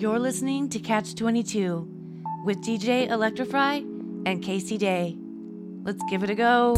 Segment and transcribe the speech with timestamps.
[0.00, 1.86] You're listening to Catch 22
[2.46, 3.84] with DJ Electra Fry
[4.24, 5.14] and Casey Day.
[5.82, 6.74] Let's give it a go.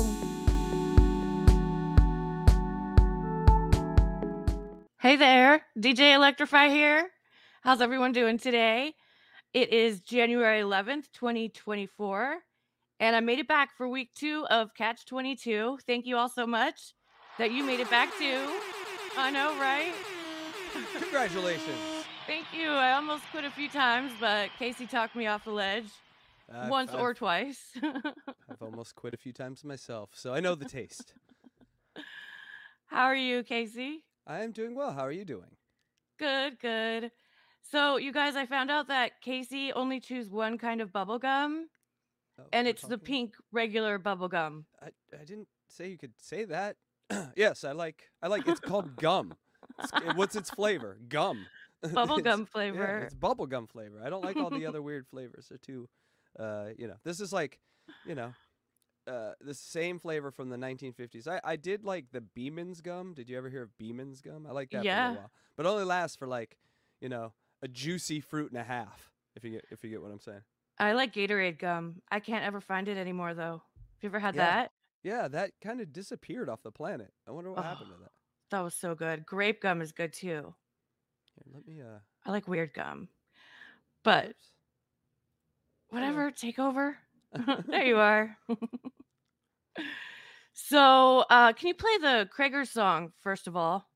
[5.01, 7.11] Hey there, DJ Electra Fry here.
[7.63, 8.97] How's everyone doing today?
[9.55, 12.39] It is January 11th, 2024,
[12.99, 15.79] and I made it back for week two of Catch 22.
[15.87, 16.93] Thank you all so much
[17.39, 18.49] that you made it back too.
[19.17, 19.93] I know, right?
[20.99, 21.92] Congratulations.
[22.53, 22.69] You.
[22.71, 25.87] I almost quit a few times, but Casey talked me off the ledge
[26.53, 27.73] I've- once I've- or twice.
[27.83, 31.15] I've almost quit a few times myself, so I know the taste.
[32.87, 34.05] How are you, Casey?
[34.27, 34.93] I am doing well.
[34.93, 35.57] How are you doing?
[36.19, 37.11] Good, good.
[37.71, 41.69] So, you guys, I found out that Casey only chews one kind of bubble gum,
[42.39, 44.67] Oh, and it's the pink regular bubble gum.
[44.83, 44.89] I,
[45.19, 46.77] I didn't say you could say that.
[47.37, 48.11] yes, I like.
[48.23, 48.47] I like.
[48.49, 49.35] It's called gum.
[49.83, 50.99] It's- what's its flavor?
[51.09, 51.47] Gum.
[51.93, 52.99] Bubble It's- gum Yeah, flavor.
[53.07, 54.01] it's bubble gum flavor.
[54.05, 55.47] I don't like all the other weird flavors.
[55.49, 55.89] They're too,
[56.39, 56.97] uh, you know.
[57.05, 57.59] This is like,
[58.07, 58.33] you know,
[59.07, 61.27] uh, the same flavor from the 1950s.
[61.27, 63.15] I, I did like the Beeman's gum.
[63.15, 64.47] Did you ever hear of Beeman's gum?
[64.49, 66.57] I like that for a while, but only lasts for like,
[67.01, 69.11] you know, a juicy fruit and a half.
[69.35, 70.43] If you get if you get what I'm saying.
[70.79, 72.03] I like Gatorade gum.
[72.11, 73.63] I can't ever find it anymore, though.
[73.63, 74.45] Have you ever had Yeah.
[74.47, 74.71] that?
[75.05, 77.13] Yeah, that kind of disappeared off the planet.
[77.27, 78.11] I wonder what happened to that.
[78.51, 79.27] That was so good.
[79.27, 80.55] Grape gum is good too.
[81.37, 81.99] Here, let me uh.
[82.25, 83.09] I like weird gum.
[84.05, 84.53] But oops.
[85.91, 86.97] whatever, take over.
[87.67, 88.37] there you are.
[90.53, 93.89] so, uh, can you play the Krager song first of all?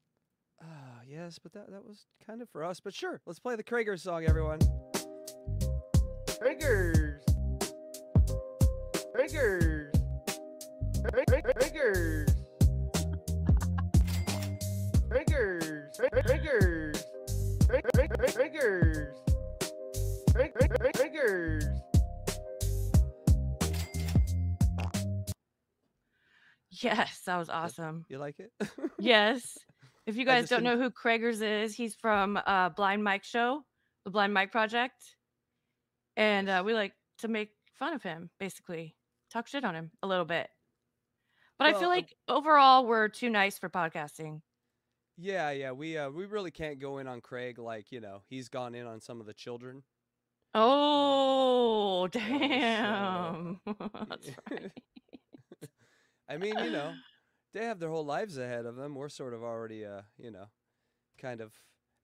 [0.63, 2.81] Ah, yes, but that that was kind of for us.
[2.81, 4.61] But sure, let's play the Krager song, everyone.
[6.27, 7.21] Kragers.
[9.15, 9.91] Kragers.
[11.03, 12.35] Kragers.
[15.09, 15.87] Kragers.
[16.01, 17.16] Kragers.
[17.69, 19.15] Kragers.
[20.33, 21.65] Kragers.
[26.71, 28.05] Yes, that was awesome.
[28.09, 28.53] You like it?
[28.99, 29.59] Yes.
[30.07, 33.63] If you guys don't know who Kragers is, he's from uh, Blind Mike Show,
[34.05, 35.03] the Blind Mike Project.
[36.17, 38.95] And uh, we like to make fun of him, basically,
[39.33, 40.49] talk shit on him a little bit.
[41.59, 44.43] But I feel Well, uh, like overall, we're too nice for podcasting.
[45.17, 45.73] Yeah, yeah.
[45.73, 48.87] We uh we really can't go in on Craig like, you know, he's gone in
[48.87, 49.83] on some of the children.
[50.55, 53.61] Oh, so, uh, damn.
[54.09, 54.73] That's right.
[56.29, 56.95] I mean, you know,
[57.53, 58.95] they have their whole lives ahead of them.
[58.95, 60.47] We're sort of already uh, you know,
[61.19, 61.53] kind of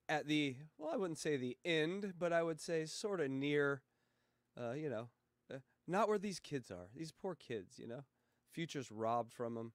[0.09, 3.81] at the well, I wouldn't say the end, but I would say sort of near
[4.59, 5.09] uh, you know,
[5.53, 6.87] uh, not where these kids are.
[6.95, 8.05] These poor kids, you know.
[8.53, 9.73] Future's robbed from them.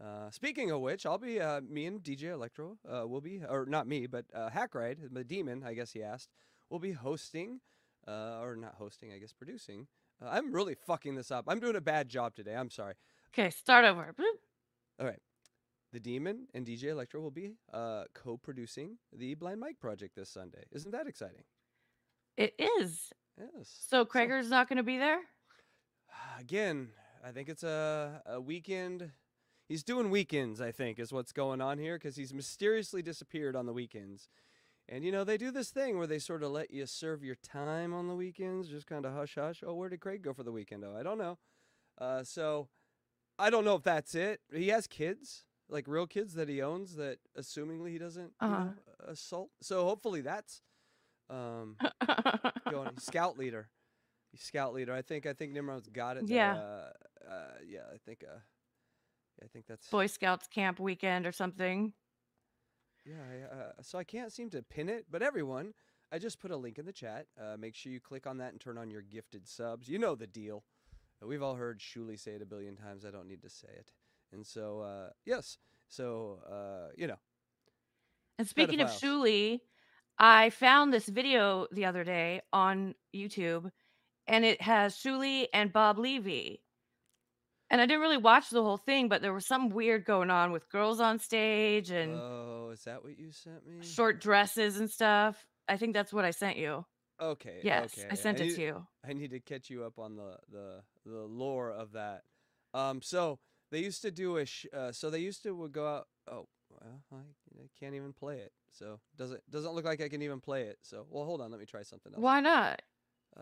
[0.00, 3.66] Uh, speaking of which, I'll be uh, me and DJ Electra uh, will be, or
[3.66, 6.28] not me, but uh, Hackride, the demon, I guess he asked,
[6.70, 7.60] will be hosting,
[8.06, 9.88] uh, or not hosting, I guess producing.
[10.22, 11.46] Uh, I'm really fucking this up.
[11.48, 12.54] I'm doing a bad job today.
[12.54, 12.94] I'm sorry.
[13.32, 14.14] Okay, start over.
[15.00, 15.20] All right.
[15.92, 20.64] The Demon and DJ Electra will be uh, co-producing the Blind Mike project this Sunday.
[20.70, 21.44] Isn't that exciting?
[22.36, 23.10] It is.
[23.38, 23.86] Yes.
[23.88, 25.20] So Krager's not going to be there?
[26.38, 26.88] again,
[27.24, 29.10] I think it's a, a weekend.
[29.68, 33.66] He's doing weekends, I think, is what's going on here because he's mysteriously disappeared on
[33.66, 34.28] the weekends.
[34.88, 37.34] And, you know, they do this thing where they sort of let you serve your
[37.34, 39.62] time on the weekends, just kind of hush hush.
[39.66, 40.84] Oh, where did Craig go for the weekend?
[40.84, 41.36] Oh, I don't know.
[41.98, 42.68] Uh, so
[43.38, 44.40] I don't know if that's it.
[44.50, 48.64] He has kids, like real kids that he owns that assumingly he doesn't Uh-huh.
[48.64, 48.72] know,
[49.06, 49.50] assault.
[49.60, 50.62] So hopefully that's
[51.28, 51.76] um,
[52.70, 52.96] going.
[52.98, 53.68] Scout leader.
[54.36, 54.94] Scout leader.
[54.94, 56.24] I think I think Nimrod's got it.
[56.28, 56.54] Yeah.
[56.54, 56.90] Uh,
[57.30, 58.24] uh, yeah, I think.
[59.42, 59.88] I think that's.
[59.88, 61.92] Boy Scouts camp weekend or something.
[63.04, 63.14] Yeah.
[63.14, 65.74] I, uh, so I can't seem to pin it, but everyone,
[66.12, 67.26] I just put a link in the chat.
[67.40, 69.88] Uh, make sure you click on that and turn on your gifted subs.
[69.88, 70.64] You know the deal.
[71.22, 73.04] Uh, We've all heard Shuli say it a billion times.
[73.04, 73.92] I don't need to say it.
[74.32, 75.58] And so, uh, yes.
[75.88, 77.18] So, uh, you know.
[78.38, 79.60] And speaking of Shuli,
[80.18, 83.70] I found this video the other day on YouTube,
[84.26, 86.62] and it has Shuli and Bob Levy.
[87.70, 90.52] And I didn't really watch the whole thing, but there was something weird going on
[90.52, 93.84] with girls on stage and Oh, is that what you sent me?
[93.84, 95.46] short dresses and stuff.
[95.68, 96.86] I think that's what I sent you.
[97.20, 97.60] Okay.
[97.62, 98.08] Yes, okay.
[98.10, 98.86] I sent it need- to you.
[99.04, 102.22] I need to catch you up on the the the lore of that.
[102.72, 103.38] Um, so
[103.70, 106.08] they used to do a sh- uh, so they used to would go out.
[106.30, 108.52] Oh, well, I, I can't even play it.
[108.70, 110.78] So doesn't doesn't look like I can even play it.
[110.82, 112.22] So well, hold on, let me try something else.
[112.22, 112.80] Why not?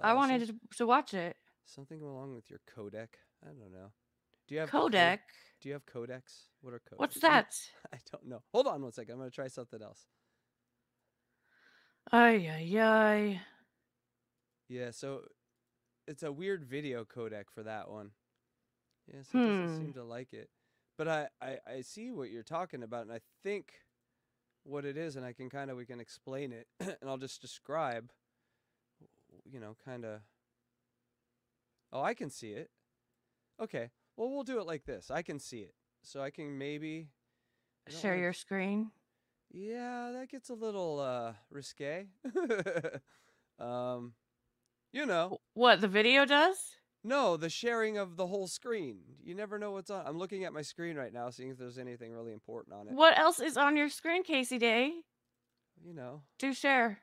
[0.03, 1.37] I Uh, wanted some- to, to watch it.
[1.65, 3.09] something along with your codec.
[3.45, 3.93] I don't know.
[4.49, 5.19] Do you have Codec.
[5.61, 6.49] do you have codecs?
[6.61, 6.99] What are codecs?
[6.99, 7.55] What's that?
[7.93, 8.43] I don't know.
[8.53, 9.13] Hold on one second.
[9.15, 10.07] I'm gonna try something else.
[12.13, 13.41] Ay, ay, ay.
[14.69, 15.23] Yeah, so
[16.07, 18.11] it's a weird video codec for that one.
[19.13, 19.77] Yes, it doesn't Hmm.
[19.79, 20.51] seem to like it.
[20.99, 23.73] But I, I, I see what you're talking about, and I think
[24.65, 27.41] what it is, and I can kind of we can explain it, and I'll just
[27.41, 28.11] describe.
[29.45, 30.21] You know, kind of.
[31.93, 32.71] Oh, I can see it.
[33.61, 35.11] Okay, well we'll do it like this.
[35.11, 37.09] I can see it, so I can maybe.
[37.89, 38.91] I Share wanna your screen.
[39.53, 42.07] yeah, that gets a little uh risque.
[43.59, 44.13] um,
[44.93, 46.57] you know, What the video does?
[47.05, 48.99] no, the sharing of the whole screen.
[49.23, 50.05] You never know what's on.
[50.07, 52.95] I'm looking at my screen right now, seeing if there's anything really important on it.
[52.95, 54.93] What else is on your screen, Casey Day?
[55.85, 56.99] You know, Do share.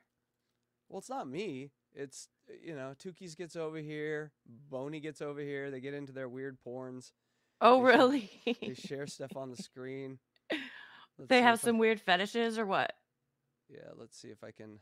[0.88, 1.70] well, it's not me.
[1.94, 2.28] It's
[2.62, 4.32] you know, Tukis gets over here,
[4.70, 5.70] Boney gets over here.
[5.70, 7.12] They get into their weird porns.
[7.60, 8.30] Oh, They share- really?
[8.60, 10.18] They share stuff on the screen.
[11.18, 12.92] Let's they have if I- some weird fetishes or what?
[13.70, 14.78] yeah, let's see if I can.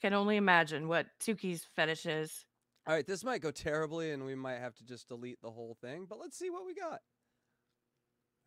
[0.00, 2.46] Can only imagine what Tuki's fetish is.
[2.86, 5.76] All right, this might go terribly, and we might have to just delete the whole
[5.80, 6.06] thing.
[6.08, 7.00] But let's see what we got.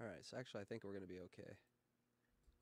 [0.02, 1.54] All right, so actually, I think we're gonna be okay.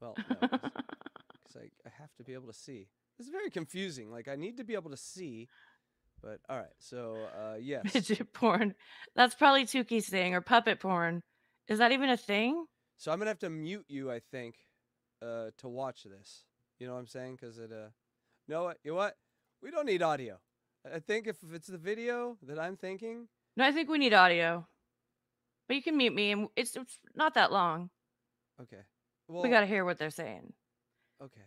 [0.01, 2.88] Well, no, because I, I have to be able to see.
[3.18, 4.09] This is very confusing.
[4.12, 5.48] Like I need to be able to see,
[6.25, 6.74] but all right.
[6.80, 8.74] So uh, yes, Midget porn.
[9.16, 11.22] That's probably Tuki's thing or puppet porn.
[11.68, 12.66] Is that even a thing?
[12.98, 14.56] so I'm gonna have to mute you, I think,
[15.22, 16.44] uh, to watch this.
[16.80, 17.38] You know what I'm saying?
[17.39, 17.89] Because it uh,
[18.48, 19.16] no, what you know what?
[19.62, 20.39] We don't need audio.
[20.92, 23.27] I- think if, it's the video that I'm thinking,
[23.57, 24.68] No, I think we need audio.
[25.68, 27.89] But you can mute me, and it's, it's not that long.
[28.62, 28.83] okay.
[29.27, 30.54] Well, we got to hear what they're saying,
[31.19, 31.42] okay.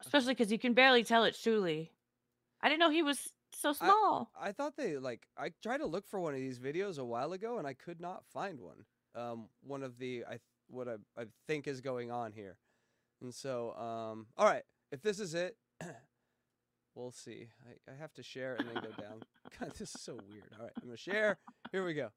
[0.00, 1.90] especially because you can barely tell it's Shuli.
[2.60, 4.30] I didn't know he was so small.
[4.40, 7.32] I thought they like I tried to look for one of these videos a while
[7.32, 8.84] ago and I could not find one.
[9.14, 10.38] Um, one of the I
[10.68, 12.56] what I, I think is going on here,
[13.20, 14.62] and so um, all right,
[14.92, 15.56] if this is it,
[16.94, 17.48] we'll see.
[17.66, 19.22] I, I have to share and then go down.
[19.58, 20.44] God, this is so weird.
[20.58, 21.38] All right, I'm gonna share.
[21.72, 22.10] Here we go.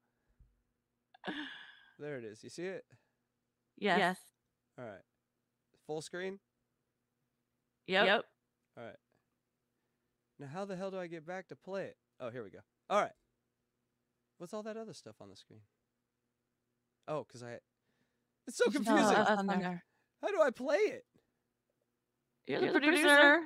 [1.98, 2.42] There it is.
[2.42, 2.84] You see it?
[3.78, 3.98] Yes.
[3.98, 4.18] yes.
[4.78, 5.02] All right.
[5.86, 6.38] Full screen.
[7.86, 8.06] Yep.
[8.06, 8.24] Yep.
[8.76, 8.96] All right.
[10.38, 11.96] Now, how the hell do I get back to play it?
[12.20, 12.58] Oh, here we go.
[12.90, 13.12] All right.
[14.38, 15.60] What's all that other stuff on the screen?
[17.06, 17.58] Oh, because I.
[18.46, 18.96] It's so confusing.
[18.96, 19.84] tell us on there.
[20.22, 21.04] How do I play it?
[22.46, 23.40] You're, You're the the producer.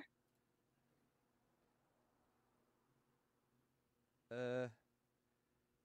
[4.31, 4.69] Uh,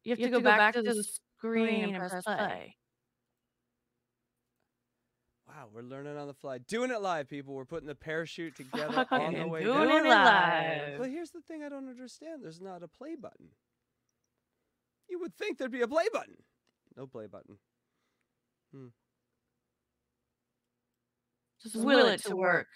[0.04, 1.04] You have, to, go, back, to the
[1.40, 2.76] screen and press play.
[5.56, 6.58] Wow, we're learning on the fly.
[6.58, 7.54] Doing it live, people.
[7.54, 10.06] We're putting the parachute together on the Fucking way doing down.
[10.06, 11.00] it live.
[11.00, 12.44] But here's the thing I don't understand.
[12.44, 13.50] There's not a play button.
[15.10, 16.36] You would think there'd be a play button.
[16.98, 17.58] No play button.
[18.74, 18.88] Hmm.
[21.62, 22.68] Just will it to work.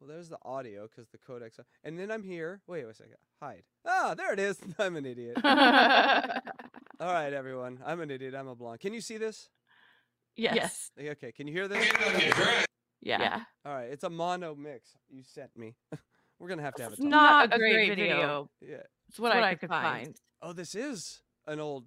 [0.00, 1.58] Well, there's the audio because the codecs.
[1.82, 2.60] And then I'm here.
[2.68, 3.16] Wait a second.
[3.42, 3.64] Hide.
[3.84, 4.58] Ah, there it is.
[4.78, 5.38] I'm an idiot.
[5.44, 7.80] All right, everyone.
[7.84, 8.34] I'm an idiot.
[8.34, 8.80] I'm a blonde.
[8.80, 9.48] Can you see this?
[10.38, 10.90] Yes.
[10.98, 11.32] Okay, Okay.
[11.32, 11.86] Can you hear this?
[13.00, 13.20] Yeah.
[13.20, 13.40] yeah.
[13.64, 13.90] All right.
[13.90, 14.90] It's a mono mix.
[15.10, 15.74] You sent me.
[16.38, 17.10] We're gonna have to have a It's talk.
[17.10, 18.48] not a great video.
[18.60, 18.76] Yeah.
[19.08, 20.16] It's what, I, could find.
[20.42, 21.86] Oh, this is an old.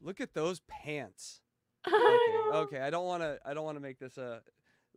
[0.00, 1.40] Look at those pants.
[1.86, 2.56] Okay.
[2.76, 2.80] Okay.
[2.80, 3.38] I don't want to.
[3.44, 4.40] I don't want to make this a.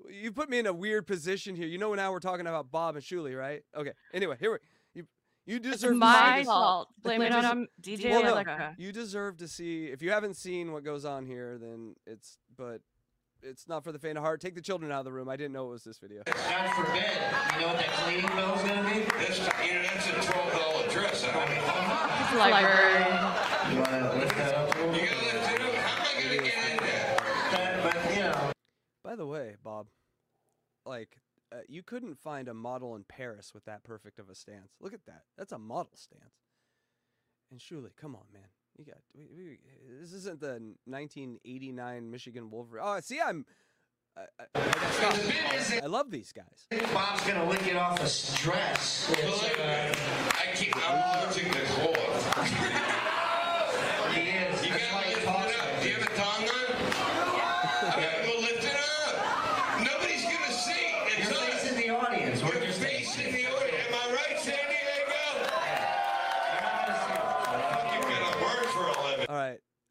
[0.09, 1.67] You put me in a weird position here.
[1.67, 3.63] You know now we're talking about Bob and Shuli, right?
[3.75, 3.91] Okay.
[4.13, 4.57] Anyway, here we.
[4.93, 5.07] You
[5.45, 6.89] you It's deserve to my fault.
[7.01, 9.85] Blame it on DJ Well, no, You deserve to see.
[9.85, 12.37] If you haven't seen what goes on here, then it's.
[12.57, 12.81] But
[13.43, 14.41] it's not for the faint of heart.
[14.41, 15.29] Take the children out of the room.
[15.29, 16.23] I didn't know it was this video.
[16.25, 16.35] God
[16.75, 17.03] forbid,
[17.53, 19.01] you know what that cleaning bill's gonna be?
[19.17, 21.23] That's, you know, that's a twelve dollar dress.
[21.23, 23.05] I mean, It's library.
[23.73, 25.75] You wanna lift that up you gotta lift it up.
[25.75, 27.17] How am I gonna get in there?
[27.83, 28.51] But, but, you know,
[29.03, 29.87] By the way, Bob,
[30.85, 31.17] like
[31.51, 34.73] uh, you couldn't find a model in Paris with that perfect of a stance.
[34.81, 35.23] Look at that.
[35.37, 36.41] That's a model stance.
[37.51, 38.49] And Shuli, come on, man.
[38.77, 39.59] You got we, we,
[39.99, 42.83] this isn't the 1989 Michigan Wolverine.
[42.85, 43.43] Oh, see, I'm.
[44.15, 45.83] I, I, I, gotta.
[45.83, 46.67] I love these guys.
[46.93, 49.09] Bob's gonna lick it off his dress.
[49.11, 49.93] It's, Believe me, uh,
[50.31, 52.37] I keep, I'm allergic to cloth.
[54.13, 54.63] he is.
[54.63, 55.65] You gotta why he lift talks it up.
[55.73, 56.56] like Do you have a tongue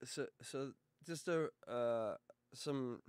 [0.07, 0.73] So so
[1.07, 2.15] just a uh
[2.55, 3.01] some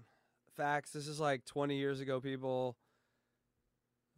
[0.55, 0.91] facts.
[0.91, 2.77] This is like 20 years ago, people.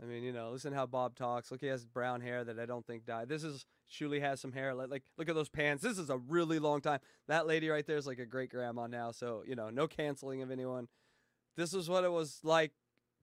[0.01, 1.51] I mean, you know, listen how Bob talks.
[1.51, 3.27] Look, he has brown hair that I don't think died.
[3.27, 4.73] This is Shuli has some hair.
[4.73, 5.83] Like, like look at those pants.
[5.83, 6.99] This is a really long time.
[7.27, 9.11] That lady right there is like a great grandma now.
[9.11, 10.87] So you know, no canceling of anyone.
[11.57, 12.71] This is what it was like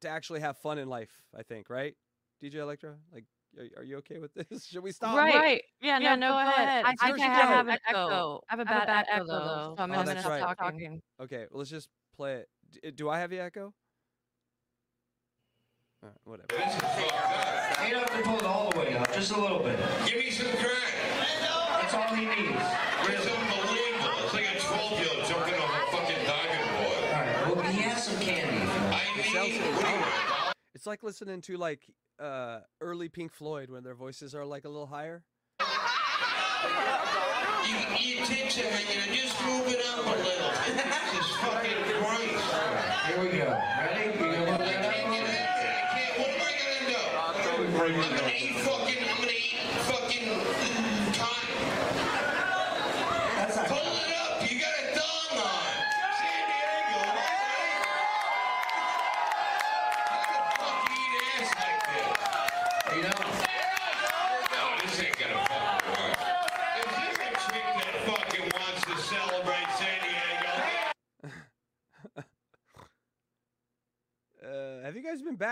[0.02, 1.22] to actually have fun in life.
[1.36, 1.94] I think, right,
[2.42, 2.96] DJ Electra?
[3.12, 3.25] Like,
[3.58, 4.66] are, are you okay with this?
[4.70, 5.16] Should we stop?
[5.16, 5.34] Right.
[5.34, 5.62] right.
[5.80, 6.68] Yeah, no, Yeah, no, go go ahead.
[6.68, 6.84] ahead.
[6.84, 8.40] I I think think I I have have an an echo.
[8.48, 10.58] I have a bad echo, though, so I'm Oh, gonna stop right.
[10.58, 11.02] talking.
[11.20, 12.48] Okay, well, let's just play it.
[12.86, 13.72] Uh, do I have the echo?
[16.02, 16.46] All right, whatever.
[16.48, 17.86] This up.
[17.86, 19.78] You don't have to pull it all the way up, just a little bit.
[20.06, 20.92] Give me some crack.
[21.82, 22.62] That's all he needs.
[23.08, 24.25] It's unbelievable.
[24.25, 27.04] It's like a 12 year old jumping off a fucking diving board.
[27.14, 27.56] All right.
[27.56, 28.58] Well, he has some candy.
[28.58, 29.32] I It need.
[29.32, 30.54] sounds what do you want?
[30.75, 31.86] It's like listening to like
[32.18, 35.25] uh early Pink Floyd when their voices are like a little higher.
[37.66, 40.52] You, you take some and you just move it up a little.
[41.12, 42.44] Jesus fucking Christ.
[43.06, 43.46] Here we go.
[43.46, 44.04] Ready?
[44.06, 45.35] You gonna I can't get in.
[45.35, 46.18] I can't.
[46.18, 46.99] What am I gonna do?
[47.80, 48.95] I'm gonna eat fucking.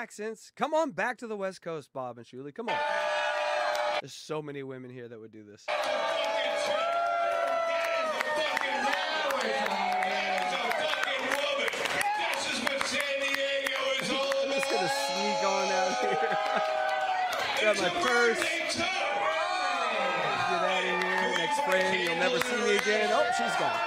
[0.06, 0.52] Guys been back since?
[0.56, 2.54] Come on back to the West Coast, Bob and Shuli.
[2.54, 2.76] Come on.
[4.00, 5.64] There's so many women here that would do this.
[5.66, 5.80] fucking
[6.64, 6.76] chick.
[8.04, 9.48] A fucking woman.
[10.04, 11.70] That is a fucking woman.
[12.34, 16.20] This is what San Diego is all I'm just gonna sneak on out here.
[17.60, 18.38] Grab It's my a purse.
[18.38, 18.82] birthday too.
[20.50, 21.38] Get out of here.
[21.38, 23.08] Next friend, you'll never see me again.
[23.12, 23.80] Oh, she's gone.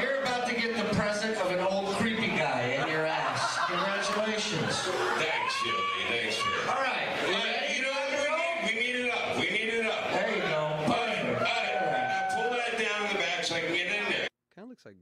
[0.02, 3.58] You're about to get the present of an old creepy guy in your ass.
[3.68, 4.71] Congratulations.
[4.84, 5.78] Thanks, Shirley.
[6.08, 6.68] Thanks, Shirley.
[6.68, 7.06] All right.
[7.28, 7.74] You All right, ready?
[7.76, 8.74] you know what we need?
[8.74, 9.36] We need it up.
[9.36, 10.10] We need it up.
[10.12, 10.56] There you go.
[10.58, 12.08] All right, all right.
[12.10, 14.28] Now pull that down in the back so I can get in there.
[14.54, 14.96] Kind of looks like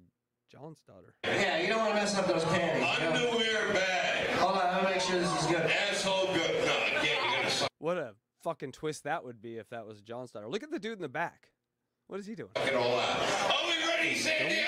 [0.53, 1.15] John's daughter.
[1.25, 2.87] Yeah, you don't want to mess up those panties.
[2.99, 3.31] you know?
[3.31, 4.29] Underwear bag.
[4.39, 5.63] Hold on, I'm gonna make sure this is good.
[5.63, 6.67] Asshole good.
[6.67, 10.01] No, again, you're gonna suck What a fucking twist that would be if that was
[10.03, 10.49] John's daughter.
[10.49, 11.49] Look at the dude in the back.
[12.09, 12.51] What is he doing?
[12.57, 13.19] it all out.
[13.19, 14.67] Are we ready, San Diego?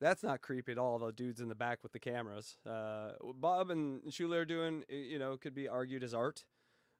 [0.00, 0.98] That's not creepy at all.
[0.98, 2.56] The dudes in the back with the cameras.
[2.64, 6.44] Uh, Bob and Shuli are doing, you know, could be argued as art.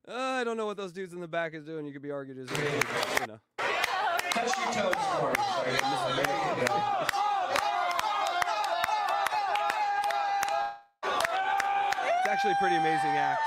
[0.07, 1.87] Uh, I don't know what those dudes in the back is doing.
[1.87, 2.50] You could be argued as,
[3.21, 3.38] you know.
[3.59, 4.59] It's
[12.28, 13.40] actually pretty amazing act.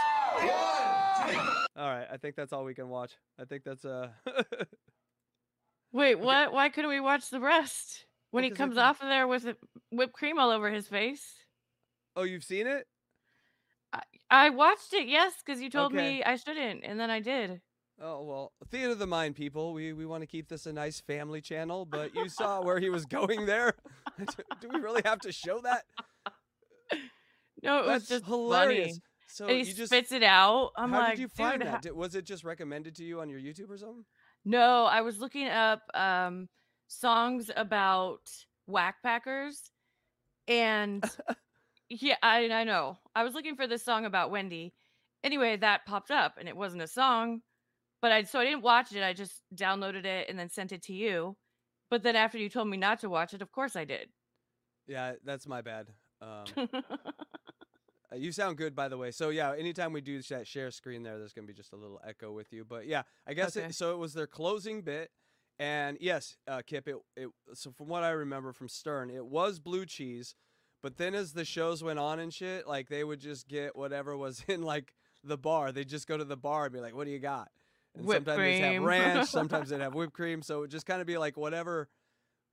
[1.77, 3.11] All right, I think that's all we can watch.
[3.39, 4.09] I think that's uh.
[5.93, 6.53] Wait, what?
[6.53, 8.05] Why couldn't we watch the rest?
[8.31, 9.55] When he Because I comes off of there with
[9.91, 11.35] whipped cream all over his face.
[12.15, 12.87] oh, you've seen it?
[14.29, 15.97] I watched it, yes, because you told Okay.
[15.97, 17.61] me I shouldn't, and then I did.
[17.99, 19.73] Oh well, theater of the mind, people.
[19.73, 22.89] We we want to keep this a nice family channel, but you saw where he
[22.89, 23.73] was going there.
[24.59, 25.83] Do we really have to show that?
[27.63, 28.99] No, it That's was just hilarious.
[28.99, 29.01] funny.
[29.27, 30.71] So and he you just spits it out.
[30.75, 31.81] I'm how like, did you find dude, that?
[31.83, 34.05] Did, was it just recommended to you on your YouTube or something?
[34.45, 36.47] No, I was looking up um
[36.87, 38.29] songs about
[38.67, 39.71] Wack Packers,
[40.47, 41.03] and
[41.89, 42.97] yeah, I I know.
[43.15, 44.73] I was looking for this song about Wendy.
[45.23, 47.41] Anyway, that popped up and it wasn't a song,
[48.01, 49.03] but I so I didn't watch it.
[49.03, 51.37] I just downloaded it and then sent it to you.
[51.89, 54.09] But then after you told me not to watch it, of course I did.
[54.87, 55.87] Yeah, that's my bad.
[56.21, 56.45] Um,
[58.11, 59.11] uh, you sound good, by the way.
[59.11, 61.99] So yeah, anytime we do that share screen there, there's gonna be just a little
[62.07, 62.65] echo with you.
[62.65, 63.67] But yeah, I guess Okay.
[63.67, 63.93] it, so.
[63.93, 65.11] It was their closing bit,
[65.59, 66.87] and yes, uh, Kip.
[66.87, 67.29] It it.
[67.53, 70.35] So from what I remember from Stern, it was blue cheese.
[70.81, 74.17] But then as the shows went on and shit, like they would just get whatever
[74.17, 75.71] was in like the bar.
[75.71, 77.49] They'd just go to the bar and be like, "What do you got?"
[77.93, 80.41] And Whipped sometimes they'd have ranch, sometimes they'd have whipped cream.
[80.41, 81.89] So it would just kind of be like whatever,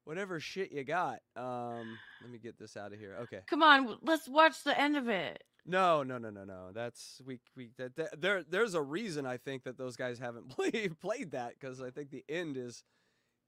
[0.09, 1.19] whatever shit you got.
[1.37, 3.19] Um, let me get this out of here.
[3.25, 3.41] Okay.
[3.47, 5.45] Come on, let's watch the end of it.
[5.67, 6.71] No, no, no, no, no.
[6.73, 10.49] That's we we that, that there there's a reason I think that those guys haven't
[10.57, 12.83] played played that because I think the end is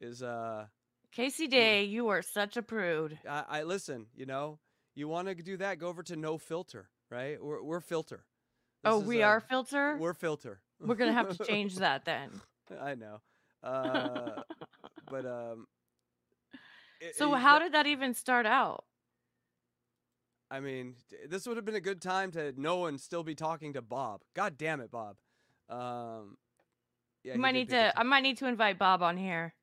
[0.02, 0.66] is uh
[1.12, 3.18] Casey Day, you are such a prude.
[3.28, 4.06] I, I listen.
[4.14, 4.58] You know,
[4.94, 5.78] you want to do that?
[5.78, 7.42] Go over to no filter, right?
[7.42, 8.26] We're we're filter.
[8.84, 9.96] This oh, we uh, are filter.
[9.98, 10.60] We're filter.
[10.78, 12.30] We're gonna have to change that then.
[12.78, 13.22] I know.
[13.62, 14.42] Uh,
[15.10, 15.66] but um.
[17.00, 18.84] It- So it- how did that even start out?
[20.50, 20.96] I mean,
[21.28, 24.22] this would have been a good time to know and still be talking to Bob.
[24.34, 25.16] God damn it, Bob.
[25.68, 26.38] Um,
[27.22, 27.96] yeah, he might need to.
[27.98, 29.54] I might need to invite Bob on here.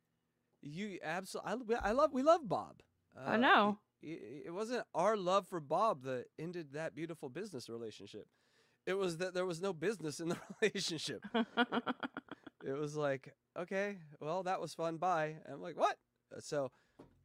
[0.62, 1.76] You absolutely.
[1.76, 2.14] I, I love.
[2.14, 2.82] We love Bob.
[3.18, 3.80] I Uh, know.
[4.04, 8.28] i- i- It wasn't our love for Bob that ended that beautiful business relationship.
[8.86, 11.22] It was that there was no business in the relationship.
[12.64, 14.98] It was like, okay, well, that was fun.
[14.98, 15.38] Bye.
[15.46, 15.98] And I'm like, what?
[16.36, 16.72] Uh, So,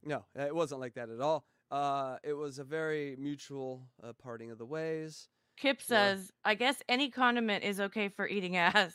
[0.04, 1.44] no, it wasn't like that at all.
[1.70, 5.28] Uh, it was a very mutual uh, parting of the ways.
[5.56, 5.86] Kip Yeah.
[5.86, 8.94] says, I guess any condiment is okay for eating ass.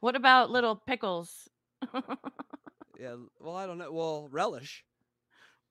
[0.00, 1.48] What about little pickles?
[2.98, 3.16] Yeah.
[3.40, 3.92] Well, I don't know.
[3.92, 4.82] Well, relish.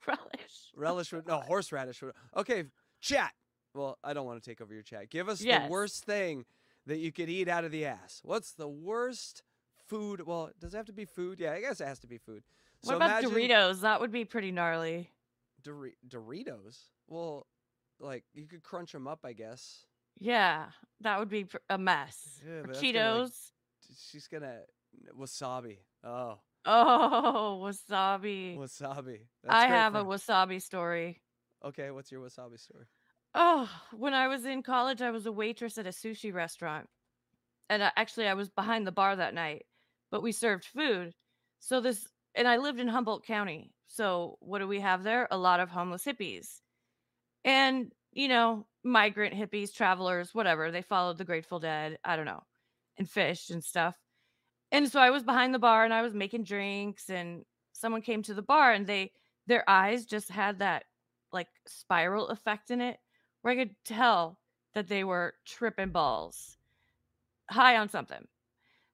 [0.07, 0.71] Relish.
[0.75, 2.13] Relish would no horseradish would.
[2.37, 2.65] Okay,
[3.01, 3.31] chat.
[3.73, 5.09] Well, I don't want to take over your chat.
[5.09, 5.63] Give us Yes.
[5.65, 6.45] the worst thing
[6.85, 8.21] that you could eat out of the ass.
[8.23, 9.41] What's the worst
[9.87, 10.21] food?
[10.27, 11.39] Well, does it have to be food?
[11.39, 12.43] Yeah, I guess it has to be food.
[12.85, 13.81] What So about Doritos?
[13.81, 15.09] That would be pretty gnarly.
[15.63, 16.89] Dori- Doritos.
[17.07, 17.47] Well,
[17.99, 19.85] like you could crunch them up, I guess.
[20.19, 20.67] Yeah,
[21.01, 22.39] that would be pr- a mess.
[22.45, 23.51] Yeah, that's gonna, like, Cheetos.
[23.97, 24.61] She's gonna
[25.17, 25.79] wasabi.
[26.03, 28.57] Oh, Oh, wasabi.
[28.57, 29.27] wasabi.
[29.43, 31.21] That's I have a wasabi story.
[31.63, 32.85] Okay, what's your wasabi story?
[33.33, 36.87] Oh, when I was in college, I was a waitress at a sushi restaurant.
[37.69, 39.65] And I, actually, I was behind the bar that night,
[40.11, 41.13] but we served food.
[41.59, 43.71] So this, and I lived in Humboldt County.
[43.87, 45.27] So what do we have there?
[45.31, 46.59] A lot of homeless hippies.
[47.43, 50.71] And, you know, migrant hippies, travelers, whatever.
[50.71, 52.43] They followed the Grateful Dead, I don't know,
[52.97, 53.95] and fished and stuff.
[54.71, 58.23] And so I was behind the bar and I was making drinks and someone came
[58.23, 59.11] to the bar and they
[59.47, 60.85] their eyes just had that
[61.31, 62.97] like spiral effect in it
[63.41, 64.39] where I could tell
[64.73, 66.57] that they were tripping balls,
[67.49, 68.25] high on something.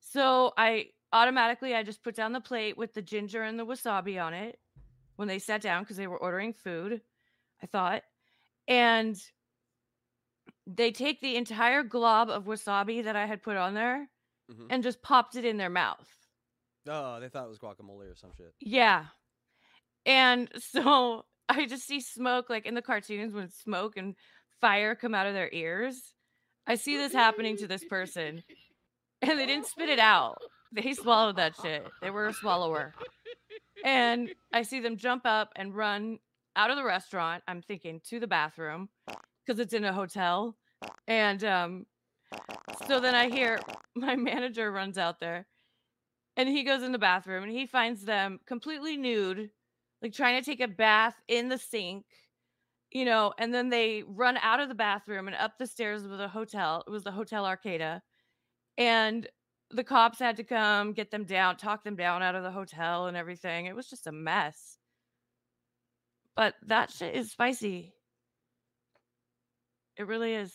[0.02, 4.22] So I automatically I just put down the plate with the ginger and the wasabi
[4.24, 4.60] on it
[5.16, 7.02] when they sat down because they were ordering food.
[7.62, 8.04] I thought,
[8.68, 9.16] and
[10.68, 14.10] they take the entire glob of wasabi that I had put on there
[14.50, 14.68] Mhm.
[14.70, 16.08] and just popped it in their mouth.
[16.88, 18.54] Oh, they thought it was guacamole or some shit.
[18.60, 19.06] Yeah.
[20.06, 24.16] And so I just see smoke like in the cartoons when smoke and
[24.60, 26.14] fire come out of their ears.
[26.68, 28.44] I see this happening to this person.
[29.22, 30.38] And they didn't spit it out.
[30.72, 31.86] They swallowed that shit.
[32.02, 32.94] They were a swallower.
[33.84, 36.20] And I see them jump up and run
[36.56, 37.44] out of the restaurant.
[37.48, 38.90] I'm thinking to the bathroom
[39.46, 40.56] because it's in a hotel.
[41.08, 41.86] And um
[42.88, 43.60] so then I hear
[43.96, 45.48] my manager runs out there
[46.38, 49.50] and he goes in the bathroom and he finds them completely nude,
[50.02, 52.06] like trying to take a bath in the sink,
[52.92, 56.18] you know, and then they run out of the bathroom and up the stairs of
[56.18, 56.84] the hotel.
[56.88, 58.02] It was the Hotel Arcata.
[58.78, 59.28] And
[59.74, 63.08] the cops had to come get them down, talk them down out of the hotel
[63.08, 63.66] and everything.
[63.66, 64.78] It was just a mess.
[66.36, 67.94] But that shit is spicy.
[69.98, 70.54] It really is.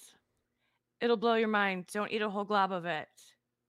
[1.00, 1.86] It'll blow your mind.
[1.92, 3.08] Don't eat a whole glob of it.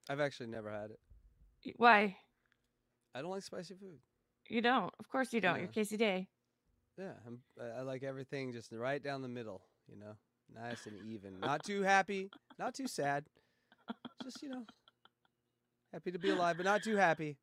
[0.09, 1.73] I've actually never had it.
[1.75, 2.15] Why?
[3.13, 3.99] I don't like spicy food.
[4.47, 4.93] You don't.
[4.99, 5.57] Of course you don't.
[5.57, 5.71] You're Yeah.
[5.71, 6.29] Casey Day.
[6.97, 9.61] Yeah, I'm, I I like everything just right down the middle.
[9.87, 10.15] You know,
[10.53, 11.39] nice and even.
[11.39, 13.25] Not too happy, not too sad.
[14.23, 14.65] Just you know,
[15.93, 17.37] happy to be alive, but not too happy.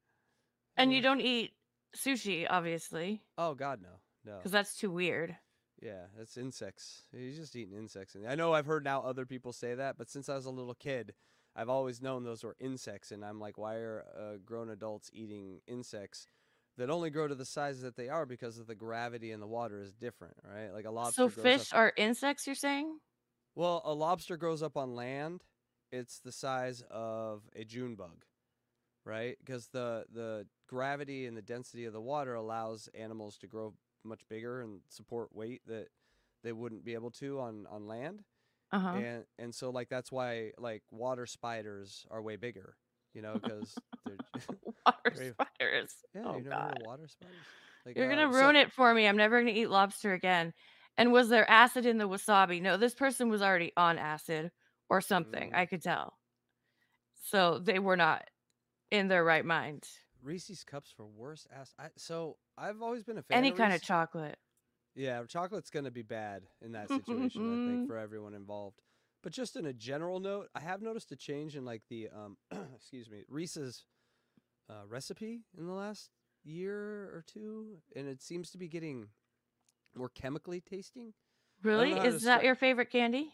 [0.77, 1.53] And you don't eat
[1.97, 3.91] sushi, obviously, Oh God, no,
[4.25, 4.39] no.
[4.39, 5.37] because that's too weird.
[5.81, 7.03] Yeah, that's insects.
[7.13, 8.15] He's just eating insects.
[8.15, 10.51] And I know I've heard now other people say that, but since I was a
[10.51, 11.15] little kid,
[11.55, 13.13] I've always known those were insects.
[13.13, 16.27] And I'm like, why are uh, grown adults eating insects
[16.79, 19.47] that only grow to the size that they are because of the gravity in the
[19.47, 20.73] water is different, right?
[20.73, 21.23] Like a lobster.
[21.23, 22.99] So fish up, are insects, you're saying?
[23.55, 25.45] well, a lobster grows up on land.
[25.93, 28.25] It's the size of a June bug,
[29.05, 29.37] right?
[29.45, 34.23] Because the the gravity and the density of the water allows animals to grow much
[34.29, 35.89] bigger and support weight that
[36.43, 38.23] they wouldn't be able to on on land.
[38.73, 38.89] Uh huh.
[38.97, 42.77] And and so like that's why like water spiders are way bigger,
[43.15, 43.75] you know, because
[44.07, 44.17] they're
[44.87, 45.95] Water very- spiders.
[46.15, 46.79] yeah, oh you God.
[46.85, 47.37] water spiders.
[47.87, 49.07] Like, You're uh, gonna so- ruin it for me.
[49.07, 50.53] I'm never gonna eat lobster again.
[50.97, 52.63] And was there acid in the wasabi?
[52.63, 54.51] No, this person was already on acid
[54.89, 55.51] or something.
[55.51, 55.57] Mm.
[55.57, 56.15] I could tell.
[57.31, 58.23] So they were not
[58.95, 59.85] in their right mind.
[60.23, 61.75] Reese's cups for worst ass.
[61.79, 63.39] I, so I've always been a fan.
[63.39, 64.39] Any of kind of chocolate.
[64.95, 67.53] Yeah, chocolate's gonna be bad in that situation.
[67.53, 68.81] I think for everyone involved.
[69.23, 72.37] But just in a general note, I have noticed a change in like the um,
[72.75, 73.85] excuse me, Reese's
[74.71, 76.11] uh, recipe in the last
[76.45, 79.09] year or two, and it seems to be getting
[79.97, 81.13] more chemically tasting.
[81.63, 81.95] Really?
[81.95, 83.33] to Is that your favorite candy?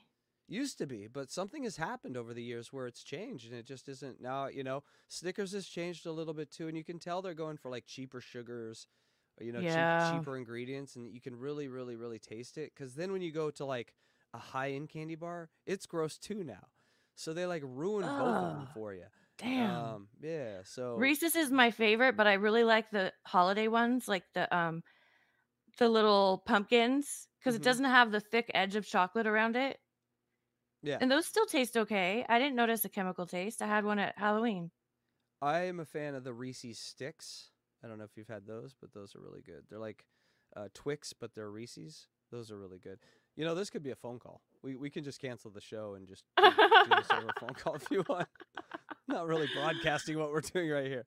[0.51, 3.67] Used to be, but something has happened over the years where it's changed, and it
[3.67, 4.49] just isn't now.
[4.49, 7.57] You know, Snickers has changed a little bit too, and you can tell they're going
[7.57, 8.89] for like cheaper sugars,
[9.41, 9.65] or, you know, Yeah.
[9.65, 12.73] cheap, cheaper ingredients, and you can really, really, really taste it.
[12.75, 13.95] Because then when you go to like
[14.35, 16.69] a high-end candy bar, it's gross too now.
[17.15, 19.07] So they like ruin both of them for you.
[19.39, 19.97] Damn.
[19.97, 20.63] Um, yeah.
[20.65, 24.83] So Reese's is my favorite, but I really like the holiday ones, like the um
[25.79, 27.57] the little pumpkins, because Mhm.
[27.57, 29.79] it doesn't have the thick edge of chocolate around it.
[30.83, 30.99] Yeah.
[31.01, 32.25] And those still taste okay.
[32.29, 33.63] I didn't notice a chemical taste.
[33.63, 34.71] I had one at Halloween.
[35.43, 37.51] I am a fan of the Reese's sticks.
[37.85, 39.65] I don't know if you've had those, but those are really good.
[39.69, 40.05] They're like
[40.57, 42.09] uh, Twix, but they're Reese's.
[42.31, 42.99] Those are really good.
[43.37, 44.43] You know, this could be a phone call.
[44.63, 47.55] We we can just cancel the show and just do, do this over a phone
[47.55, 48.29] call if you want.
[49.09, 51.05] Not really broadcasting what we're doing right here.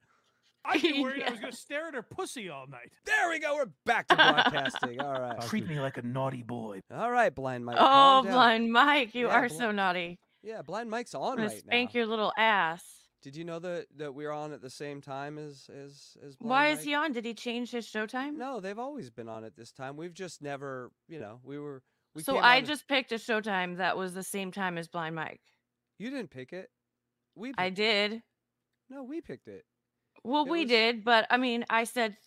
[0.65, 2.91] I get worried I was going to stare at her pussy all night.
[3.06, 3.56] There we go.
[3.56, 5.02] We're back to broadcasting.
[5.02, 5.41] All right.
[5.41, 6.82] Treat me like a naughty boy.
[6.93, 7.78] All right, blind Mike.
[7.80, 10.19] oh, blind Mike, you Yeah, are bli- so naughty.
[10.41, 11.99] Yeah, blind Mike's on I'm gonna right spank now.
[11.99, 12.84] your little ass.
[13.21, 16.49] Did you know that that we're on at the same time as as as blind
[16.49, 16.80] Why Mike?
[16.80, 17.12] is he on?
[17.13, 18.36] Did he change his showtime?
[18.36, 19.95] No, they've always been on at this time.
[19.95, 21.82] We've just never, you know, we were.
[22.15, 24.89] We so I on at- just picked a showtime that was the same time as
[24.89, 25.39] Blind Mike.
[25.97, 26.69] You didn't pick it.
[27.36, 27.49] We.
[27.49, 27.76] Picked I it.
[27.76, 28.23] did.
[28.89, 29.63] No, we picked it.
[30.23, 32.17] Well, It we was- did, but I mean, I said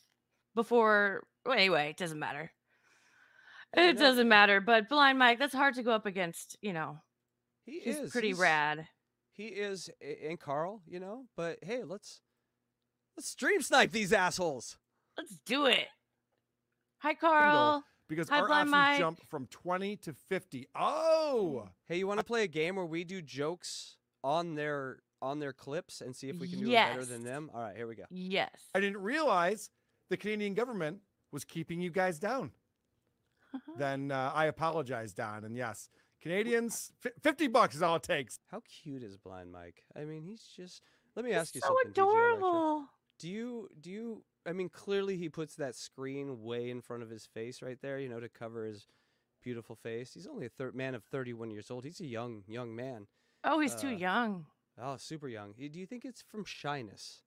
[0.54, 1.26] before.
[1.44, 2.52] Well, anyway, it doesn't matter.
[3.76, 4.60] It doesn't matter.
[4.60, 6.56] But Blind Mike, that's hard to go up against.
[6.62, 6.98] You know,
[7.64, 8.88] He he's is pretty he's- rad.
[9.32, 11.26] He is, and Carl, you know.
[11.36, 12.22] But hey, let's
[13.16, 14.78] let's stream snipe these assholes.
[15.18, 15.88] Let's do it.
[17.00, 17.84] Hi, Carl.
[18.08, 18.98] because Hi, our Blind options Mike.
[18.98, 20.66] jump from 20 to 50.
[20.74, 25.38] Oh, Hey, you want to play a game where we do jokes on their on
[25.38, 27.50] their clips and see if we can do it better than them?
[27.54, 28.04] All right, here we go.
[28.10, 28.50] Yes.
[28.74, 29.70] I didn't realize
[30.10, 31.00] the Canadian government
[31.32, 32.52] was keeping you guys down.
[33.78, 35.44] then uh, I apologize, Don.
[35.44, 35.88] And yes,
[36.20, 38.38] Canadians, fi 50 bucks is all it takes.
[38.50, 39.84] How cute is Blind Mike?
[39.96, 40.82] I mean, he's just.
[41.14, 41.92] Let me He's ask you so something.
[41.94, 42.34] So Electra.
[42.34, 42.84] adorable.
[43.18, 44.22] Do you do you?
[44.46, 47.98] I mean, clearly he puts that screen way in front of his face right there,
[47.98, 48.86] you know, to cover his
[49.42, 50.12] beautiful face.
[50.12, 51.84] He's only a thir- man of 31 years old.
[51.84, 53.06] He's a young young man.
[53.44, 54.46] Oh, he's too Uh, young.
[54.80, 55.52] Oh, super young.
[55.52, 57.22] Do you think it's from shyness,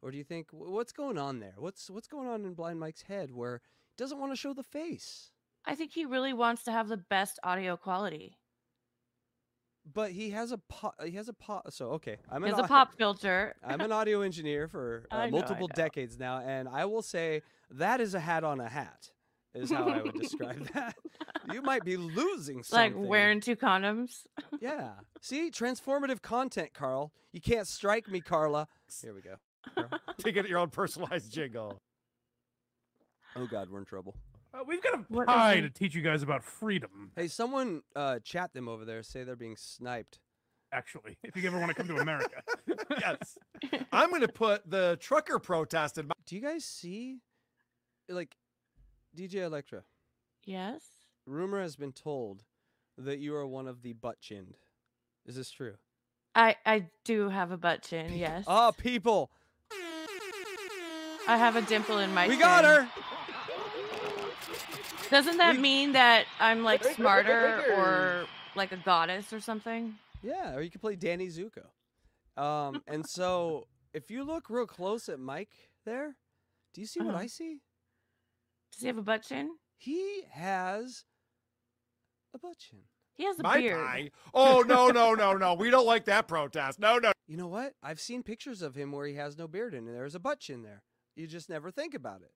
[0.00, 1.54] or do you think what's going on there?
[1.58, 3.60] What's what's going on in Blind Mike's head where
[3.90, 5.30] he doesn't want to show the face,
[5.64, 8.38] I think he really wants to have the best audio quality.
[9.92, 10.94] but he has a pop.
[11.04, 11.72] He has a pop.
[11.72, 13.56] So okay, I'm He an has a pop filter.
[13.64, 18.00] I'm an audio engineer for uh, know, multiple decades now, and I will say that
[18.00, 19.10] is a hat on a hat.
[19.54, 20.94] Is how I would describe that.
[21.52, 22.98] You might be losing something.
[23.00, 24.22] like wearing two condoms.
[24.60, 24.92] Yeah.
[25.20, 27.12] See, transformative content, Carl.
[27.32, 28.66] You can't strike me, Carla.
[29.02, 29.34] Here we go.
[29.74, 30.00] Carl.
[30.18, 31.80] to get your own personalized jingle.
[33.36, 34.14] Oh God, we're in trouble.
[34.54, 35.60] Uh, we've got a What is pie it?
[35.62, 39.02] to teach you guys about freedom, Hey, someone uh, chat them over there.
[39.02, 40.18] Say they're being sniped.
[40.72, 42.42] actually, if you ever want to come to America.
[43.00, 43.38] yes.
[43.92, 46.12] I'm going to put the trucker protest in my.
[46.26, 47.20] Do you guys see,
[48.10, 48.34] like,
[49.16, 49.82] DJ Electra?
[50.44, 50.82] yes.
[51.24, 52.42] Rumor has been told
[52.98, 54.56] that you are one of the butt chinned.
[55.24, 55.74] Is this true?
[56.34, 58.12] I I do have a butt chin.
[58.16, 58.44] Yes.
[58.48, 59.30] Oh, people,
[61.28, 62.40] I have a dimple in my we chin.
[62.40, 62.88] got her.
[65.10, 69.96] Doesn't that We- mean that I'm like smarter or like a goddess or something?
[70.22, 71.66] Yeah, or you could play Danny Zuko.
[72.40, 75.52] Um, and so if you look real close at Mike
[75.84, 76.16] there,
[76.74, 77.24] do you see what Uh-huh.
[77.24, 77.60] I see?
[78.72, 79.50] Does he have a butt chin?
[79.76, 81.04] He has
[82.34, 82.80] a butt chin.
[83.14, 83.76] He has a My beard.
[83.84, 84.10] pie.
[84.32, 85.54] Oh, no, no, no, no.
[85.54, 86.78] We don't like that protest.
[86.78, 87.12] No, no.
[87.28, 87.74] You know what?
[87.82, 90.62] I've seen pictures of him where he has no beard and there's a butt chin
[90.62, 90.82] there.
[91.14, 92.32] You just never think about it.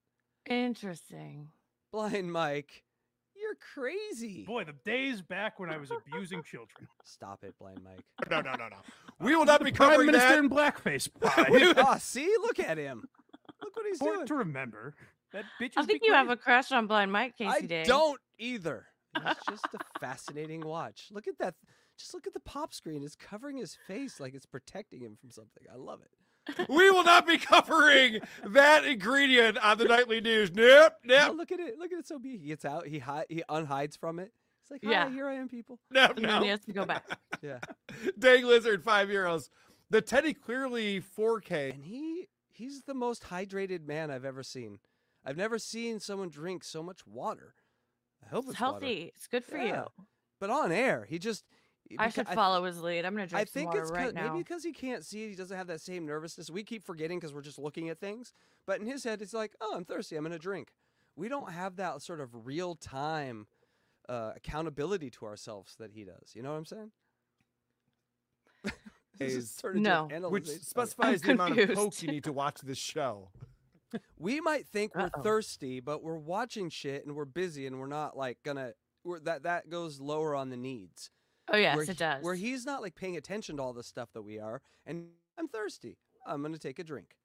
[0.51, 1.49] Interesting.
[1.93, 2.85] Blind Mike,
[3.35, 4.45] you're crazy.
[4.45, 6.89] Boy, the days back when I was abusing children.
[7.05, 8.05] Stop it, Blind Mike.
[8.31, 8.77] No, no, no, no.
[9.19, 10.39] We will not be Prime Minister that.
[10.39, 11.09] in blackface.
[11.21, 11.47] Pie.
[11.51, 12.33] oh, ah, see?
[12.43, 13.09] Look at him.
[13.63, 14.27] Look what he's doing.
[14.27, 14.95] To remember.
[15.33, 17.85] That bitch I think be you have a crush on Blind Mike, Casey I Day.
[17.85, 18.87] don't either.
[19.17, 21.09] It's just a fascinating watch.
[21.11, 21.55] Look at that.
[21.99, 23.03] Just look at the pop screen.
[23.03, 25.65] It's covering his face like it's protecting him from something.
[25.73, 26.67] I love it.
[26.69, 30.53] We will not be covering that ingredient on the nightly news.
[30.53, 31.79] Nope, Oh, nope, look at it.
[31.79, 32.07] Look at it.
[32.07, 32.37] So be.
[32.37, 32.87] He gets out.
[32.87, 34.33] He hi- He unhides from it.
[34.63, 35.11] He's like, Hi, Yeah.
[35.11, 35.81] here I am, people.
[35.91, 37.05] nope, And then he has to go back.
[37.43, 37.59] Yeah.
[38.19, 39.49] Dang lizard, five euros.
[39.91, 41.75] The Teddy clearly 4K.
[41.75, 44.79] And he he's the most hydrated man I've ever seen.
[45.27, 47.55] I've never seen someone drink so much water.
[48.25, 48.73] I hope It's it's, water.
[48.87, 49.13] healthy.
[49.17, 49.85] It's good for Yeah.
[49.99, 50.05] you.
[50.41, 51.45] But on air, he just.
[51.99, 53.05] I beca- should I- follow his lead.
[53.05, 54.33] I'm gonna drink I some think water it's right 'cause- now.
[54.33, 56.51] maybe because he can't see it, he doesn't have that same nervousness.
[56.51, 58.33] We keep forgetting because we're just looking at things.
[58.67, 60.17] But in his head, it's like, oh, I'm thirsty.
[60.17, 60.73] I'm going to drink.
[61.15, 63.47] We don't have that sort of real time
[64.09, 66.33] uh, accountability to ourselves that he does.
[66.35, 66.93] You know what I'm saying?
[69.19, 70.29] This Is- turned into an No.
[70.29, 71.81] Which specifies the amount of confused.
[71.81, 73.31] coke you need to watch this show.
[74.19, 75.23] We might think we're Uh-oh.
[75.23, 78.73] thirsty, but we're watching shit and we're busy and we're not like gonna.
[79.05, 81.11] We're, that that goes lower on the needs.
[81.53, 82.25] oh yes, where it he- does.
[82.25, 85.07] Where he's not like paying attention to all the stuff that we are, and
[85.39, 85.97] I'm thirsty.
[86.27, 87.17] I'm gonna take a drink.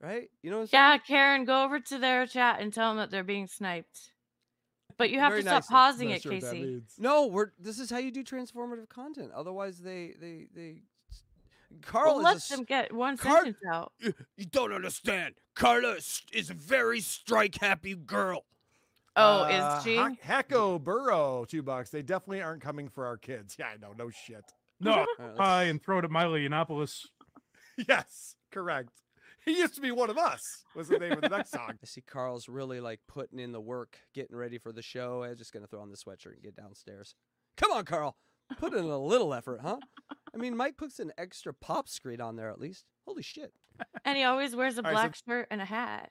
[0.00, 0.30] Right?
[0.42, 3.10] You know what I'm yeah, Karen, go over to their chat and tell them that
[3.12, 4.12] they're being sniped.
[4.98, 5.72] But you have Very to stop nicely.
[5.72, 6.82] pausing Not it, sure Casey.
[6.98, 9.30] No, we're this is how you do transformative content.
[9.34, 10.82] Otherwise, they they they.
[11.80, 13.92] Carl Well, let them get one Car- sentence out.
[14.00, 15.34] You don't understand.
[15.54, 18.44] Carla is, is a very strike happy girl.
[19.16, 19.96] Oh, Uh, is she?
[19.96, 21.90] Hack- Hacko Burrow, two bucks.
[21.90, 23.56] They definitely aren't coming for our kids.
[23.58, 23.92] Yeah, I know.
[23.96, 24.44] No shit.
[24.80, 27.06] No, All right, hi and throw it at Milo Yiannopoulos.
[27.88, 28.90] yes, correct.
[29.44, 30.62] He used to be one of us.
[30.76, 31.70] Was the name of the next song?
[31.82, 35.24] I see Carl's really like putting in the work, getting ready for the show.
[35.24, 37.14] I'm just gonna throw on the sweatshirt and get downstairs.
[37.56, 38.16] Come on, Carl.
[38.58, 39.78] Put in a little effort, huh?
[40.34, 42.84] I mean, Mike puts an extra pop screen on there at least.
[43.06, 43.52] Holy shit.
[44.04, 46.10] And he always wears a All right, so- black shirt and a hat.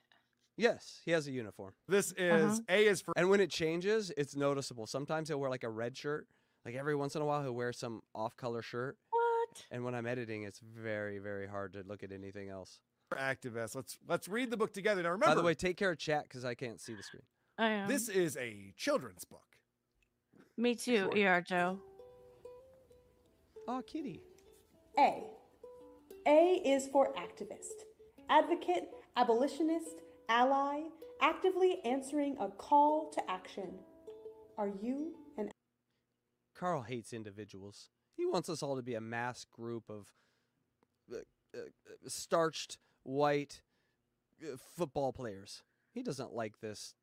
[0.58, 1.72] Yes, he has a uniform.
[1.88, 4.86] This is A is for And when it changes, it's noticeable.
[4.86, 6.26] Sometimes he'll wear like a red shirt.
[6.66, 8.98] Like every once in a while, he'll wear some off color shirt.
[9.10, 9.64] What?
[9.70, 12.80] And when I'm editing, it's very, very hard to look at anything else.
[13.14, 13.74] activists.
[13.74, 15.02] Let's let's read the book together.
[15.02, 17.22] Now remember, By the way, take care of chat because I can't see the screen.
[17.58, 17.88] I am.
[17.88, 19.40] this is a children's book.
[20.56, 21.78] Me too, ER Joe.
[23.68, 24.20] Oh, kitty.
[24.98, 25.22] A.
[26.26, 27.84] A is for activist,
[28.28, 30.82] advocate, abolitionist, ally,
[31.20, 33.78] actively answering a call to action.
[34.58, 35.50] Are you an
[36.54, 37.88] Carl hates individuals.
[38.16, 40.12] He wants us all to be a mass group of
[41.10, 41.18] uh,
[41.54, 41.60] uh,
[42.06, 43.62] starched white
[44.42, 45.62] uh, football players.
[45.92, 46.94] He doesn't like this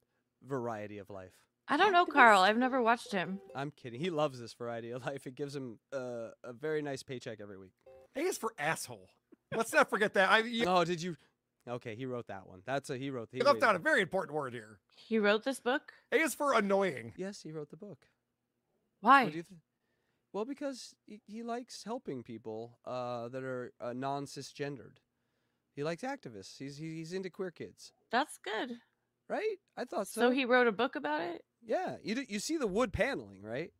[0.45, 1.48] variety of life.
[1.69, 2.41] I don't know Carl.
[2.41, 3.39] I've never watched him.
[3.55, 3.99] I'm kidding.
[3.99, 5.27] He loves this variety of life.
[5.27, 7.73] It gives him uh, a very nice paycheck every week.
[8.15, 9.09] A is for asshole.
[9.55, 10.29] Let's not forget that.
[10.31, 11.15] I you, Oh, did you?
[11.67, 12.61] Okay, he wrote that one.
[12.65, 13.29] That's a he wrote.
[13.31, 14.79] He you left out a very important word here.
[14.95, 15.93] He wrote this book?
[16.11, 17.13] A is for annoying.
[17.17, 18.07] Yes, he wrote the book.
[19.01, 19.23] Why?
[19.25, 19.61] What do you think?
[20.33, 24.97] Well, because he, he likes helping people uh, that are uh, non cisgendered.
[25.75, 26.57] He likes activists.
[26.57, 28.77] He's he- he's into queer kids, That's good.
[29.29, 29.57] right?
[29.77, 30.21] I thought so.
[30.21, 31.43] So he wrote a book about it?
[31.65, 31.95] Yeah.
[32.03, 33.71] You d- you see the wood paneling, right?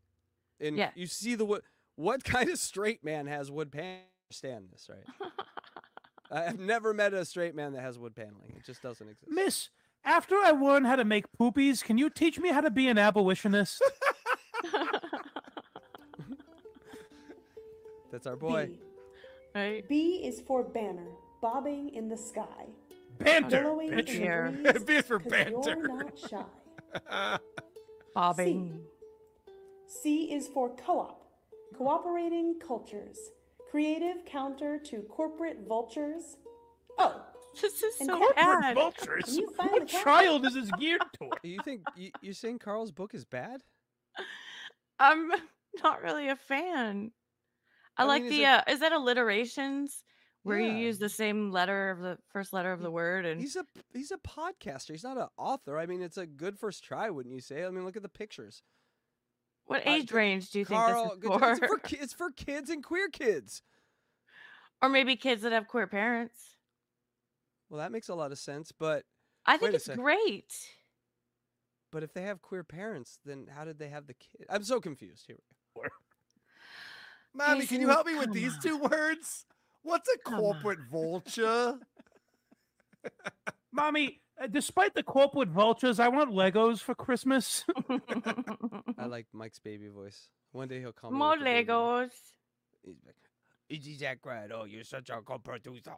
[0.59, 0.91] And Yeah.
[0.95, 1.61] you see the wood.
[1.95, 4.03] What kind of straight man has wood paneling?
[4.29, 5.05] Understand this, right?
[6.31, 8.53] I have never met a straight man that has wood paneling.
[8.55, 9.31] It just doesn't exist.
[9.31, 9.69] Miss,
[10.05, 12.99] after I learn how to make poopies, can you teach me how to be an
[12.99, 13.81] abolitionist?
[18.11, 18.67] That's our boy.
[18.67, 18.79] B?
[19.55, 19.87] right?
[19.87, 21.07] B is for banner,
[21.41, 22.65] bobbing in the sky,
[23.19, 24.09] Banter, billowing bitch.
[24.09, 24.83] in the breeze.
[24.83, 25.75] B is for 'cause banter.
[25.77, 26.43] You're not shy.
[28.13, 28.81] Bobbing.
[29.87, 31.25] C C is for co-op,
[31.75, 33.17] cooperating cultures,
[33.71, 36.37] creative counter to corporate vultures.
[36.97, 37.23] Oh,
[37.61, 38.75] This is so corporate bad.
[38.75, 39.25] Vultures.
[39.25, 40.03] Can you find What the cat?
[40.03, 41.39] child is this geared toward?
[41.43, 43.61] You think you, you saying Carl's book is bad?
[44.99, 45.31] I'm
[45.83, 47.11] not really a fan.
[47.97, 50.03] I, I like mean, is the it- uh is that alliterations
[50.43, 50.71] where Yeah.
[50.71, 53.65] you use the same letter of the first letter of the word and He's a
[53.93, 54.91] he's a podcaster.
[54.91, 55.77] He's not an author.
[55.77, 57.65] I mean, it's a good first try, wouldn't you say?
[57.65, 58.63] I mean, look at the pictures.
[59.65, 61.67] what uh, age d- range do you Carl, think is it's for?
[61.67, 63.61] for it's for kids and queer kids.
[64.81, 66.37] or maybe kids that have queer parents.
[67.69, 68.71] Well, that makes a lot of sense.
[68.71, 69.03] But
[69.45, 70.53] I think it's great.
[71.91, 74.45] but if they have queer parents, then how did they have the kid?
[74.49, 75.25] I'm so confused.
[75.27, 75.35] Here
[75.75, 75.89] we go.
[77.33, 79.45] Mommy, can you help me with these two words?
[79.83, 80.39] What's a Come on.
[80.41, 81.79] corporate vulture?
[83.71, 87.65] Mommy, uh, despite the corporate vultures, I want Legos for Christmas.
[88.97, 90.27] I like Mike's baby voice.
[90.51, 91.13] One day he'll come.
[91.13, 92.09] More with the baby voice.
[92.09, 92.09] Legos.
[92.83, 93.15] He's like,
[93.69, 94.49] "Is that right?
[94.53, 95.93] Oh, you're such a good producer."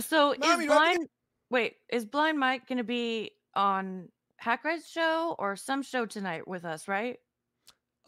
[0.00, 1.08] So Mommy, is do I blind
[1.50, 6.64] wait, is blind Mike gonna be on Hack Ride's show or some show tonight with
[6.64, 7.18] us, right?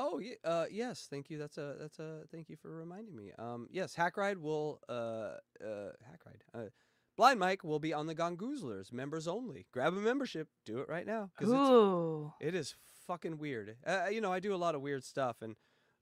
[0.03, 1.37] Oh yeah, uh, yes, thank you.
[1.39, 3.33] That's a that's a thank you for reminding me.
[3.39, 6.43] Um, yes, Hack Ride will uh uh Hack Ride.
[6.55, 6.69] Uh,
[7.17, 9.67] Blind Mike will be on the Gongoozlers, members only.
[9.73, 10.49] Grab a membership.
[10.65, 11.31] Do it right now.
[11.39, 12.33] it's, Ooh.
[12.41, 12.75] it is
[13.07, 13.77] fucking weird.
[13.87, 15.55] Uh, you know, I do a lot of weird stuff, and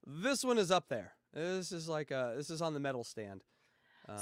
[0.05, 1.13] this one is up there.
[1.33, 3.43] This is like uh this is on the metal stand.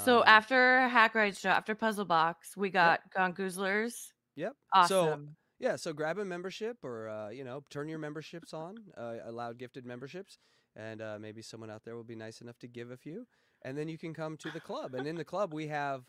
[0.03, 4.11] So Um, after Hack Ride show, after Puzzle Box, we got Gongoozlers.
[4.35, 4.53] Yep.
[4.73, 4.87] Awesome.
[4.87, 5.27] So
[5.59, 9.53] yeah, so grab a membership or uh, you know turn your memberships on, uh, allow
[9.53, 10.37] gifted memberships,
[10.75, 13.27] and uh, maybe someone out there will be nice enough to give a few,
[13.63, 14.93] and then you can come to the club.
[14.93, 16.03] and in the club we have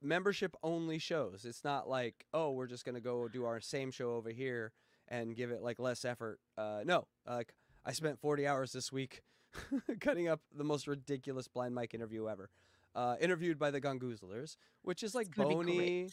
[0.00, 1.44] membership only shows.
[1.44, 4.72] It's not like oh we're just gonna go do our same show over here
[5.08, 6.38] and give it like less effort.
[6.56, 9.22] Uh, no, like I spent 40 hours this week
[10.00, 12.50] cutting up the most ridiculous blind Mike interview ever.
[12.94, 16.08] Uh, interviewed by the Gongoozlers, which is like bony.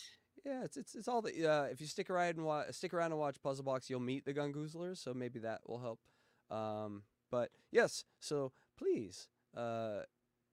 [0.46, 1.52] Yeah, it's it's it's all the.
[1.52, 4.26] Uh, if you stick around and wa- stick around and watch Puzzle Box, you'll meet
[4.26, 6.00] the Gongoozlers, so maybe that will help.
[6.52, 9.28] Um, but yes, so please,
[9.58, 10.02] uh,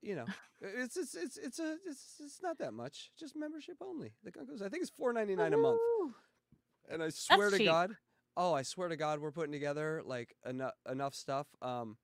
[0.00, 0.24] you know,
[0.62, 4.14] it's it's it's it's a it's it's not that much, just membership only.
[4.24, 5.78] The Gongoozlers, I think it's four ninety nine a month,
[6.90, 7.66] and I swear to cheap.
[7.66, 7.90] God,
[8.36, 11.48] oh, I swear to God, we're putting together like enough enough stuff.
[11.60, 11.98] Um,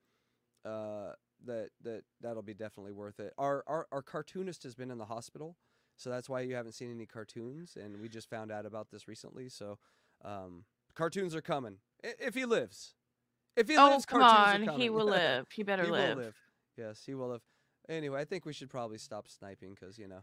[0.64, 1.12] uh,
[1.46, 3.32] that that that'll be definitely worth it.
[3.38, 5.56] Our our our cartoonist has been in the hospital.
[5.98, 9.06] So that's why you haven't seen any cartoons, and we just found out about this
[9.08, 9.48] recently.
[9.48, 9.78] So,
[10.24, 12.94] um, cartoons are coming if he lives.
[13.56, 14.80] If he Oh, lives, come cartoons are on.
[14.80, 15.46] He will live.
[15.52, 15.90] He better live.
[15.90, 16.16] he live.
[16.16, 16.36] will live.
[16.76, 17.42] Yes, he will live.
[17.88, 20.22] Anyway, I think we should probably stop sniping because you know.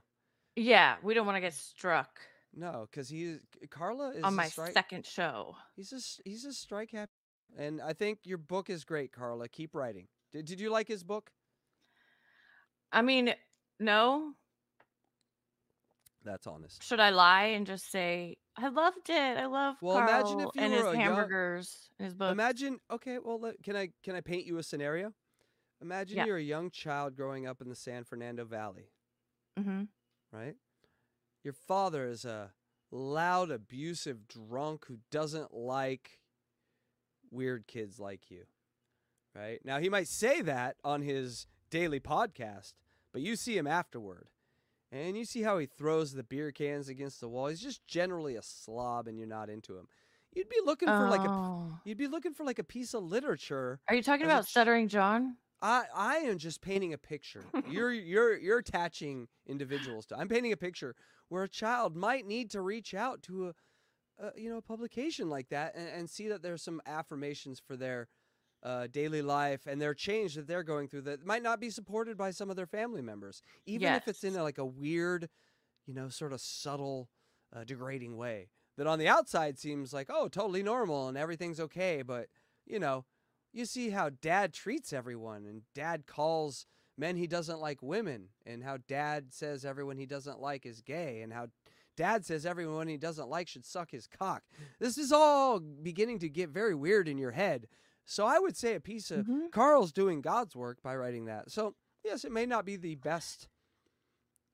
[0.55, 2.21] Yeah, we don't want to get struck
[2.53, 4.71] No, because he Carla is on my strike.
[4.71, 5.57] second show.
[5.75, 7.11] He's a he's a strike happy,
[7.57, 9.49] and I think your book is great, Carla.
[9.49, 10.07] Keep writing.
[10.31, 11.31] Did Did you like his book?
[12.93, 13.33] I mean,
[13.79, 14.33] no.
[16.25, 16.83] That's honest.
[16.83, 19.38] Should I lie and just say I loved it?
[19.38, 22.13] I love Well, imagine Carl if you and were his a young- hamburgers and his
[22.15, 22.31] book.
[22.31, 22.79] Imagine.
[22.91, 25.13] Okay, well, can I can I paint you a scenario?
[25.81, 26.25] Imagine Yeah.
[26.25, 28.89] you're a young child growing up in the San Fernando Valley,
[29.57, 29.83] hmm
[30.31, 30.55] right?
[31.43, 32.53] Your father is a
[32.91, 36.19] loud, abusive drunk who doesn't like
[37.29, 38.45] weird kids like you,
[39.35, 39.59] right?
[39.63, 42.73] Now he might say that on his daily podcast,
[43.11, 44.29] but you see him afterward.
[44.95, 47.47] And you see how he throws the beer cans against the wall.
[47.47, 49.88] He's just generally a slob and you're not into him.
[50.31, 51.79] You'd be looking for like a Oh.
[51.84, 53.79] You'd be looking for like a piece of literature.
[53.89, 55.38] Are you talking about Stuttering John?
[55.62, 57.43] I I am just painting a picture.
[57.69, 60.17] you're you're you're attaching individuals to.
[60.17, 60.95] I'm painting a picture
[61.29, 65.29] where a child might need to reach out to a, a you know a publication
[65.29, 68.08] like that and, and see that there's some affirmations for their
[68.65, 72.17] uh, daily life and their change that they're going through that might not be supported
[72.17, 75.30] by some of their family members, even if it's in a, like a weird,
[75.86, 77.08] you know, sort of subtle,
[77.56, 78.49] uh, degrading way.
[78.78, 82.28] That on the outside seems like oh totally normal and everything's okay, but
[82.65, 83.06] you know
[83.54, 86.65] you see how dad treats everyone and dad calls
[86.97, 91.21] men he doesn't like women and how dad says everyone he doesn't like is gay
[91.21, 91.47] and how
[91.95, 94.43] dad says everyone he doesn't like should suck his cock
[94.80, 97.67] this is all beginning to get very weird in your head
[98.05, 99.51] so i would say a piece of Mhm.
[99.51, 103.47] carl's doing god's work by writing that so yes it may not be the best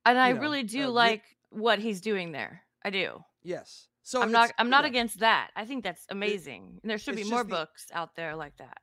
[0.05, 2.63] And I know, really do uh, like what he's doing there.
[2.83, 3.23] I do.
[3.43, 4.51] yes so I'm not.
[4.57, 5.51] I'm not know, against that.
[5.55, 6.79] I think that's amazing.
[6.81, 8.79] And there should be more the- books out there like that.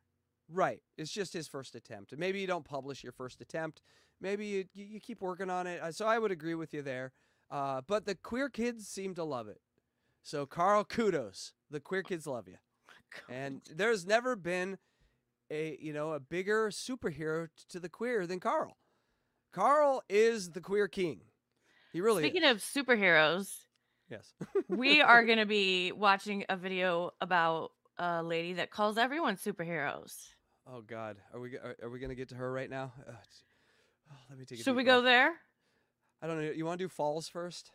[0.48, 0.80] Right.
[0.96, 2.16] It's just his first attempt.
[2.16, 3.82] Maybe you don't publish your first attempt.
[4.20, 5.82] Maybe you, you, you keep working on it.
[5.82, 7.12] Uh, So I would agree with you there.
[7.50, 9.60] Uh, but the queer kids seem to love it.
[10.22, 11.52] So Carl, kudos.
[11.68, 12.58] The queer kids love you.
[13.28, 14.78] And there's never been
[15.50, 18.76] a you know a bigger superhero to the queer than Carl.
[19.52, 21.20] Carl is the queer king.
[21.92, 22.56] He really Speaking is.
[22.56, 23.50] of superheroes,
[24.10, 24.34] yes.
[24.68, 30.14] we are going to be watching a video about a lady that calls everyone superheroes.
[30.66, 32.92] oh God, are we are, are we gonna get to her right now?
[33.08, 33.12] Uh,
[34.12, 35.32] oh, let me take Should we go there?
[36.20, 36.50] I don't know.
[36.50, 37.70] You want to do falls first?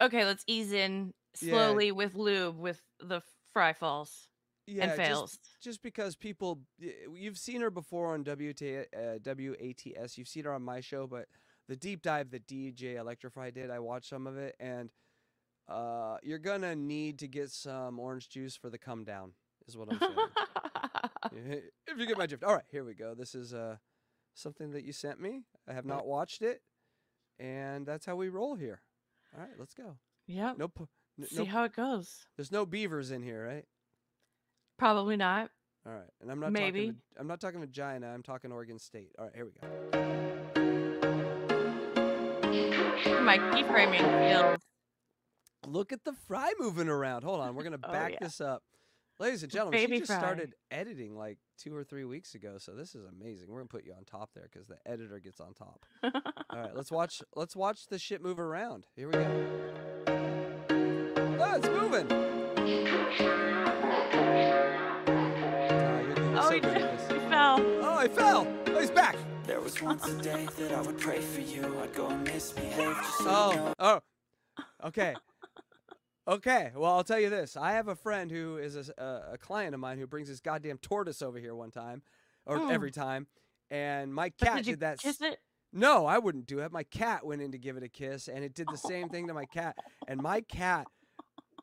[0.00, 1.50] Okay, let's ease in Yeah.
[1.52, 3.20] slowly with lube with the
[3.52, 4.28] fry falls
[4.66, 5.38] Yeah, and just- fails.
[5.60, 10.62] just because people you've seen her before on WT, uh, WATS, you've seen her on
[10.62, 11.26] my show, but
[11.68, 14.90] the deep dive that DJ Electra Fry did, I watched some of it, and
[15.68, 19.32] uh, you're gonna need to get some orange juice for the come down,
[19.66, 20.16] is what I'm saying.
[21.86, 22.44] If you get my drift.
[22.44, 23.14] All right, here we go.
[23.14, 23.76] This is uh,
[24.34, 25.42] something that you sent me.
[25.68, 26.62] I have not watched it,
[27.38, 28.82] and that's how we roll here.
[29.34, 29.96] All right, let's go.
[30.26, 30.58] yep.
[30.58, 30.88] No, pu-
[31.26, 32.26] See no, how it goes.
[32.36, 33.64] there's no beavers in here, right?
[34.82, 35.48] Probably not.
[35.86, 36.86] All right, and I'm not Maybe.
[36.86, 37.00] talking.
[37.16, 38.12] I'm not talking vagina.
[38.12, 39.12] I'm talking Oregon State.
[39.16, 39.68] All right, here we go.
[43.22, 44.58] My keyframing skills.
[45.68, 47.22] Look at the fry moving around.
[47.22, 48.18] Hold on, we're gonna Oh, back yeah.
[48.22, 48.64] this up,
[49.20, 49.78] ladies and gentlemen.
[49.80, 50.18] Baby she just fry.
[50.18, 53.46] started editing like two or three weeks ago, so this is amazing.
[53.50, 55.86] We're gonna put you on top there because the editor gets on top.
[56.02, 56.10] All
[56.60, 57.22] right, let's watch.
[57.36, 58.88] Let's watch the shit move around.
[58.96, 59.46] Here we go.
[61.38, 62.08] Oh, it's moving.
[66.52, 67.22] You're so he, good did- at this.
[67.22, 67.56] he fell.
[67.60, 68.46] Oh, I fell.
[68.66, 69.16] Oh, he's back.
[69.44, 71.78] There was once a day that I would pray for you.
[71.80, 73.74] I'd go and misbehave just so you Oh, know.
[73.78, 74.00] oh,
[74.84, 75.14] okay,
[76.28, 76.70] okay.
[76.76, 79.98] Well, I'll tell you this: I have a friend who is a client of mine
[79.98, 82.02] who brings his goddamn tortoise over here one time,
[82.46, 82.70] or Mm.
[82.72, 83.26] every time,
[83.70, 84.98] and my cat did you did that.
[84.98, 85.40] kiss it?
[85.72, 86.70] No, I wouldn't do it.
[86.70, 89.26] My cat went in to give it a kiss, and it did the same thing
[89.28, 89.76] to my cat.
[90.06, 90.86] And my cat,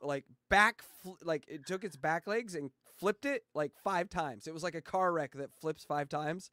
[0.02, 4.48] like back, fl- like it took its back legs and flipped it like five times.
[4.48, 6.52] It was like a car wreck that flips five times.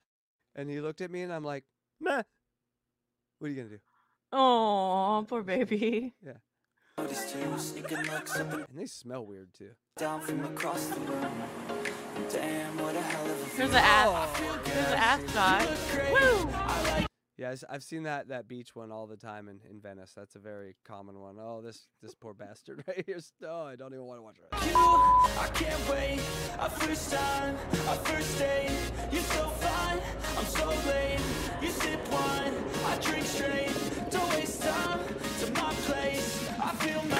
[0.54, 1.64] And he looked at me, and I'm like,
[2.00, 2.22] "Meh."
[3.38, 3.80] What are you gonna do?
[4.32, 6.14] Oh, poor baby.
[6.98, 9.72] Noticed you sneaking looks up and they smell weird too.
[9.98, 11.42] down from across the room.
[12.30, 14.08] Damn, what a hell of a Here's the ass.
[14.08, 17.02] Oh, Here's yeah, ass shot.
[17.02, 17.05] Woo!
[17.38, 20.14] Yeah, I've seen that that beach one all the time in, in Venice.
[20.16, 21.36] That's a very common one.
[21.38, 23.18] Oh, this this poor bastard right here.
[23.42, 24.46] No, oh, I don't even want to watch it.
[24.66, 26.20] You, I can't wait.
[26.58, 28.70] A first time, a first date.
[29.12, 30.00] You're so fine,
[30.38, 31.20] I'm so late.
[31.60, 32.54] You sip wine,
[32.86, 33.70] I drink straight.
[34.10, 35.00] Don't waste time
[35.40, 36.48] to my place.
[36.58, 37.16] I feel my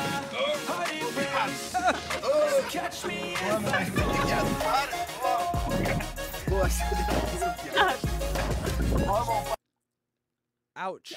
[0.67, 1.77] heart erase.
[2.71, 3.67] Catch me if
[9.29, 9.47] I.
[10.77, 11.13] Ouch.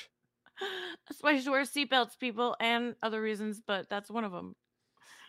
[1.08, 4.56] That's why you should wear seatbelts, people, and other reasons, but that's one of them.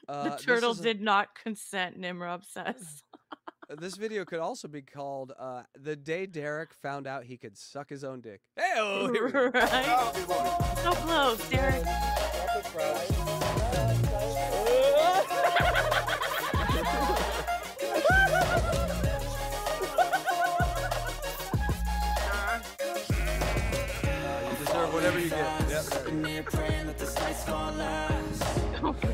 [0.09, 3.03] Uh, the this turtle is a- did not consent, Nimrod says.
[3.71, 7.57] Uh, this video could also be called uh, "The Day Derek Found Out He Could
[7.57, 10.75] Suck His Own Dick." Hey, oh, here we right?
[10.83, 11.85] So close, Derek.
[25.85, 25.95] You get.
[25.95, 26.05] Yep, there.
[26.05, 28.57] Sitting here praying that this night's gonna last.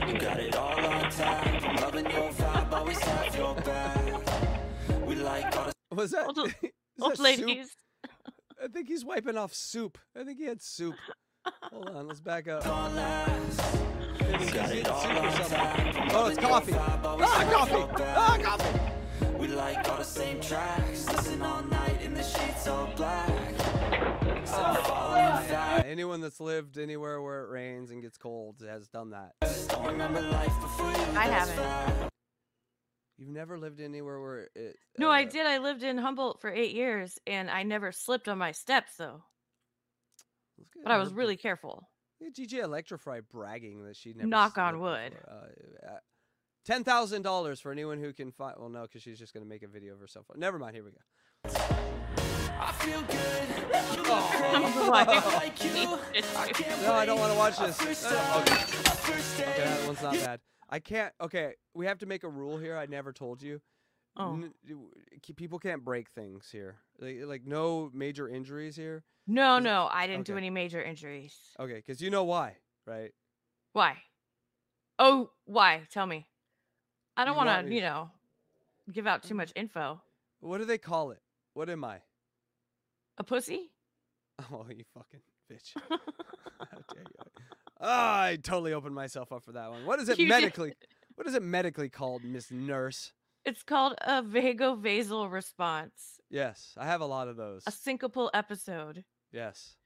[0.08, 1.64] You got it all on tap.
[1.64, 5.06] I'm loving your vibe, always have your back.
[5.06, 6.26] We like all the Was that?
[6.26, 6.54] Old- is
[7.00, 7.24] Old that soup?
[7.24, 7.76] ladies.
[8.62, 9.98] I think he's wiping off soup.
[10.18, 10.94] I think he had soup.
[11.70, 12.64] Hold on, let's back up.
[12.64, 13.78] gonna last.
[14.20, 15.48] Maybe he's Got eating it all soup or on something.
[15.58, 15.96] tap.
[15.96, 16.72] I'm Oh, it's coffee.
[16.74, 18.02] Ah, coffee.
[18.02, 18.95] Ah, coffee.
[19.46, 21.06] We like all the same tracks.
[21.06, 23.28] Listen all night in the sheets all black.
[24.44, 25.84] So I'm falling fast.
[25.84, 29.34] Uh, anyone that's lived anywhere where it rains and gets cold has done that.
[29.68, 31.16] Don't remember life before you.
[31.16, 32.10] I haven't.
[33.18, 34.76] You've never lived anywhere where it.
[34.98, 35.46] No, I uh, did.
[35.46, 39.22] I lived in Humboldt for eight years, and I never slipped on my steps, though.
[40.58, 41.88] let's But I was really careful.
[42.20, 44.26] Look at DJ Electra Fry bragging that she never.
[44.26, 45.16] Knock on wood.
[45.24, 45.98] Uh, uh,
[46.66, 48.56] Ten thousand dollars for anyone who can find.
[48.58, 50.26] Well, no, because she's just gonna make a video of herself.
[50.34, 50.74] Never mind.
[50.74, 50.98] Here we go.
[52.58, 53.96] I feel good.
[53.96, 54.88] You look I'm great.
[54.88, 55.98] like, I like you.
[56.36, 57.80] I can't No, I don't want to watch this.
[57.80, 58.52] first uh, No, no, okay.
[58.54, 60.40] our first Okay, that one's not bad.
[60.68, 61.12] I can't.
[61.20, 62.76] Okay, we have to make a rule here.
[62.76, 63.60] I never told you.
[64.16, 64.32] Oh.
[64.32, 64.88] N- w-
[65.22, 66.78] k- people can't break things here.
[66.98, 69.04] Like, like no major injuries here.
[69.28, 71.36] No, no, I didn't do any major injuries.
[71.60, 72.56] Okay, because you know why,
[72.86, 73.12] right?
[73.74, 73.98] Why?
[74.98, 75.82] Oh, why?
[75.92, 76.26] Tell me.
[77.16, 78.10] I don't want to, you know,
[78.92, 80.00] give out too much info.
[80.40, 81.20] What do they call it?
[81.54, 81.98] What am I?
[83.18, 83.70] A pussy?
[84.52, 85.72] Oh, you fucking bitch!
[85.88, 87.44] How dare you?
[87.80, 89.86] Ah, I totally opened myself up for that one.
[89.86, 90.30] What is it You did.
[90.30, 90.74] medically?
[91.14, 93.14] What is it medically called, Miss Nurse?
[93.46, 97.62] It's called a vagovasal response, Yes, I have a lot of those.
[97.66, 99.76] a syncopal episode Yes,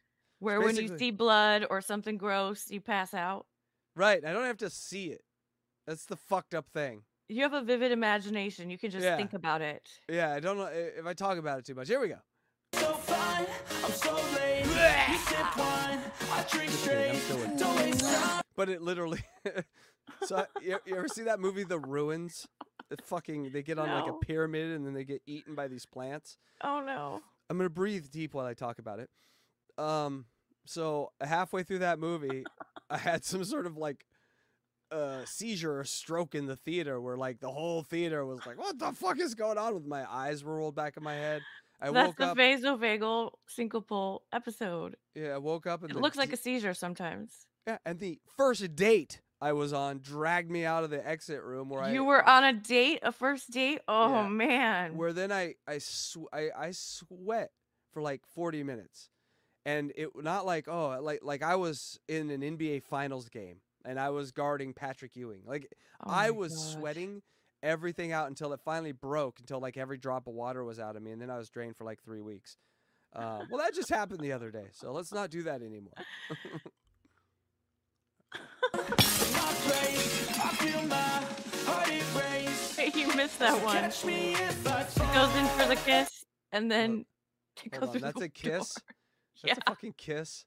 [0.40, 3.46] where when you basically- see blood or something gross, you pass out.
[3.94, 4.24] right.
[4.24, 5.22] I don't have to see it.
[5.86, 7.02] That's the fucked up thing.
[7.30, 8.70] You have a vivid imagination.
[8.70, 9.16] You can just Yeah.
[9.16, 9.88] think about it.
[10.08, 11.86] Yeah, I don't know i- if I talk about it too much.
[11.86, 12.18] Here we go.
[12.74, 13.46] So fine,
[13.84, 14.64] I'm so late.
[14.66, 16.00] You sip wine,
[16.32, 17.58] I drink Just kidding, I'm straight.
[17.58, 18.42] Don't waste time.
[18.56, 19.22] But it literally.
[20.26, 22.48] so I- you, you ever see that movie, The Ruins?
[22.90, 24.16] It fucking they get on like No.
[24.16, 26.36] a pyramid and then they get eaten by these plants.
[26.64, 27.22] Oh no.
[27.48, 29.08] I'm gonna breathe deep while I talk about it.
[29.78, 30.26] Um,
[30.66, 32.44] so halfway through that movie,
[32.90, 34.04] I had some sort of like
[34.92, 38.78] uh seizure or stroke in the theater where like the whole theater was like, "What
[38.78, 41.42] the fuck is going on?" With my eyes were rolled back in my head.
[41.80, 41.96] I woke up.
[41.96, 42.36] That's woke the up.
[42.80, 44.96] vasovagal syncopal episode.
[45.14, 47.46] yeah, I woke up and It looks like a seizure sometimes.
[47.66, 51.70] yeah, and the first date I was on dragged me out of the exit room
[51.70, 53.80] where I You were on a date, a first date?
[53.88, 54.96] Oh Yeah, man.
[54.96, 57.50] where then I I, sw- I I sweat
[57.92, 59.08] for like 40 minutes,
[59.64, 63.98] and it not like oh like like I was in an NBA Finals game and
[63.98, 65.42] I was guarding Patrick Ewing.
[65.46, 65.66] Like
[66.04, 66.72] Oh I was gosh.
[66.74, 67.22] sweating
[67.62, 71.02] everything out until it finally broke until like every drop of water was out of
[71.02, 72.56] me, and then I was drained for like three weeks.
[73.12, 75.92] Uh, well, that just happened the other day, so let's not do that anymore.
[78.72, 81.24] My place, I feel my
[81.66, 82.96] heart erase.
[82.96, 83.76] you missed that one.
[83.76, 87.04] Catch me if I It goes in for the kiss and then
[87.64, 88.50] it Hold on, that's the a kiss.
[88.52, 88.58] door.
[89.42, 89.54] That's Yeah.
[89.66, 90.44] a fucking kiss.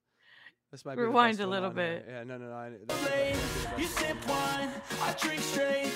[0.74, 2.02] This might be Rewind a little on here.
[2.04, 2.06] bit.
[2.10, 2.56] Yeah, no, no, no.
[2.56, 4.70] I, that's, Late, that might be the You sip wine,
[5.04, 5.92] I drink straight.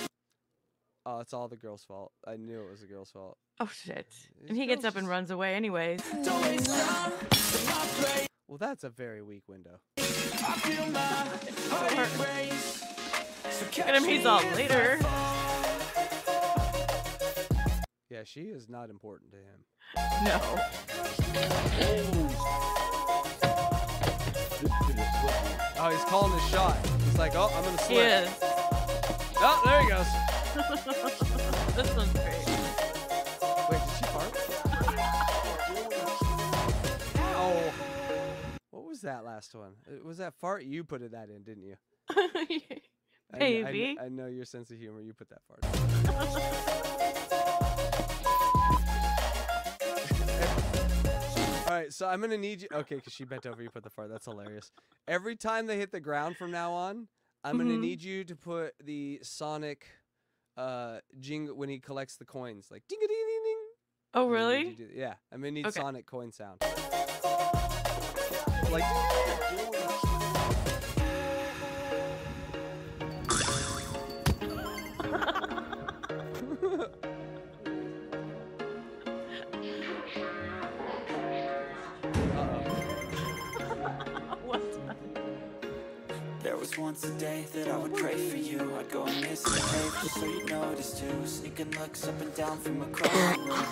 [1.03, 2.11] Oh, it's all the girl's fault.
[2.27, 3.39] I knew it was the girl's fault.
[3.59, 4.05] Oh shit.
[4.39, 6.01] These And he gets up and runs away anyways.
[6.23, 7.11] Don't waste time.
[7.11, 9.79] My place, Well, that's a very weak window.
[9.97, 12.83] I feel my heart erase.
[13.49, 14.99] So Look at him, he's all later.
[18.11, 19.65] Yeah, she is not important to him.
[20.23, 20.37] No.
[25.79, 26.77] Oh, he's calling his shot.
[27.05, 28.23] He's like, oh, I'm gonna He slip.
[28.23, 28.29] is.
[29.39, 30.07] Oh, there he goes.
[31.75, 32.45] this one's great.
[33.69, 34.33] Wait, did she fart?
[37.35, 37.73] Oh,
[38.71, 39.73] what was that last one?
[39.87, 40.63] Uh, Was that fart?
[40.63, 41.75] You put it that in, didn't you?
[42.09, 44.05] I I.
[44.05, 45.01] I, know your sense of humor.
[45.01, 45.61] You put that fart.
[51.77, 52.67] right, so I'm gonna need you.
[52.73, 54.09] Okay, because she bent over, you put the fart.
[54.09, 54.71] That's hilarious.
[55.07, 57.07] Every time they hit the ground from now on,
[57.43, 57.79] I'm gonna Mhm.
[57.79, 59.87] need you to put the Sonic
[60.57, 63.57] uh jing when he collects the coins, like ding a ding ding ding.
[64.15, 64.75] Oh, I'm really?
[64.75, 65.79] do- yeah, I'm gonna need Okay.
[65.79, 66.61] Sonic coin sound.
[68.71, 68.83] Like.
[86.77, 88.59] was once a day that I would pray for you.
[88.77, 91.25] I'd go and misbehave just so you'd notice too.
[91.25, 93.65] Sneaking looks up and down from across the room.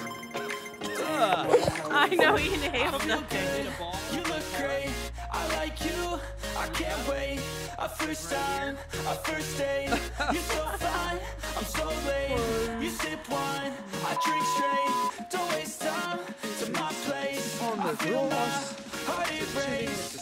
[0.81, 2.41] Damn, what the hell I know it?
[2.41, 3.65] he inhaled I feel nothing.
[4.11, 4.89] You look great,
[5.31, 6.19] I like you,
[6.57, 7.39] I can't wait.
[7.79, 8.77] A first time,
[9.07, 9.89] a first date.
[9.89, 11.19] You're so fine,
[11.57, 12.39] I'm so late.
[12.81, 13.73] You sip wine,
[14.05, 15.29] I drink straight.
[15.31, 16.19] Don't waste time.
[16.59, 17.61] To my place.
[17.61, 20.17] I feel my heart erase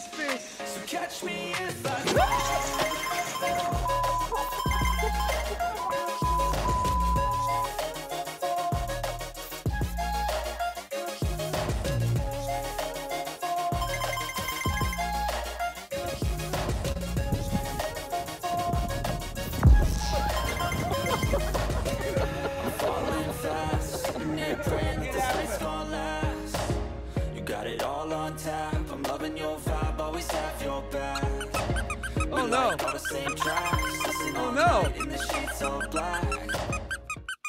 [0.64, 2.74] So catch me if I
[27.44, 28.73] got it all on tap
[29.24, 31.24] I'm your vibe, always have your back
[32.30, 32.76] Oh no!
[32.76, 33.80] the same tracks
[34.36, 35.02] Oh, no.
[35.02, 36.24] in the sheets all black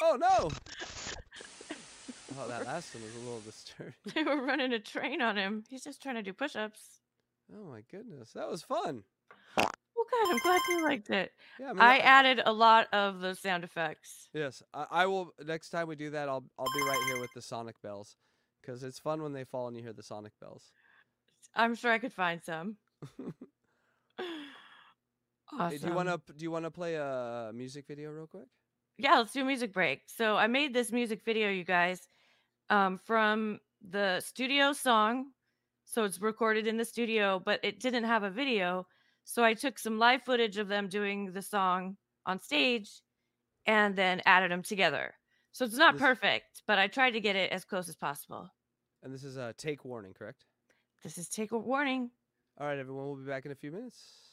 [0.02, 0.48] Oh no!
[2.38, 3.94] Oh, that last one was a little disturbing.
[4.14, 5.64] They were running a train on him.
[5.68, 6.80] He's just trying to do push-ups.
[7.54, 9.02] Oh my goodness, that was fun.
[9.56, 9.66] Well,
[10.10, 10.30] good.
[10.30, 11.32] I'm glad you liked it.
[11.60, 14.28] Yeah, I mean, I I- added a lot of the sound effects.
[14.32, 15.34] Yes, I, I will.
[15.44, 18.16] Next time we do that, I'll I'll be right here with the Sonic bells,
[18.62, 20.72] because it's fun when they fall and you hear the Sonic bells.
[21.56, 22.76] I'm sure I could find some.
[23.02, 23.34] awesome.
[25.70, 28.48] Hey, do you want to do you want to play a music video real quick?
[28.98, 30.02] Yeah, let's do a music break.
[30.06, 32.08] So I made this music video, you guys,
[32.68, 35.26] um, from the studio song.
[35.84, 38.86] So it's recorded in the studio, but it didn't have a video.
[39.24, 41.96] So I took some live footage of them doing the song
[42.26, 42.90] on stage
[43.66, 45.14] and then added them together.
[45.52, 48.50] So it's not This- perfect, but I tried to get it as close as possible.
[49.02, 50.44] And this is a take warning, correct?
[51.06, 52.10] This is take a warning.
[52.58, 54.25] All right, everyone, we'll be back in a few minutes.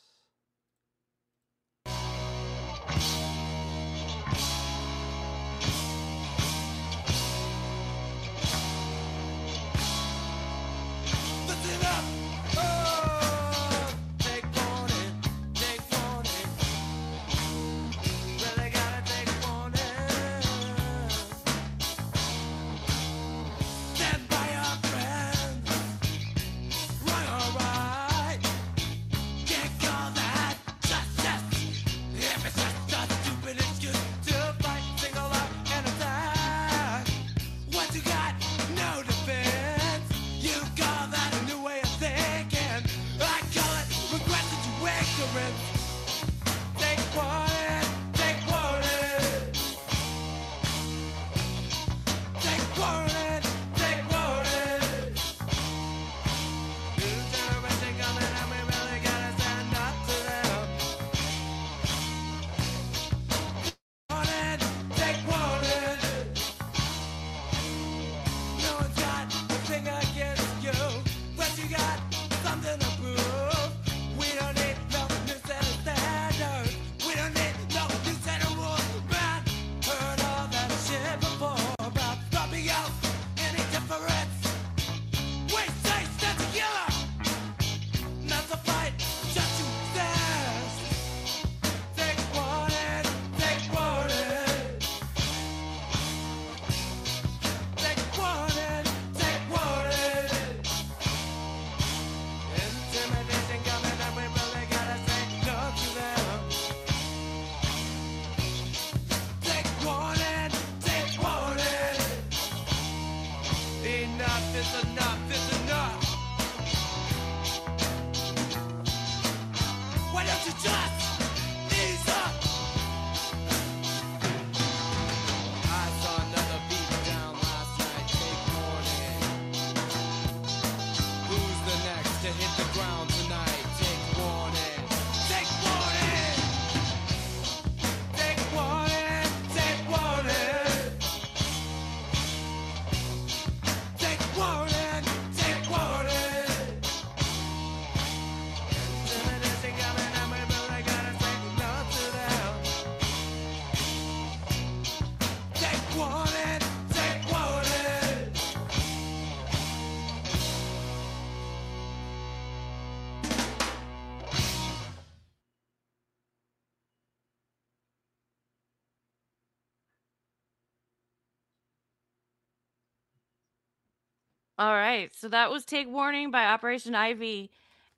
[175.03, 175.13] Right.
[175.13, 177.51] So that was Take Warning by Operation Ivy.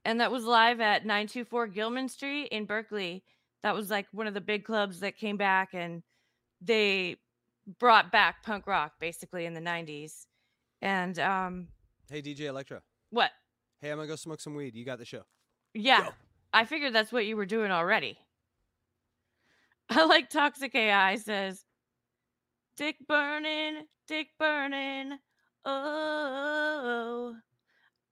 [0.04, 3.24] And that was live at 924 Gilman Street in Berkeley.
[3.62, 6.02] That was like one of the big clubs that came back and
[6.62, 7.18] they
[7.80, 10.26] brought back punk rock basically in the 90s.
[10.82, 11.68] And um
[12.10, 12.82] Hey, DJ Electra.
[13.12, 13.32] what?
[13.82, 14.74] Hey, I'm gonna go smoke some weed.
[14.74, 15.26] You got the show.
[15.76, 16.10] Yeah.
[16.54, 18.18] I figured that's what you were doing already.
[19.90, 21.66] I like Toxic AI says,
[22.78, 25.20] Dick burning, dick burning.
[25.66, 27.36] Oh.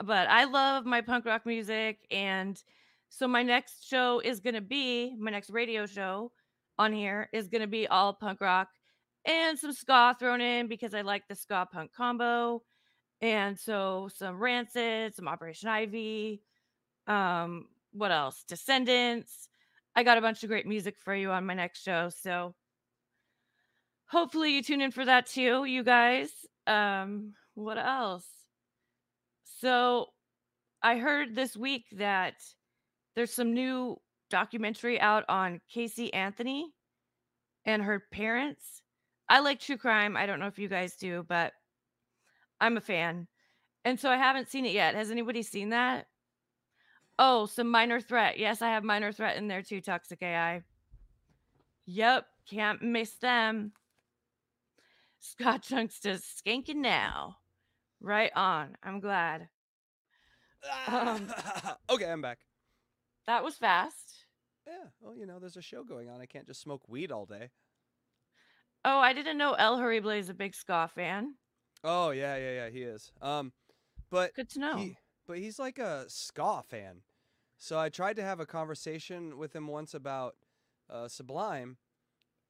[0.03, 1.99] But I love my punk rock music.
[2.11, 2.61] And
[3.09, 6.31] so my next show is going to be my next radio show
[6.79, 8.69] on here is going to be all punk rock
[9.25, 12.63] and some ska thrown in because I like the ska punk combo.
[13.21, 16.41] And so some Rancid, some Operation Ivy,
[17.07, 18.43] um, what else?
[18.47, 19.47] Descendents.
[19.95, 22.09] I got a bunch of great music for you on my next show.
[22.09, 22.55] So
[24.07, 26.31] hopefully you tune in for that too, you guys.
[26.67, 28.27] Um, what else?
[29.43, 30.07] So
[30.81, 32.35] I heard this week that
[33.15, 33.97] there's some new
[34.29, 36.73] documentary out on Casey Anthony
[37.65, 38.81] and her parents.
[39.29, 40.17] I like true crime.
[40.17, 41.53] I don't know if you guys do, but
[42.59, 43.27] I'm a fan.
[43.85, 44.95] And so I haven't seen it yet.
[44.95, 46.07] Has anybody seen that?
[47.19, 48.39] Oh, some minor threat.
[48.39, 50.63] Yes, I have minor threat in there too, Toxic AI.
[51.85, 53.73] Yep, can't miss them.
[55.19, 57.37] Scott Chunks just skanking now.
[58.03, 58.75] Right on.
[58.83, 59.47] I'm glad.
[60.87, 61.27] Um,
[61.89, 62.39] okay, I'm back.
[63.27, 64.25] That was fast.
[64.67, 64.89] Yeah.
[64.99, 66.21] Well, you know, there's a show going on.
[66.21, 67.49] I can't just smoke weed all day.
[68.85, 71.35] Oh, I didn't know El Horrible is a big ska fan.
[71.83, 72.69] Oh yeah, yeah, yeah.
[72.69, 73.11] He is.
[73.21, 73.53] Um,
[74.09, 74.75] but Good to know.
[74.75, 77.01] He, but he's like a ska fan.
[77.57, 80.35] So I tried to have a conversation with him once about
[80.89, 81.77] uh, Sublime,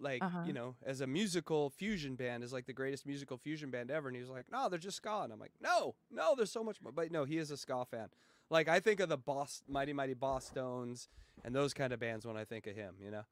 [0.04, 0.43] like Uh-huh.
[0.45, 4.08] you know, as a musical fusion band, is like the greatest musical fusion band ever.
[4.10, 6.64] And he was like, "No, they're just ska." And I'm like, "No, no, there's so
[6.64, 8.10] much more." But no, he is a ska fan.
[8.49, 11.08] Like I think of the Boss, Mighty Mighty Bosstones,
[11.43, 12.95] and those kind of bands when I think of him.
[12.99, 13.24] You know,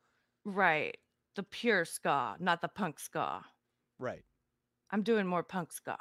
[0.46, 0.98] Right.
[1.36, 3.46] The pure ska, not the punk ska.
[4.00, 4.24] right?
[4.90, 5.98] I'm doing more punk ska.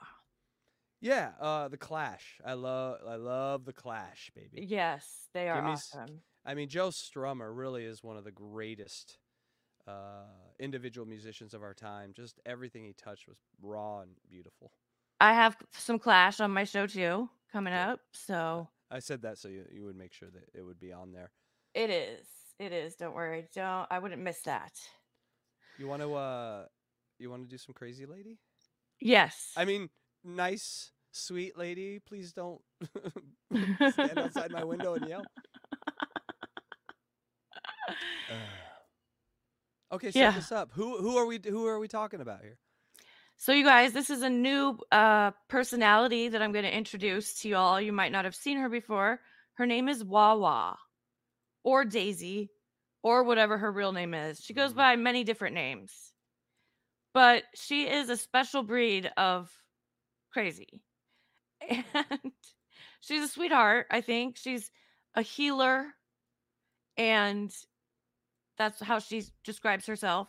[1.01, 2.41] Yeah, uh, the Clash.
[2.45, 4.67] I love, I love the Clash, baby.
[4.67, 6.23] Yes, they are Give me s- awesome.
[6.45, 9.19] I mean, Joe Strummer really is one of the greatest
[9.87, 10.25] uh,
[10.61, 12.13] individual musicians of our time.
[12.15, 14.73] Just everything he touched was raw and beautiful.
[15.21, 17.79] I have some Clash on my show too coming Good.
[17.79, 18.01] up.
[18.13, 21.13] So I said that so you, you would make sure that it would be on
[21.13, 21.33] there.
[21.75, 22.27] it is.
[22.59, 22.95] It is.
[22.95, 23.47] Don't worry.
[23.55, 23.87] Don't.
[23.91, 24.73] I wouldn't miss that.
[25.79, 26.65] You want to, uh,
[27.19, 28.39] you want to do some crazy lady?
[29.01, 29.53] Yes.
[29.57, 29.89] I mean,
[30.23, 32.01] nice, sweet lady.
[32.01, 32.61] Please don't
[33.93, 35.23] stand outside my window and yell.
[39.93, 40.33] okay, set Yeah.
[40.33, 40.73] this up.
[40.73, 42.59] Who who are we who are we talking about here?
[43.37, 47.49] So, you guys, this is a new uh, personality that I'm going to introduce to
[47.49, 47.81] you all.
[47.81, 49.21] You might not have seen her before.
[49.55, 50.79] Her name is Wawa
[51.65, 52.51] or Daisy
[53.03, 54.41] or whatever her real name is.
[54.41, 54.77] She goes Mhm.
[54.77, 56.15] by many different names,
[57.15, 59.51] but she is a special breed of
[60.33, 60.83] crazy.
[61.71, 62.33] And
[63.01, 64.37] she's a sweetheart, I think.
[64.37, 64.71] She's
[65.15, 65.87] a healer,
[66.97, 67.53] and
[68.61, 70.29] that's how she describes herself.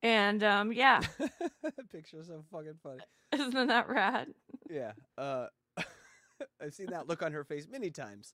[0.00, 1.00] And um, yeah,
[1.92, 3.00] Picture is so fucking funny.
[3.32, 4.28] isn't that rad?
[4.70, 4.92] Yeah.
[5.18, 5.46] Uh,
[6.62, 8.32] I've seen that look on her face many times.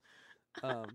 [0.62, 0.86] Um,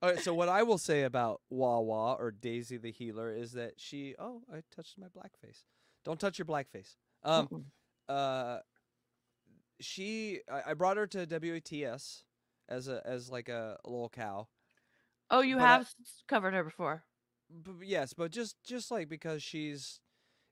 [0.00, 0.20] all right.
[0.20, 4.14] So what I will say about Wawa or Daisy the Healer is that she.
[4.18, 5.64] Oh, I touched my black face.
[6.06, 6.96] Don't touch your black face.
[7.24, 7.66] Um.
[8.08, 8.58] Uh.
[9.80, 10.40] She.
[10.50, 12.24] I, I brought her to WATS
[12.70, 14.48] as a as like a, a little cow.
[15.32, 17.04] Oh, you But have s- covered her before.
[17.50, 20.00] B- yes, but just just like because she's,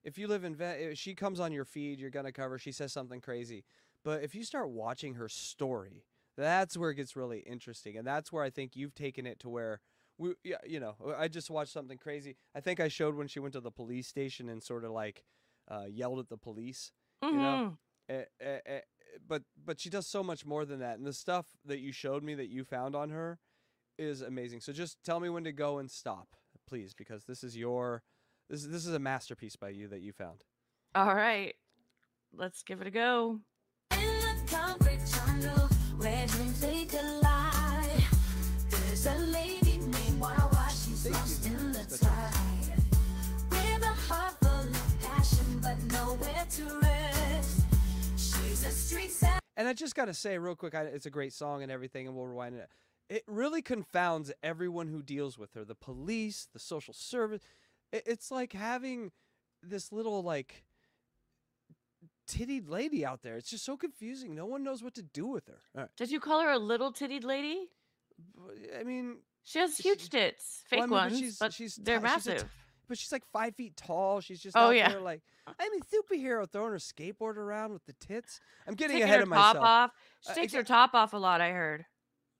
[0.03, 2.57] if you live in, Ve- she comes on your feed, you're gonna cover.
[2.59, 3.65] She says something crazy,
[4.03, 6.05] but if you start watching her story,
[6.37, 9.49] that's where it gets really interesting, and that's where I think you've taken it to
[9.49, 9.81] where
[10.17, 12.35] we, yeah, you know, I just watched something crazy.
[12.55, 15.23] I think I showed when she went to the police station and sort of like
[15.69, 16.91] uh, yelled at the police.
[17.23, 17.61] hmm know,
[18.09, 18.79] eh, eh, eh,
[19.27, 22.23] but but she does so much more than that, and the stuff that you showed
[22.23, 23.39] me that you found on her
[23.97, 24.61] is amazing.
[24.61, 26.27] So just tell me when to go and stop,
[26.67, 28.03] please, because this is your
[28.49, 30.43] this is- this is a masterpiece by you that you found.
[30.93, 31.55] All right,
[32.33, 33.39] let's give it a go.
[33.91, 35.67] In the concrete jungle
[35.97, 38.03] where dreams they collide,
[38.69, 40.67] there's a lady named Wawa.
[40.69, 41.57] She's Thank you.
[41.59, 42.83] in the tide.
[43.51, 47.61] With a heart full of passion, but nowhere to rest.
[48.17, 49.39] She's a street savage.
[49.55, 52.07] And I just got to say real quick, I, it's a great song and everything,
[52.07, 52.69] and we'll rewind it.
[53.11, 57.41] It really confounds everyone who deals with her, the police, the social service.
[57.91, 59.11] It, it's like having
[59.61, 60.63] this little like
[62.27, 63.35] tittied lady out there.
[63.35, 64.33] It's just so confusing.
[64.33, 65.59] No one knows what to do with her.
[65.75, 65.89] Right.
[65.97, 67.67] Did you call her a little tittied lady?
[68.79, 71.53] I mean, She has She- huge tits, fake well, I mean, but ones, she's- but
[71.53, 72.51] she's they're ti- she's a t- massive.
[72.87, 74.21] but she's like five feet tall.
[74.21, 74.87] She's just Oh, out yeah.
[74.89, 78.39] there like I'm a superhero throwing her skateboard around with the tits.
[78.67, 79.65] I'm getting Taking ahead her of top myself.
[79.65, 79.91] off.
[80.21, 81.41] She Uh, takes her top off a lot.
[81.41, 81.85] I heard.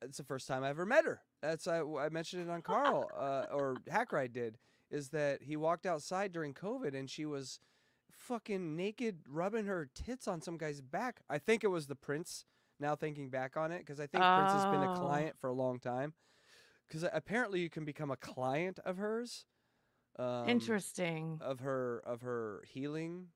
[0.02, 1.22] It's the first time I ever met her.
[1.41, 4.58] That's I, I mentioned it on Carl uh, or Hackride did.
[4.89, 7.60] Is that he walked outside during COVID and she was
[8.12, 11.22] fucking naked, rubbing her tits on some guy's back.
[11.30, 12.45] I think it was the Prince.
[12.80, 14.99] Now thinking back on it, because I think Prince has been a Oh.
[14.99, 16.14] client for a long time.
[16.88, 19.45] Because apparently you can become a client of hers.
[20.20, 21.38] Um, Interesting.
[21.41, 23.28] of her of her healing.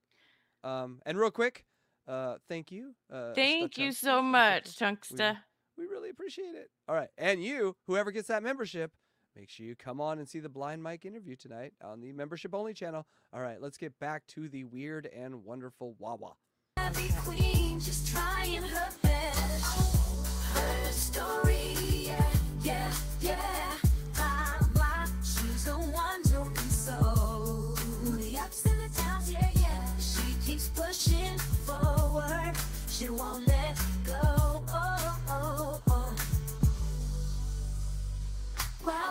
[0.64, 1.66] Um, and real quick,
[2.08, 2.96] uh, thank you.
[3.10, 5.38] Uh, Thank you so much, Chunksta.
[5.78, 6.70] We really appreciate it.
[6.88, 7.10] All right.
[7.18, 8.92] And you, whoever gets that membership,
[9.36, 12.54] make sure you come on and see the Blind Mike interview tonight on the membership
[12.54, 13.06] only channel.
[13.34, 16.34] All right, let's get back to the weird and wonderful Wawa.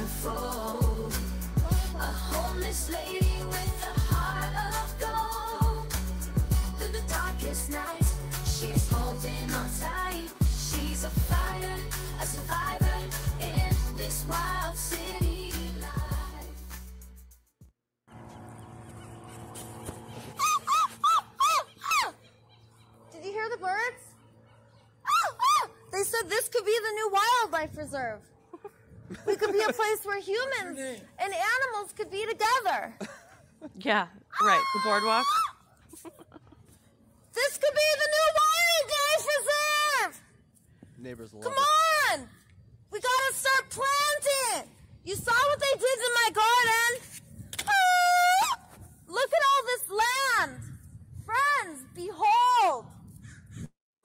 [1.96, 5.92] A homeless lady with a heart of gold.
[6.78, 8.16] Through the darkest nights,
[8.46, 10.30] she's holding on tight.
[10.50, 11.78] She's a fighter,
[12.22, 13.00] a survivor
[13.42, 14.69] in this wild
[26.70, 28.22] be the new wildlife reserve.
[29.26, 30.78] We could be a place where humans
[31.18, 32.94] and animals could be together.
[33.80, 34.08] Yeah,
[34.42, 34.64] right.
[34.76, 35.26] The boardwalk.
[37.34, 40.22] This could be the new wildlife reserve.
[40.98, 42.20] Neighbors love Come it.
[42.20, 42.30] on.
[42.92, 44.70] We gotta start planting.
[45.04, 46.92] You saw what they did to my garden.
[49.08, 50.62] Look at all this land.
[51.26, 52.86] Friends, behold.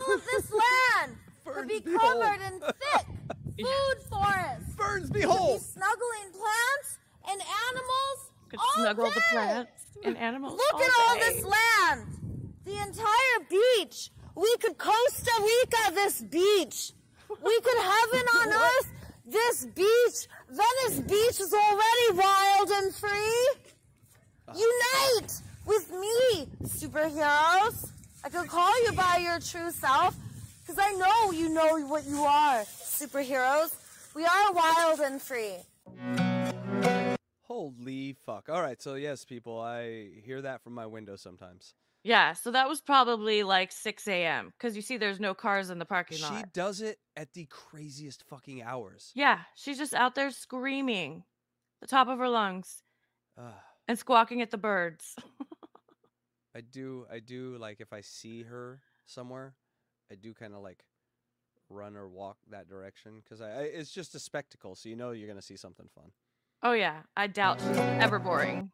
[0.00, 2.52] All of this land could be Ferns, covered behold.
[2.52, 2.60] in
[3.56, 4.74] thick food forests.
[4.76, 5.60] Ferns, behold.
[5.60, 6.98] could be snuggling plants
[7.30, 9.20] and animals Could all snuggle the day.
[9.32, 10.52] plants and animals.
[10.54, 11.20] Look all at all day.
[11.32, 12.06] this land.
[12.64, 14.10] The entire beach.
[14.34, 16.92] We could Costa Rica this beach.
[17.28, 18.90] We could heaven on earth
[19.26, 20.28] this beach.
[20.50, 23.48] Venice Beach is already wild and free.
[24.54, 25.32] Unite
[25.66, 27.90] with me, superheroes.
[28.24, 30.14] I could call you by your true self
[30.64, 33.74] because I know you know what you are, superheroes.
[34.14, 35.56] We are wild and free.
[37.42, 38.48] Holy fuck.
[38.48, 41.74] All right, so yes, people, I hear that from my window sometimes.
[42.02, 44.52] Yeah, so that was probably like 6 a.m.
[44.58, 46.36] because you see there's no cars in the parking lot.
[46.36, 49.10] She does it at the craziest fucking hours.
[49.14, 51.24] Yeah, she's just out there screaming
[51.80, 52.82] the top of her lungs
[53.38, 53.52] Ugh.
[53.88, 55.16] and squawking at the birds.
[56.54, 59.54] I do, I do like if I see her somewhere,
[60.14, 60.84] I do kind of like
[61.68, 65.10] run or walk that direction because I, I, it's just a spectacle, so you know
[65.10, 66.12] you're gonna see something fun.
[66.62, 68.70] Oh yeah, I doubt she's ever boring.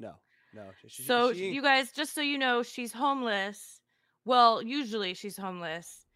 [0.00, 0.14] No,
[0.54, 0.62] no.
[0.80, 3.80] she- she- So she- you guys, just so you know, she's homeless.
[4.24, 6.06] Well, usually she's homeless,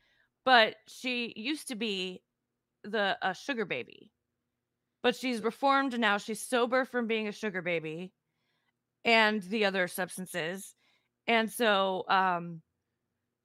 [0.47, 2.23] but she used to be
[2.83, 4.11] the a sugar baby.
[5.03, 6.17] But she's reformed now.
[6.19, 8.13] She's sober from being a sugar baby
[9.05, 10.75] and the other substances.
[11.27, 12.63] And so um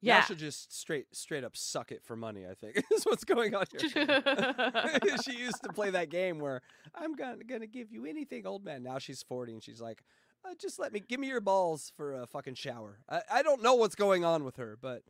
[0.02, 0.24] now yeah.
[0.24, 2.44] she'll just straight straight up suck it for money.
[2.48, 3.90] I think is what's going on here.
[5.24, 6.62] she used to play that game where
[6.94, 8.82] I'm gonna gonna give you anything, old man.
[8.82, 10.02] Now she's 40 and she's like,
[10.44, 12.98] uh, just let me give me your balls for a fucking shower.
[13.08, 15.02] I, I don't know what's going on with her, but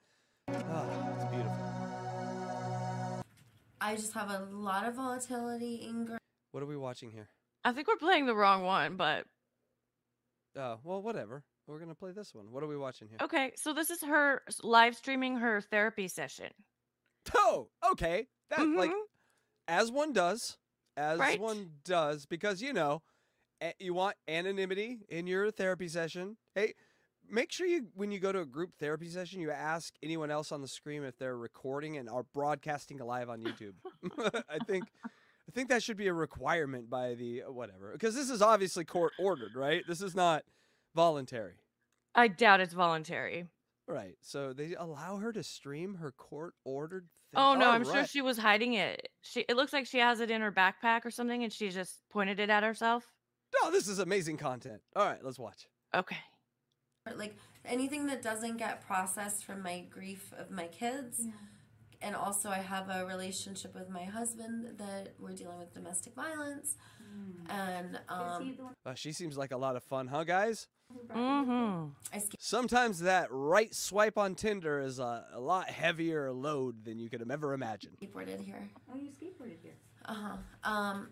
[0.48, 1.56] ah, it's beautiful.
[3.80, 6.16] I just have a lot of volatility in gr-
[6.52, 7.28] What are we watching here?
[7.64, 9.26] I think we're playing the wrong one, but
[10.56, 11.44] Oh, well, whatever.
[11.66, 12.50] We're gonna play this one.
[12.52, 13.18] What are we watching here?
[13.22, 13.52] okay.
[13.56, 16.50] So this is her live streaming her therapy session.
[17.34, 18.28] Oh, okay.
[18.50, 19.02] That like Mhm.
[19.66, 20.58] as one does,
[20.96, 21.40] as Right.
[21.40, 23.02] one does, because you know,
[23.80, 26.36] you want anonymity in your therapy session.
[26.54, 26.74] Hey,
[27.28, 30.52] make sure you when you go to a group therapy session, you ask anyone else
[30.52, 33.74] on the screen if they're recording and are broadcasting live on YouTube.
[34.48, 34.84] I think
[35.48, 38.84] I think that should be a requirement by the uh, whatever, because this is obviously
[38.84, 39.84] court ordered, right?
[39.88, 40.44] This is not
[40.96, 41.54] voluntary.
[42.14, 43.46] I doubt it's voluntary.
[43.86, 44.16] Right.
[44.22, 47.40] So they allow her to stream her court ordered thing.
[47.40, 49.08] Oh no, I'm sure she was hiding it.
[49.20, 52.00] She it looks like she has it in her backpack or something and she just
[52.10, 53.04] pointed it at herself.
[53.62, 54.80] Oh, this is amazing content.
[54.96, 55.68] All right, let's watch.
[55.94, 56.16] Okay.
[57.14, 61.22] like anything that doesn't get processed from my grief of my kids.
[62.02, 66.76] And also, I have a relationship with my husband that we're dealing with domestic violence.
[67.48, 70.68] And um, Uh, she seems like a lot of fun, huh, guys?
[71.14, 72.18] Mm-hmm.
[72.38, 77.20] Sometimes that right swipe on Tinder is a, a lot heavier load than you could
[77.20, 77.96] have ever imagined.
[78.02, 78.68] skateboarded here.
[78.92, 79.74] Oh, you skateboarded here.
[80.04, 80.70] Uh huh.
[80.70, 81.08] Um,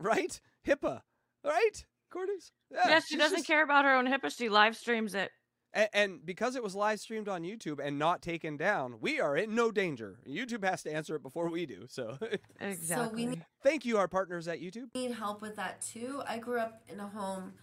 [0.00, 0.40] Right?
[0.66, 1.00] HIPAA.
[1.44, 1.84] Right?
[2.10, 2.52] Cordy's?
[2.70, 4.36] Yeah, she doesn't just- care about her own HIPAA.
[4.36, 5.30] She live streams it.
[5.72, 9.36] And, and because it was live streamed on YouTube and not taken down, we are
[9.36, 10.18] in no danger.
[10.28, 11.86] YouTube has to answer it before we do.
[11.88, 12.16] So
[12.60, 13.08] Exactly.
[13.08, 14.94] So we need, thank you, our partners at YouTube.
[14.94, 16.22] need help with that too.
[16.28, 17.54] I grew up in a home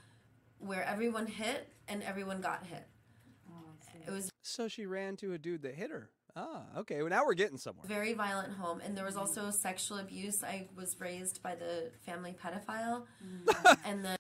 [0.62, 2.88] where everyone hit and everyone got hit.
[4.08, 6.10] It was So she ran to a dude that hit her.
[6.36, 7.02] Ah, okay.
[7.02, 7.86] Well, now we're getting somewhere.
[7.88, 10.44] very violent home, and there was also sexual abuse.
[10.44, 13.04] I was raised by the family pedophile,
[13.86, 14.18] and then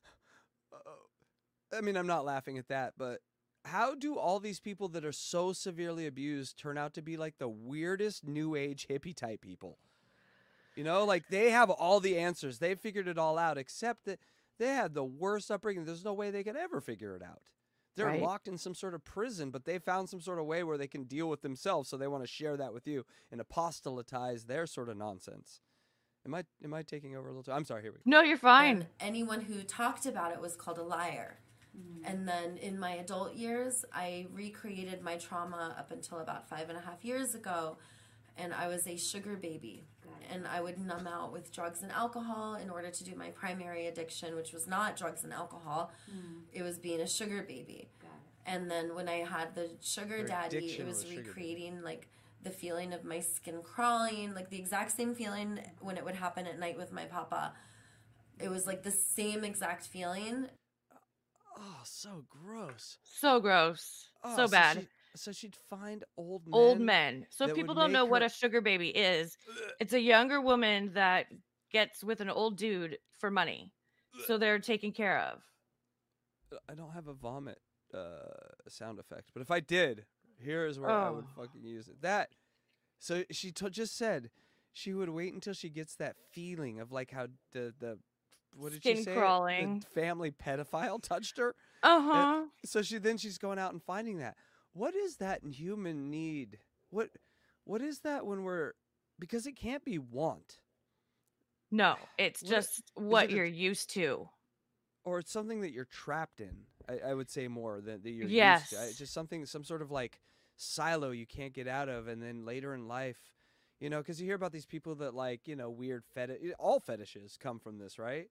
[1.74, 3.22] I mean, I'm not laughing at that, but
[3.64, 7.38] how do all these people that are so severely abused turn out to be like
[7.38, 9.78] the weirdest new age hippie type people?
[10.76, 12.60] You know, like they have all the answers.
[12.60, 14.20] They figured it all out, except that
[14.60, 15.86] they had the worst upbringing.
[15.86, 17.41] There's no way they could ever figure it out.
[17.95, 18.22] They're Right.
[18.22, 20.88] locked in some sort of prison, but they found some sort of way where they
[20.88, 21.89] can deal with themselves.
[21.89, 25.62] So they want to share that with you and apostatize their sort of nonsense.
[26.26, 27.43] Am I am I taking over a little?
[27.43, 27.52] Too?
[27.52, 27.82] I'm sorry.
[27.82, 28.04] Here we go.
[28.06, 28.78] No, you're fine.
[28.78, 31.39] and anyone who talked about it was called a liar.
[31.76, 32.02] Mm.
[32.04, 36.78] And then in my adult years, I recreated my trauma up until about five and
[36.78, 37.78] a half years ago,
[38.42, 39.86] and I was a sugar baby.
[40.34, 43.88] And I would numb out with drugs and alcohol in order to do my primary
[43.88, 45.92] addiction, which was not drugs and alcohol.
[46.10, 46.44] Mm.
[46.54, 47.89] It was being a sugar baby.
[48.46, 51.18] And then when I had the sugar Your daddy, it was was baby.
[51.18, 52.08] recreating like
[52.44, 56.48] the feeling of my skin crawling, like the exact same feeling when it would happen
[56.48, 57.54] at night with my papa.
[58.39, 60.48] It was like the same exact feeling.
[61.58, 62.98] Oh, so gross.
[63.04, 64.10] So gross.
[64.24, 64.78] Oh, so bad.
[64.80, 66.53] she- so she'd find old men.
[66.53, 67.26] Old men.
[67.30, 69.38] So if that people don't know what her- a sugar baby is,
[69.80, 71.28] it's a younger woman that
[71.72, 73.72] gets with an old dude for money.
[74.26, 75.41] So they're taken care of.
[76.70, 77.59] I don't have a vomit
[77.93, 78.18] uh,
[78.68, 80.05] sound effect, but if I did,
[80.38, 81.41] here is where I would Oh.
[81.43, 82.01] fucking use it.
[82.01, 82.30] That.
[82.99, 84.30] So she to just said
[84.74, 87.99] she would wait until she gets that feeling of like how the the
[88.53, 89.16] what did she Skin say?
[89.16, 89.80] crawling.
[89.80, 91.55] The family pedophile touched her.
[91.84, 92.43] Uh Uh, huh.
[92.66, 94.36] So she then she's going out and finding that.
[94.74, 96.59] What is that human need?
[96.89, 97.09] What
[97.65, 98.74] what is that when we're
[99.19, 100.59] because it can't be want
[101.72, 104.30] No, it's What just what it you're used to.
[105.03, 106.65] or it's something that you're trapped in.
[106.89, 108.78] I, I would say more than that you're used to.
[108.80, 108.97] I- Yes.
[108.97, 110.19] just something, some sort of like
[110.57, 113.17] silo you can't get out of, and then later in life,
[113.80, 116.39] you know, because you hear about these people that like you know weird fetish.
[116.59, 118.28] All fetishes come from this, right?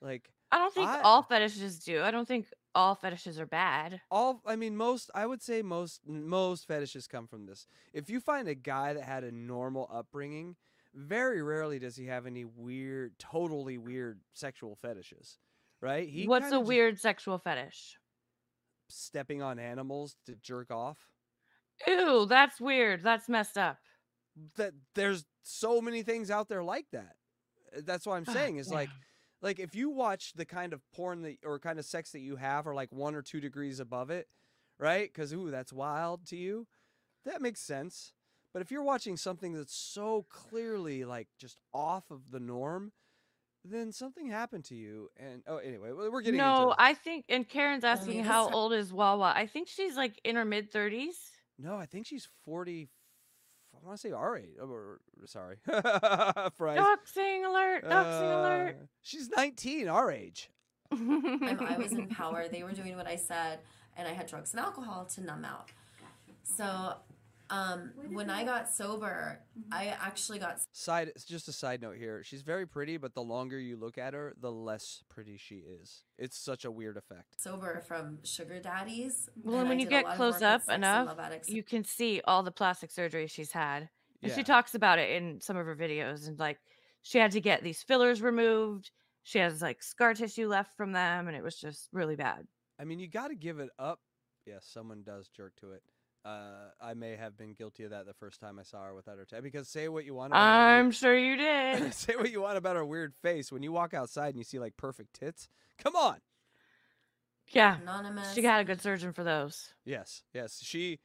[0.00, 2.02] Like I don't think I- all fetishes do.
[2.02, 4.00] I don't think all fetishes are bad.
[4.10, 8.20] all i mean most i would say most most fetishes come from this if you
[8.20, 10.56] find a guy that had a normal upbringing
[10.94, 15.38] very rarely does he have any weird totally weird sexual fetishes
[15.80, 17.98] right he What's a weird sexual fetish?
[18.88, 20.98] stepping on animals to jerk off
[21.88, 23.02] Ew, that's weird.
[23.02, 23.78] That's messed up.
[24.56, 27.16] that there's so many things out there like that
[27.84, 28.88] that's what i'm saying is like.
[29.44, 32.36] Like if you watch the kind of porn that or kind of sex that you
[32.36, 34.26] have are like one or two degrees above it
[34.78, 36.66] right because ooh that's wild to you
[37.24, 38.12] that makes sense
[38.52, 42.90] but if you're watching something that's so clearly like just off of the norm
[43.64, 47.24] then something happened to you and oh anyway we- we're getting No, into I think,
[47.28, 49.32] and Karen's I asking mean, how old is Wawa.
[49.34, 51.14] I think she's like in her mid 30s.
[51.58, 52.88] no i think she's 40
[53.84, 56.78] i want to say our age or sorry Fries.
[56.78, 57.84] Doxing alert!
[57.84, 58.76] Doxing alert!
[58.80, 60.50] Uh, she's 19 our age
[60.92, 62.46] I'm, I was in power.
[62.48, 63.60] They were doing what I said,
[63.96, 65.70] and I had drugs and alcohol to numb out.
[66.42, 66.94] So,
[67.54, 69.40] um, when I got sober,
[69.70, 72.22] I actually got Side, it's just a side note here.
[72.24, 76.02] She's very pretty, but the longer you look at her, the less pretty she is.
[76.18, 77.40] It's such a weird effect.
[77.40, 79.28] sober from sugar daddies.
[79.42, 82.50] Well, and and I when you get close up enough, you can see all the
[82.50, 83.88] plastic surgery she's had.
[84.22, 86.26] And she talks about it in some of her videos.
[86.28, 86.58] And like,
[87.02, 88.90] she had to get these fillers removed.
[89.22, 91.28] She has like scar tissue left from them.
[91.28, 92.46] And it was just really bad.
[92.80, 94.00] I mean, you got to give it up.
[94.46, 95.82] Yes, someone does jerk to it.
[96.24, 99.18] Uh, I may have been guilty of that the first time I saw her without
[99.18, 99.42] her tag.
[99.42, 101.92] Because say what you want about her I'm weird- sure you did.
[101.94, 103.52] say what you want about her weird face.
[103.52, 105.48] When you walk outside and you see like perfect tits,
[105.78, 106.16] come on.
[107.48, 107.78] Yeah.
[107.80, 108.32] anonymous.
[108.32, 109.74] She got a good surgeon for those.
[109.84, 110.60] Yes, yes.
[110.62, 110.98] She,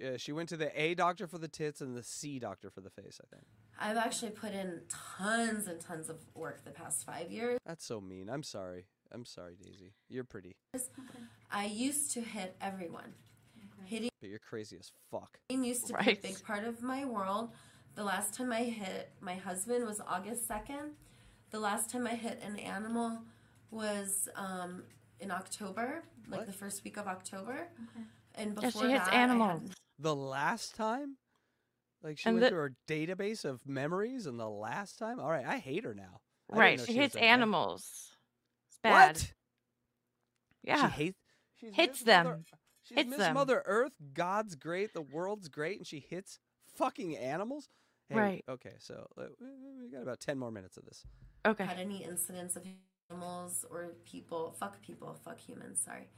[0.00, 2.80] yeah, she went to the A doctor for the tits and the C doctor for
[2.80, 3.20] the face.
[3.22, 3.44] I think
[3.78, 7.58] I've actually put in tons and tons of work the past five years.
[7.64, 8.28] that's so mean.
[8.28, 8.86] I'm sorry.
[9.12, 9.92] I'm sorry, Daisy.
[10.08, 10.56] You're pretty,
[11.50, 13.14] I used to hit everyone.
[13.86, 15.38] Hitting but you're crazy as fuck.
[15.50, 17.50] used to be a big part of my world.
[17.94, 20.90] The last time I hit my husband was August 2nd.
[21.50, 23.20] The last time I hit an animal
[23.70, 24.82] was um,
[25.20, 26.46] in October, like What?
[26.46, 27.68] the first week of October.
[28.34, 29.70] And Yeah, before she hits that, I had- animals.
[29.98, 31.16] The last time,
[32.02, 35.20] like she And went the- through her database of memories, and the last time.
[35.20, 36.20] All right, I hate her now.
[36.52, 36.78] I Right.
[36.78, 38.16] know She was hits animals.
[38.68, 39.16] It's bad.
[39.16, 39.32] What?
[40.64, 40.88] Yeah.
[40.90, 41.18] She hates.
[41.60, 42.44] Hits Miss Mother- them.
[42.84, 43.34] She's Hits Miss them.
[43.34, 43.92] Mother Earth.
[44.12, 44.92] God's great.
[44.94, 46.38] The world's great, and she hits
[46.76, 47.68] fucking animals.
[48.08, 48.44] Hey, Right.
[48.48, 49.46] Okay, so uh, we
[49.82, 51.06] we got about ten more minutes of this.
[51.46, 51.64] Okay.
[51.64, 52.64] had any incidents of
[53.10, 54.54] animals or people.
[54.58, 55.18] Fuck people.
[55.24, 55.80] Fuck humans.
[55.82, 56.08] Sorry.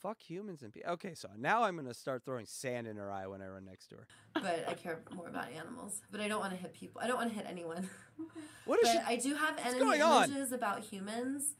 [0.00, 0.92] Fuck humans and people.
[0.92, 3.88] Okay, so now I'm gonna start throwing sand in her eye when I run next
[3.88, 4.06] to her.
[4.34, 6.00] But I care more about animals.
[6.10, 7.00] But I don't want to hit people.
[7.02, 7.88] I don't want to hit anyone.
[8.64, 8.98] What is but she?
[9.14, 10.24] I do have enemy going on?
[10.30, 11.54] images about humans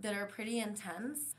[0.00, 1.34] that are pretty intense.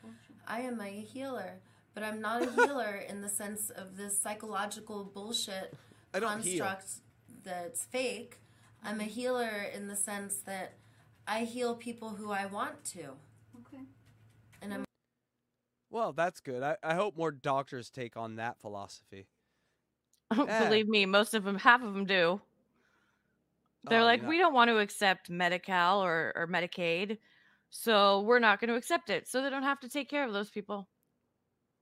[0.45, 1.59] I am a healer,
[1.97, 5.73] but I'm not a healer in the sense of this psychological bullshit
[6.13, 6.63] I don't heal.
[6.63, 7.01] construct
[7.43, 8.37] that's fake.
[8.83, 9.09] I'm a mm-hmm.
[9.09, 10.75] healer in the sense that
[11.27, 12.99] I heal people who I want to.
[12.99, 13.81] Okay.
[14.61, 14.85] And I'm
[15.89, 16.61] Well, that's good.
[16.61, 19.25] I, I hope more doctors take on that philosophy.
[20.37, 20.65] Yeah.
[20.69, 22.39] Believe me, most of them, half of them do.
[23.85, 24.27] They're Oh, like, yeah.
[24.27, 27.17] we don't want to accept Medi-Cal or, or Medicaid,
[27.71, 29.27] so we're not going to accept it.
[29.27, 30.87] So they don't have to take care of those people.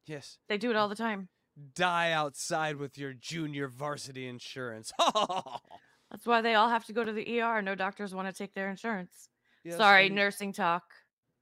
[0.06, 0.38] Yes.
[0.50, 1.30] They do it all the time.
[1.74, 4.92] Die outside with your junior varsity insurance.
[6.12, 7.62] That's why they all have to go to the ER.
[7.62, 9.30] No doctors want to take their insurance.
[9.64, 10.84] Yes, Sorry, and- nursing talk.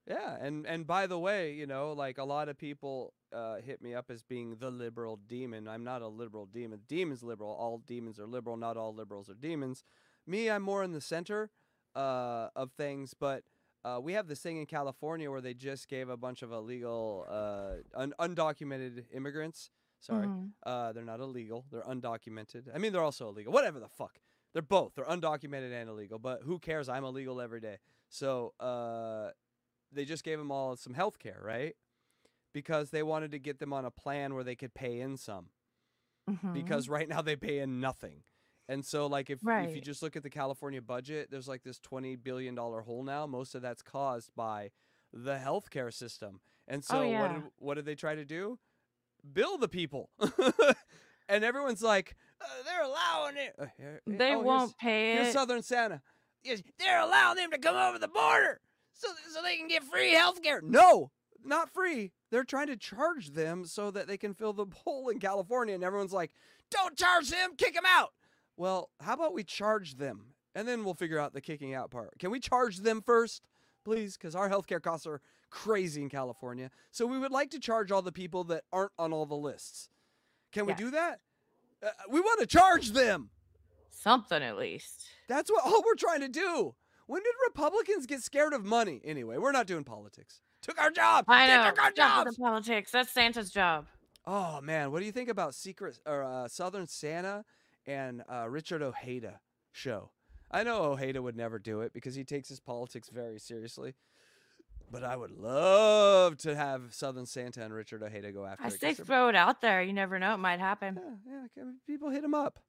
[0.06, 3.80] Yeah, and and by the way, you know, like a lot of people uh, hit
[3.80, 5.66] me up as being the liberal demon.
[5.66, 6.80] I'm not a liberal demon.
[6.86, 7.50] Demon's liberal.
[7.50, 8.58] All demons are liberal.
[8.58, 9.82] Not all liberals are demons.
[10.26, 11.50] Me, I'm more in the center
[11.96, 13.14] uh, of things.
[13.18, 13.44] But
[13.84, 17.26] uh, we have this thing in California where they just gave a bunch of illegal,
[17.28, 19.70] uh, un- undocumented immigrants.
[20.00, 20.52] Sorry, Mhm.
[20.64, 21.64] uh, they're not illegal.
[21.70, 22.68] They're undocumented.
[22.74, 23.52] I mean, they're also illegal.
[23.52, 24.20] Whatever the fuck.
[24.52, 24.94] They're both.
[24.94, 26.18] They're undocumented and illegal.
[26.18, 26.88] But who cares?
[26.88, 27.78] I'm illegal every day.
[28.08, 29.30] So uh,
[29.90, 31.74] they just gave them all some health care, right?
[32.52, 35.50] Because they wanted to get them on a plan where they could pay in some.
[36.30, 36.52] Mhm.
[36.54, 38.22] Because right now they pay in nothing.
[38.68, 41.78] And so like if if you just look at the California budget, there's like this
[41.80, 43.26] 20 billion dollar hole now.
[43.26, 44.70] Most of that's caused by
[45.12, 46.40] the healthcare system.
[46.66, 47.32] And so what Oh, yeah.
[47.34, 48.58] did what did they try to do?
[49.32, 50.10] Bill the people.
[51.28, 53.54] and everyone's like, uh, they're allowing it.
[53.58, 55.32] Uh, here- here- They oh, won't pay it.
[55.32, 56.02] Southern Santa.
[56.42, 58.60] Yes, they're allowing them to come over the border
[58.92, 60.62] so so they can get free healthcare.
[60.62, 61.10] No,
[61.44, 62.12] not free.
[62.30, 65.74] They're trying to charge them so that they can fill the hole in California.
[65.74, 66.32] And everyone's like,
[66.70, 68.12] don't charge them, kick them out.
[68.56, 70.34] Well, how about we charge them?
[70.54, 72.18] And then we'll figure out the kicking out part.
[72.18, 73.42] Can we charge them first,
[73.84, 74.16] please?
[74.16, 76.70] Because our healthcare costs are crazy in California.
[76.90, 79.88] So we would like to charge all the people that aren't on all the lists.
[80.52, 81.20] Can we do that?
[81.84, 83.30] Uh, we want to charge them.
[83.90, 85.04] Something at least.
[85.28, 86.74] That's what all we're trying to do.
[87.06, 89.00] When did Republicans get scared of money?
[89.04, 90.40] Anyway, we're not doing politics.
[90.62, 91.26] Took our job.
[91.28, 91.70] I know.
[91.70, 92.38] took our jobs.
[92.38, 92.90] politics.
[92.90, 93.86] That's Santa's job.
[94.26, 97.44] Oh man, what do you think about Secret or uh, Southern Santa
[97.86, 99.40] and uh, Richard Ojeda
[99.72, 100.10] show?
[100.50, 103.94] I know Ojeda would never do it because he takes his politics very seriously.
[104.90, 108.70] But I would love to have Southern Santa and Richard Ojeda go after I it.
[108.70, 109.82] 'cause say they're- throw it out there.
[109.82, 110.34] You never know.
[110.34, 111.00] It might happen.
[111.26, 112.62] Yeah, yeah, people hit him up.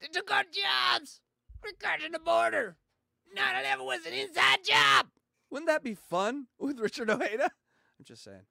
[0.00, 1.20] They took our jobs.
[1.62, 2.76] We're guarding the border.
[3.36, 5.08] 9/11 was an inside job.
[5.50, 7.50] Wouldn't that be fun with Richard Ojeda?
[7.98, 8.46] I'm just saying.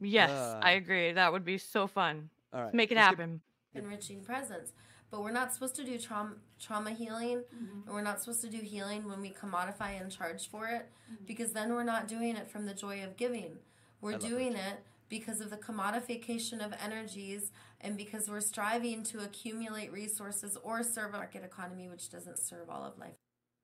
[0.00, 1.12] Yes, I Uh, agree.
[1.12, 2.30] That would be so fun.
[2.52, 3.42] All right, Make it let's happen.
[3.74, 4.72] enriching presence.
[5.10, 7.86] But we're not supposed to do trauma trauma healing, mm-hmm.
[7.86, 11.24] and we're not supposed to do healing when we commodify and charge for it, mm-hmm.
[11.26, 13.58] because then we're not doing it from the joy of giving.
[14.00, 17.50] We're love doing it because of the commodification of energies,
[17.80, 22.70] and because we're striving to accumulate resources or serve a market economy, which doesn't serve
[22.70, 23.16] all of life.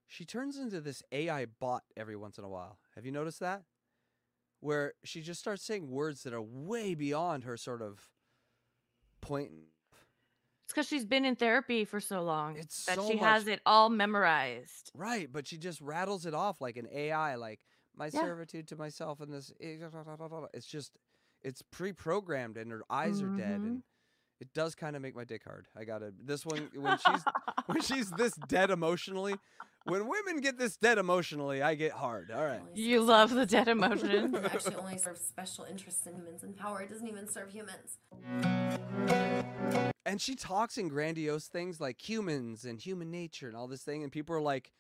[0.09, 2.79] She turns into this AI bot every once in a while.
[2.95, 3.63] Have you noticed that?
[4.61, 8.09] Where she just starts saying words that are way beyond her sort of
[9.21, 9.51] point.
[10.77, 13.47] It's because she's been in therapy for so long It's that so she much- has
[13.47, 14.91] it all memorized.
[14.95, 17.61] Right, but she just rattles it off like an AI, like
[17.97, 18.21] my Yeah.
[18.21, 19.51] servitude to myself and this.
[19.59, 20.93] It's just,
[21.43, 23.67] it's pre-programmed and her eyes are dead, Mhm.
[23.67, 23.83] and
[24.39, 25.67] it does kind of make my dick hard.
[25.75, 26.13] I gotta.
[26.23, 27.25] This one when she's
[27.67, 29.37] when she's this dead emotionally,
[29.85, 32.31] when women get this dead emotionally, I get hard.
[32.31, 32.61] All right.
[32.75, 34.35] You love the dead emotion.
[34.35, 37.99] It actually only serves special interests in humans, and power it doesn't even serve humans.
[40.05, 44.03] And she talks in grandiose things like humans and human nature and all this thing,
[44.03, 44.73] and people are like,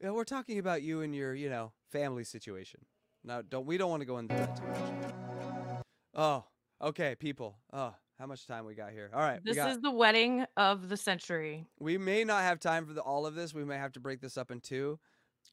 [0.00, 2.80] "Yeah, we're talking about you and your, you know, family situation."
[3.22, 5.84] Now, don't we don't want to go into that too much.
[6.14, 6.44] Oh,
[6.82, 7.56] okay, people.
[7.72, 9.10] Oh, how much time we got here?
[9.14, 9.70] All right, we This got.
[9.70, 11.66] is the wedding of the century.
[11.78, 13.54] we may not have time for the, all of this.
[13.54, 14.98] We may have to break this up in two.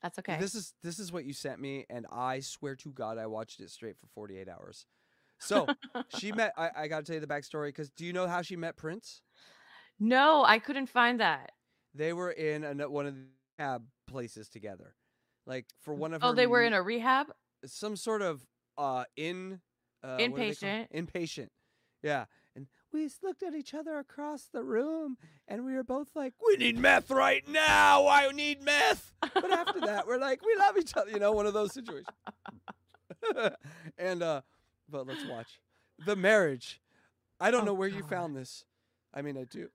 [0.02, 0.38] That's okay.
[0.40, 3.60] This is this is what you sent me, and I swear to God, I watched
[3.60, 4.86] it straight for 48 hours.
[5.42, 5.68] So
[6.18, 6.54] she met.
[6.58, 8.78] I, I got to tell you the backstory because do you know how she met
[8.78, 9.22] Prince?
[10.00, 11.52] no, I couldn't find that.
[11.94, 13.26] They were in an, one of the
[13.60, 14.96] rehab places together,
[15.46, 17.28] like for one of Oh, they were in a rehab.
[17.66, 18.46] some sort of
[18.78, 19.60] uh in
[20.04, 20.88] uh, what do they call it?
[20.94, 21.06] Inpatient.
[21.12, 21.48] Inpatient.
[22.02, 22.26] Yeah.
[22.56, 25.18] And we looked at each other across the room
[25.48, 28.08] and we were both like, We need meth right now.
[28.08, 29.14] I need meth.
[29.22, 32.08] But after that, we're like, we love each other, you know, one of those situations.
[33.98, 34.42] and uh
[34.92, 35.60] but let's watch.
[36.06, 36.82] The marriage.
[37.40, 38.66] I don't Oh, know where you found this.
[39.14, 39.70] I mean I do.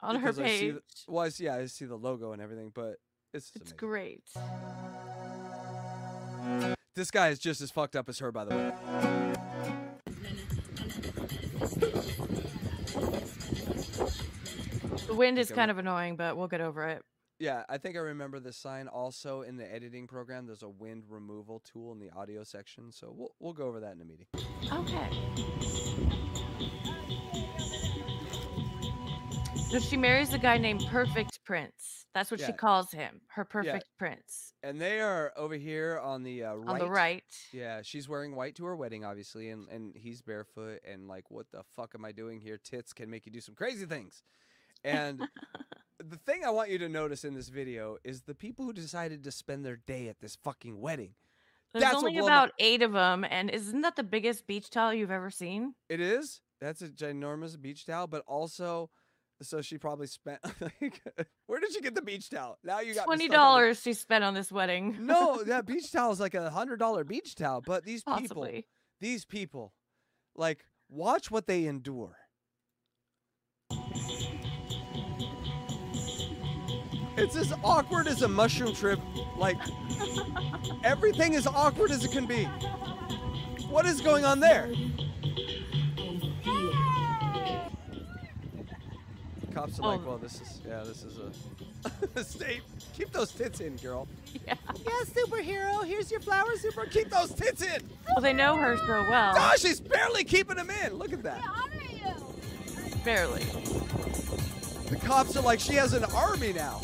[0.00, 0.74] On her because I see page.
[1.06, 2.96] the- well, I see, yeah, I see the logo and everything, but
[3.34, 3.76] it's, It's amazing.
[3.76, 4.24] great.
[6.94, 8.72] This guy is just as fucked up as her, by the way.
[15.06, 17.02] The wind is kind of annoying, but we'll get over it.
[17.38, 18.88] Yeah, I think I remember the sign.
[18.88, 23.12] Also, in the editing program, there's a wind removal tool in the audio section, so
[23.16, 24.26] we'll we'll go over that in a meeting.
[24.72, 25.08] Okay.
[29.70, 32.06] So she marries a guy named Perfect Prince.
[32.14, 33.20] That's what she calls him.
[33.28, 34.54] Her perfect prince.
[34.62, 36.68] And they are over here on the uh, right.
[36.68, 37.22] On the right.
[37.52, 40.80] Yeah, she's wearing white to her wedding, obviously, and and he's barefoot.
[40.84, 42.58] And like, what the fuck am I doing here?
[42.58, 44.22] Tits can make you do some crazy things.
[44.82, 45.22] And
[46.00, 49.24] the thing I want you to notice in this video is the people who decided
[49.24, 51.14] to spend their day at this fucking wedding.
[51.72, 55.10] There's That's only about eight of them, and isn't that the biggest beach towel you've
[55.10, 55.74] ever seen?
[55.88, 56.40] It is.
[56.60, 58.88] That's a ginormous beach towel, but also,
[59.42, 60.40] so she probably spent.
[60.60, 61.02] Like,
[61.46, 62.58] where did she get the beach towel?
[62.64, 64.96] Now you got Twenty stuck on the- dollars she spent on this wedding.
[65.00, 67.60] No, that beach towel is like a hundred dollar beach towel.
[67.60, 68.48] But these people,
[69.00, 69.74] these people,
[70.36, 72.16] like, watch what they endure.
[77.18, 79.00] It's as awkward as a mushroom trip.
[79.36, 79.58] Like,
[80.84, 82.44] everything is awkward as it can be.
[83.68, 84.70] What is going on there?
[89.52, 90.08] Cops are like, Oh.
[90.10, 91.18] well, this is yeah, this is
[92.16, 92.62] a state.
[92.96, 94.06] Keep those tits in, girl.
[94.46, 94.54] Yeah.
[94.86, 95.84] Yes, superhero.
[95.84, 96.86] Here's your flower, super.
[96.86, 97.82] Keep those tits in.
[98.08, 99.34] Well, they know her so well.
[99.36, 100.94] Oh, she's barely keeping them in.
[100.94, 101.42] Look at that.
[103.04, 103.44] Barely.
[104.90, 106.80] The cops are like, she has an army now.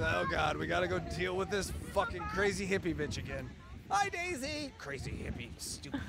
[0.00, 3.48] Oh God, we gotta go deal with this fucking crazy hippie bitch again.
[3.90, 4.72] Hi, Daisy.
[4.78, 6.00] Crazy hippie, stupid.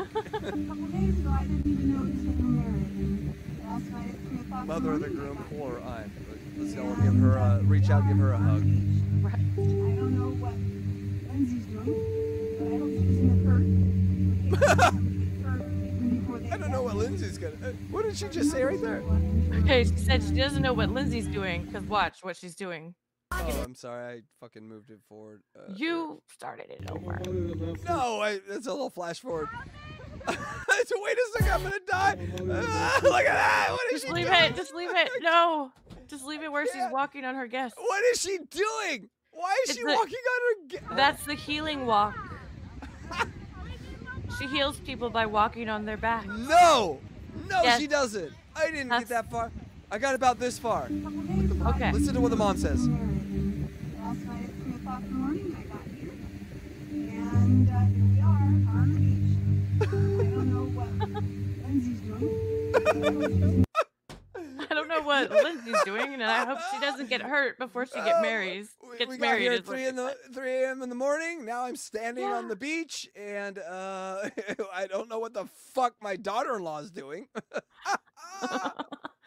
[4.65, 6.11] Mother of the groom, poor I'm.
[6.57, 8.63] Let's go and give her a reach out, give her a hug.
[16.51, 17.53] I don't know what Lindsay's gonna.
[17.63, 19.03] uh, What did she just say right there?
[19.63, 22.93] Okay, she said she doesn't know what Lindsay's doing, because watch what she's doing.
[23.31, 24.17] Oh, I'm sorry.
[24.17, 25.41] I fucking moved it forward.
[25.55, 27.19] Uh, You started it over.
[27.87, 29.49] No, I, that's a little flash forward.
[30.27, 30.37] Wait
[31.17, 32.17] a second, I'm gonna die.
[33.03, 33.67] Look at that.
[33.71, 34.43] What is Just she leave doing?
[34.43, 34.55] it.
[34.55, 35.09] Just leave it.
[35.21, 35.71] No.
[36.07, 37.75] Just leave it where she's walking on her guest.
[37.77, 39.09] What is she doing?
[39.31, 40.79] Why is It's she the- walking on her?
[40.89, 42.15] Ga- That's the healing walk.
[44.39, 46.25] she heals people by walking on their back.
[46.27, 46.99] No,
[47.47, 47.79] no, Yes.
[47.79, 48.31] she doesn't.
[48.55, 49.51] I didn't get that far.
[49.91, 50.89] I got about this far.
[51.67, 51.91] Okay.
[51.91, 52.87] Listen to what the mom says.
[62.75, 63.63] I
[64.75, 68.21] don't know what Lindsay's doing, and I hope she doesn't get hurt before she get
[68.21, 68.69] marries.
[68.97, 69.41] Gets Uh, we got married.
[69.43, 70.81] here at three in the three a.m.
[70.81, 71.45] in the morning.
[71.45, 74.29] Now I'm standing on the beach, and uh,
[74.73, 77.27] I don't know what the fuck my daughter-in-law is doing.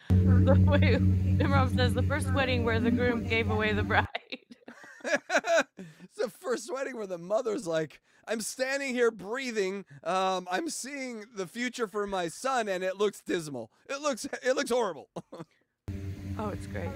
[0.09, 0.97] The way
[1.39, 4.07] Imran says the first wedding where the groom gave away the bride.
[5.05, 9.85] it's the first wedding where the mother's like, "I'm standing here breathing.
[10.03, 13.71] Um, I'm seeing the future for my son, and it looks dismal.
[13.89, 15.09] It looks it looks horrible."
[16.35, 16.89] Oh, it's great.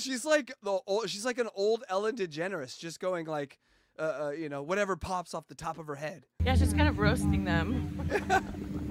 [0.00, 3.58] she's like the old, she's like an old Ellen DeGeneres, just going like,
[3.98, 6.24] uh, uh, you know, whatever pops off the top of her head.
[6.42, 8.80] Yeah, she's kind of roasting them.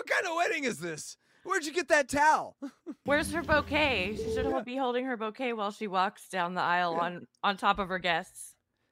[0.00, 1.18] What kind of wedding is this?
[1.44, 2.56] Where'd you get that towel?
[3.04, 4.16] Where's her bouquet?
[4.16, 7.78] She should be holding her bouquet while she walks down the aisle on on top
[7.78, 8.49] of her guests.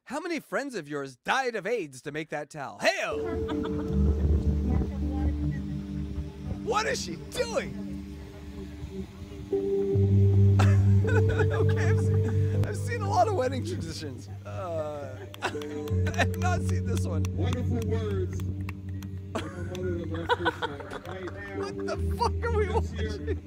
[0.09, 2.79] How many friends of yours died of AIDS to make that towel?
[2.79, 3.19] Hell!
[6.63, 8.17] what is she doing?
[11.53, 14.29] okay, I've seen, I've seen a lot of wedding traditions.
[14.47, 15.09] Uh,
[15.43, 17.23] I've not seen this one.
[17.29, 18.41] Wonderful words.
[19.37, 20.81] from a mother of our first son.
[21.05, 23.37] Right now, What the fuck are we watching?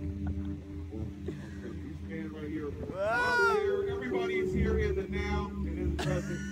[1.25, 2.71] These men right here.
[2.95, 6.52] Earlier, Everybody is here in the now and in the present.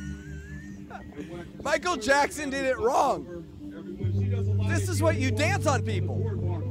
[0.90, 3.44] And what- Michael Jackson did it wrong.
[3.76, 6.16] Everyone, she does a lot This is what you dance on on people.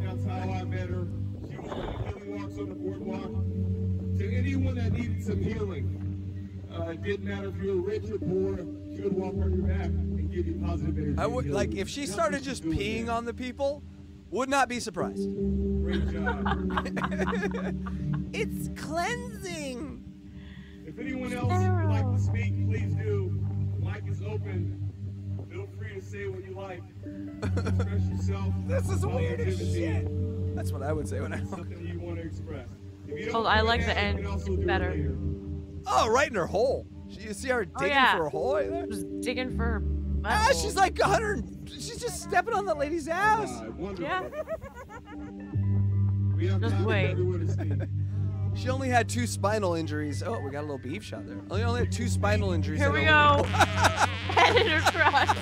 [0.04, 1.08] That's how I met her.
[1.50, 4.18] She was doing healing walks on the boardwalk.
[4.18, 8.20] To anyone that needed some healing, uh, it didn't matter if you were rich or
[8.20, 8.58] poor,
[8.96, 11.18] she would walk on your back and give you positive energy.
[11.18, 13.82] I would like if she started just peeing on the people,
[14.32, 15.30] would not be surprised.
[15.82, 16.46] Great job.
[18.34, 20.04] it's cleansing.
[20.86, 23.49] If anyone else would like to speak, please do.
[24.00, 24.92] The mic is open.
[25.52, 26.82] Feel free to say what you like.
[27.44, 28.54] Express yourself.
[28.66, 29.74] This is weird as Positivity.
[30.08, 30.56] shit.
[30.56, 31.44] That's what I would say when I.
[31.46, 32.68] Something you want to express.
[33.08, 35.16] If Oh, I like the you end can also do it better.
[35.88, 36.86] Oh, right in her hole.
[37.10, 38.18] You see her digging Oh, yeah.
[38.18, 38.86] for a hole right there?
[38.88, 39.84] Just digging for her
[40.26, 40.62] Ah, butthole.
[40.62, 41.70] she's like 100.
[41.70, 43.50] She's just stepping on the lady's ass.
[43.62, 44.06] Uh, wonderful.
[44.06, 44.24] Yeah.
[46.36, 47.16] We have Just time for wait.
[48.50, 48.64] Everyone to speak.
[48.64, 50.24] She only had two spinal injuries.
[50.24, 51.38] Oh, we got a little beef shot there.
[51.50, 52.80] Only only had two spinal injuries.
[52.80, 53.44] Here we go.
[53.46, 55.38] Head in her crotch.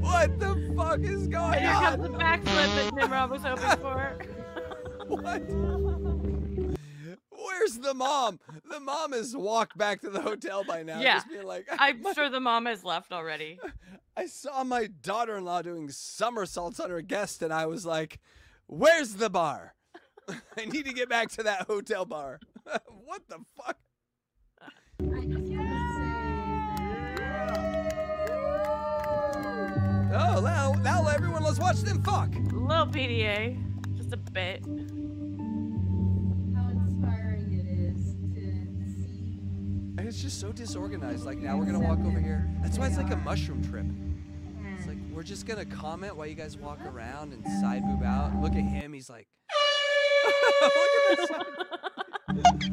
[0.00, 2.20] what the fuck is going And here comes the on?
[2.20, 4.18] backflip that Nimrod was hoping for.
[5.08, 6.76] What?
[7.30, 8.40] Where's the mom?
[8.68, 11.00] The mom has walked back to the hotel by now.
[11.00, 11.14] Yeah.
[11.16, 13.58] Just being like, I'm sure the mom has left already.
[14.16, 18.18] I saw my daughter-in-law doing somersaults on her guest, and I was like,
[18.66, 19.74] "Where's the bar?
[20.56, 22.40] I need to get back to that hotel bar."
[23.04, 23.76] what the fuck?
[30.18, 32.34] Oh, now, now everyone, let's watch them fuck.
[32.34, 33.62] A Little PDA.
[33.96, 34.64] Just a bit.
[36.54, 39.38] How inspiring it is to see
[39.98, 41.26] And it's just so disorganized.
[41.26, 42.50] Like now we're gonna walk over here.
[42.62, 43.86] That's why it's like a mushroom trip.
[44.78, 48.34] It's like we're just gonna comment while you guys walk around and side boob out.
[48.40, 48.92] Look at him.
[48.92, 49.26] He's like,
[50.62, 50.72] look
[51.10, 52.68] at this.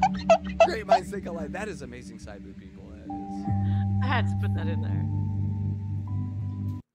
[0.66, 1.52] Great minds think alike.
[1.52, 2.84] That is amazing side boob people.
[2.90, 3.46] That is.
[4.04, 5.06] I had to put that in there.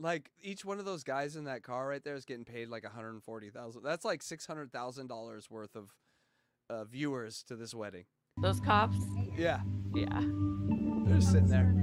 [0.01, 2.85] Like each one of those guys in that car right there is getting paid like
[2.85, 3.83] 140,000.
[3.83, 5.93] That's like $600,000 worth of
[6.71, 8.05] uh, viewers to this wedding.
[8.41, 8.97] Those cops.
[9.37, 9.61] Yeah,
[9.95, 10.21] Yeah.
[11.07, 11.75] they're just sitting there.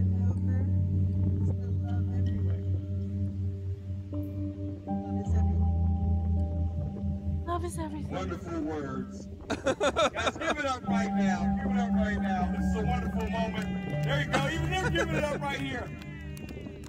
[7.66, 8.12] Is everything.
[8.14, 8.32] Love is everything.
[8.32, 8.52] Love is everything.
[8.52, 9.28] Wonderful words.
[10.14, 11.58] Guys, give it up right now.
[11.64, 12.54] Give it up right now.
[12.58, 14.04] This is a wonderful moment.
[14.06, 14.48] There you go.
[14.50, 15.90] Even them giving it up right here.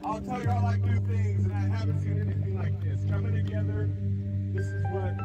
[0.04, 3.04] I'll tell you, I like new things, and I haven't seen anything like this.
[3.10, 3.90] Coming together,
[4.54, 5.16] this is what.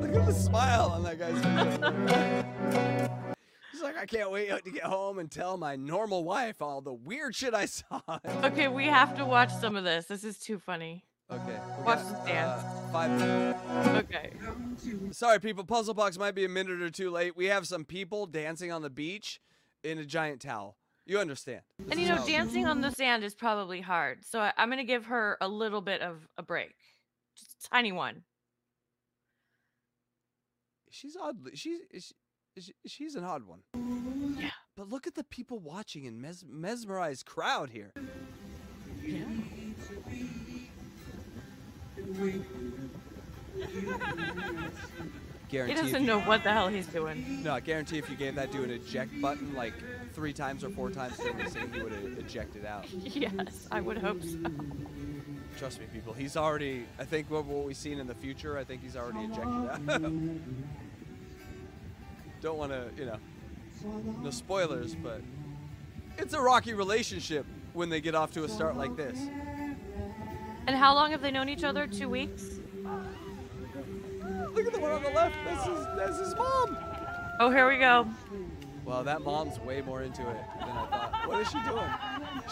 [0.00, 3.36] Look at the smile on that guy's face.
[3.72, 6.94] He's like, I can't wait to get home and tell my normal wife all the
[6.94, 8.00] weird shit I saw.
[8.44, 10.06] Okay, we have to watch some of this.
[10.06, 11.04] This is too funny.
[11.30, 11.58] Okay.
[11.84, 12.62] Watch got, this dance.
[12.62, 13.58] uh, five minutes.
[14.04, 14.30] Okay.
[15.12, 15.64] Sorry, people.
[15.64, 17.36] Puzzle box might be a minute or two late.
[17.36, 19.40] We have some people dancing on the beach
[19.82, 20.76] in a giant towel.
[21.04, 21.60] You understand?
[21.90, 24.24] And you know, dancing on the sand is probably hard.
[24.24, 26.74] So I, I'm going to give her a little bit of a break.
[27.36, 28.22] Just a tiny one.
[30.90, 31.52] She's oddly.
[31.54, 31.80] She's.
[31.90, 32.14] Is,
[32.56, 33.60] is, she's an odd one.
[34.40, 34.50] Yeah.
[34.76, 37.92] But look at the people watching and mes- mesmerized crowd here.
[39.04, 39.24] Yeah.
[45.48, 45.74] He Guarantee.
[45.78, 47.44] if doesn't you- know what the hell he's doing.
[47.44, 49.74] No, I guarantee if you gave that dude an eject button like
[50.12, 52.84] three times or four times during the scene, he would have ejected out.
[52.92, 54.38] Yes, I would hope so.
[55.56, 56.12] Trust me, people.
[56.14, 56.84] He's already.
[56.98, 59.46] I think what, what we've seen in the future, I think he's already ejected
[59.92, 60.02] out.
[62.42, 63.18] Don't want to, you know,
[64.22, 65.20] no spoilers, but
[66.18, 69.16] it's a rocky relationship when they get off to a start like this.
[70.66, 71.86] And how long have they known each other?
[71.86, 72.42] Two weeks?
[74.56, 75.34] Look at the one on the left.
[75.44, 76.76] That's his, that's his mom.
[77.38, 78.06] Oh, here we go.
[78.86, 81.12] Well, that mom's way more into it than I thought.
[81.26, 81.90] What is she doing?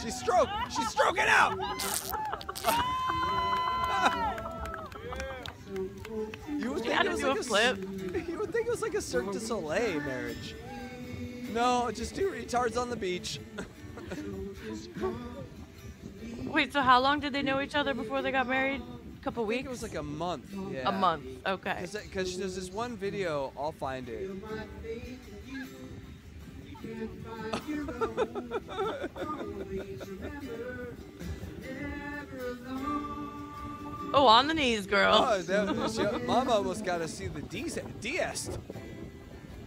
[0.03, 0.49] She's stroke.
[0.69, 1.53] She's stroking out.
[6.59, 7.79] you would think it was do like a s- flip.
[8.29, 10.55] You would think it was like a Cirque du Soleil marriage.
[11.53, 13.39] No, just two retards on the beach.
[16.45, 18.83] Wait, so how long did they know each other before they got married?
[19.25, 19.67] A couple I think weeks?
[19.67, 20.55] it was like a month.
[20.71, 20.87] Yeah.
[20.87, 21.25] A month.
[21.47, 21.87] Okay.
[22.03, 24.31] Because there's this one video, I'll find it.
[34.17, 35.13] Oh, on the knees, girl.
[35.13, 37.79] Oh, that, she, Mama almost got to see the DS.
[38.01, 38.51] DS.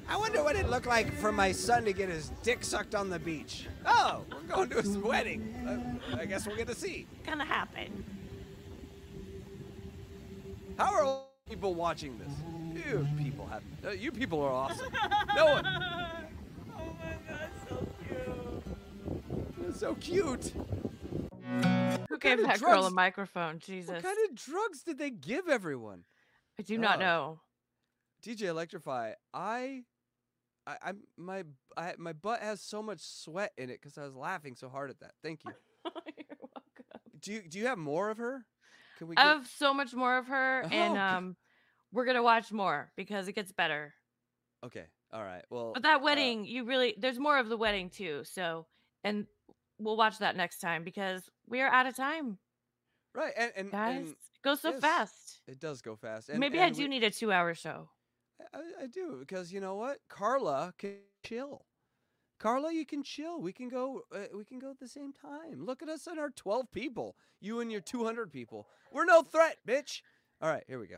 [0.07, 3.09] I wonder what it'd look like for my son to get his dick sucked on
[3.09, 3.67] the beach.
[3.85, 5.99] Oh, we're going to his wedding.
[6.13, 7.07] Uh, I guess we'll get to see.
[7.25, 8.05] Gonna happen.
[10.77, 12.31] How are old people watching this?
[12.85, 13.63] You people have.
[13.85, 14.91] Uh, you people are awesome.
[15.35, 15.65] No one.
[16.79, 17.87] Oh my god, so
[19.65, 19.75] cute.
[19.75, 20.53] So cute.
[22.09, 23.59] Who gave kind of that girl a microphone?
[23.59, 23.89] Jesus.
[23.95, 26.03] What kind of drugs did they give everyone?
[26.59, 26.99] I do not Oh.
[27.01, 27.39] know.
[28.23, 29.83] DJ Electra Fry, I,
[30.65, 31.43] I, I'm my,
[31.75, 34.89] I, my butt has so much sweat in it because I was laughing so hard
[34.89, 35.11] at that.
[35.23, 35.51] Thank you.
[35.85, 37.01] You're welcome.
[37.21, 38.45] Do you do you have more of her?
[38.97, 39.15] Can we?
[39.17, 41.35] I have so much more of her, and Oh, g- um,
[41.91, 43.93] we're gonna watch more because it gets better.
[44.65, 44.85] okay.
[45.13, 45.43] All right.
[45.49, 45.71] Well.
[45.73, 48.23] But that uh, wedding, you really there's more of the wedding too.
[48.25, 48.65] So,
[49.03, 49.25] and
[49.79, 52.37] we'll watch that next time because we are out of time,
[53.15, 53.33] right.
[53.37, 53.95] And and, guys.
[53.99, 55.41] and it goes so yes,ast.
[55.47, 56.27] It does go fast.
[56.29, 57.89] And, Maybe I do we- need a two-hour show.
[58.53, 61.65] I, I do because you know what, Carla can chill.
[62.39, 63.41] Carla, you can chill.
[63.41, 64.01] We can go.
[64.13, 65.65] Uh, we can go at the same time.
[65.65, 67.15] Look at us and our twelve people.
[67.41, 68.67] You and your two hundred people.
[68.91, 70.01] We're no threat, bitch.
[70.41, 70.97] All right, here we go.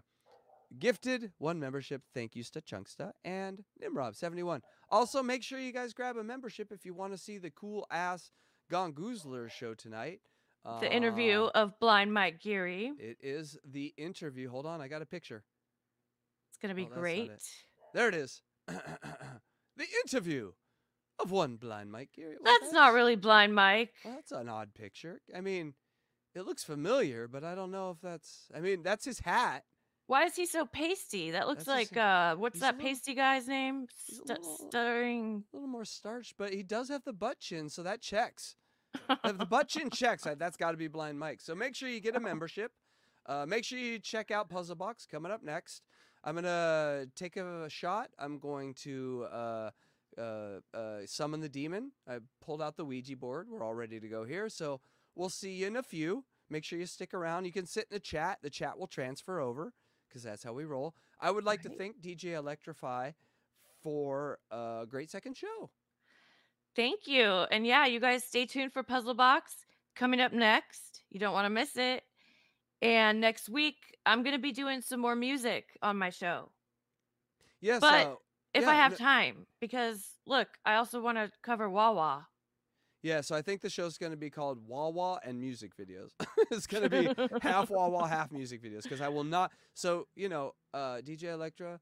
[0.78, 2.02] Gifted one membership.
[2.14, 4.62] Thank you, Stachunksta and Nimrob seventy one.
[4.90, 7.88] Also, make sure you guys grab a membership if you want to see the cool
[7.90, 8.32] ass
[8.72, 10.20] Gongoozler show tonight.
[10.82, 12.92] The interview Uh, of Blind Mike Geary.
[13.00, 14.50] It is the interview.
[14.50, 15.44] Hold on, I got a picture.
[16.50, 17.32] It's gonna be Oh, great.
[17.32, 17.44] it.
[17.94, 18.44] There it is.
[18.68, 20.52] the interview
[21.22, 22.36] of one blind Mike Geary.
[22.42, 23.94] Well, That's not really Blind Mike.
[24.06, 25.22] well, that's an odd picture.
[25.36, 25.74] I mean,
[26.36, 28.48] it looks familiar, but I don't know if that's.
[28.56, 29.64] I mean, that's his hat.
[30.08, 31.32] Why is he so pasty?
[31.32, 33.88] That looks That's like uh, what's that little- pasty guy's name?
[34.08, 35.44] he's a little- stuttering.
[35.54, 38.56] A little more starched, but he does have the butt chin, so that checks.
[39.24, 41.42] the butt chin checks, that's got to be Blind Mike.
[41.42, 42.72] So make sure you get a membership.
[43.28, 45.84] Uh, make sure you check out Puzzle Box coming up next.
[46.24, 48.10] I'm gonna take a shot.
[48.18, 49.70] I'm going to uh,
[50.20, 51.92] uh, uh, summon the demon.
[52.08, 53.48] I pulled out the Ouija board.
[53.50, 54.50] We're all ready to go here.
[54.50, 54.82] So
[55.16, 56.26] we'll see you in a few.
[56.50, 57.46] Make sure you stick around.
[57.46, 58.40] You can sit in the chat.
[58.42, 59.74] The chat will transfer over
[60.08, 60.96] because that's how we roll.
[61.22, 63.14] I would like to thank DJ Electra Fry
[63.84, 65.70] for a great second show.
[66.76, 67.26] Thank you.
[67.52, 69.54] And yeah, you guys stay tuned for Puzzle Box
[69.96, 71.04] coming up next.
[71.10, 72.04] You don't want to miss it.
[72.82, 76.50] And next week, I'm going to be doing some more music on my show.
[77.62, 78.16] Yes, But uh,
[78.54, 82.28] if yeah, I have no- time, because look, I also want to cover Wawa.
[83.02, 86.10] Yeah, so I think the show's going to be called Wawa and music videos.
[86.52, 89.52] it's going to be half Wawa, half music videos because I will not.
[89.74, 91.80] So you know, uh, DJ Electra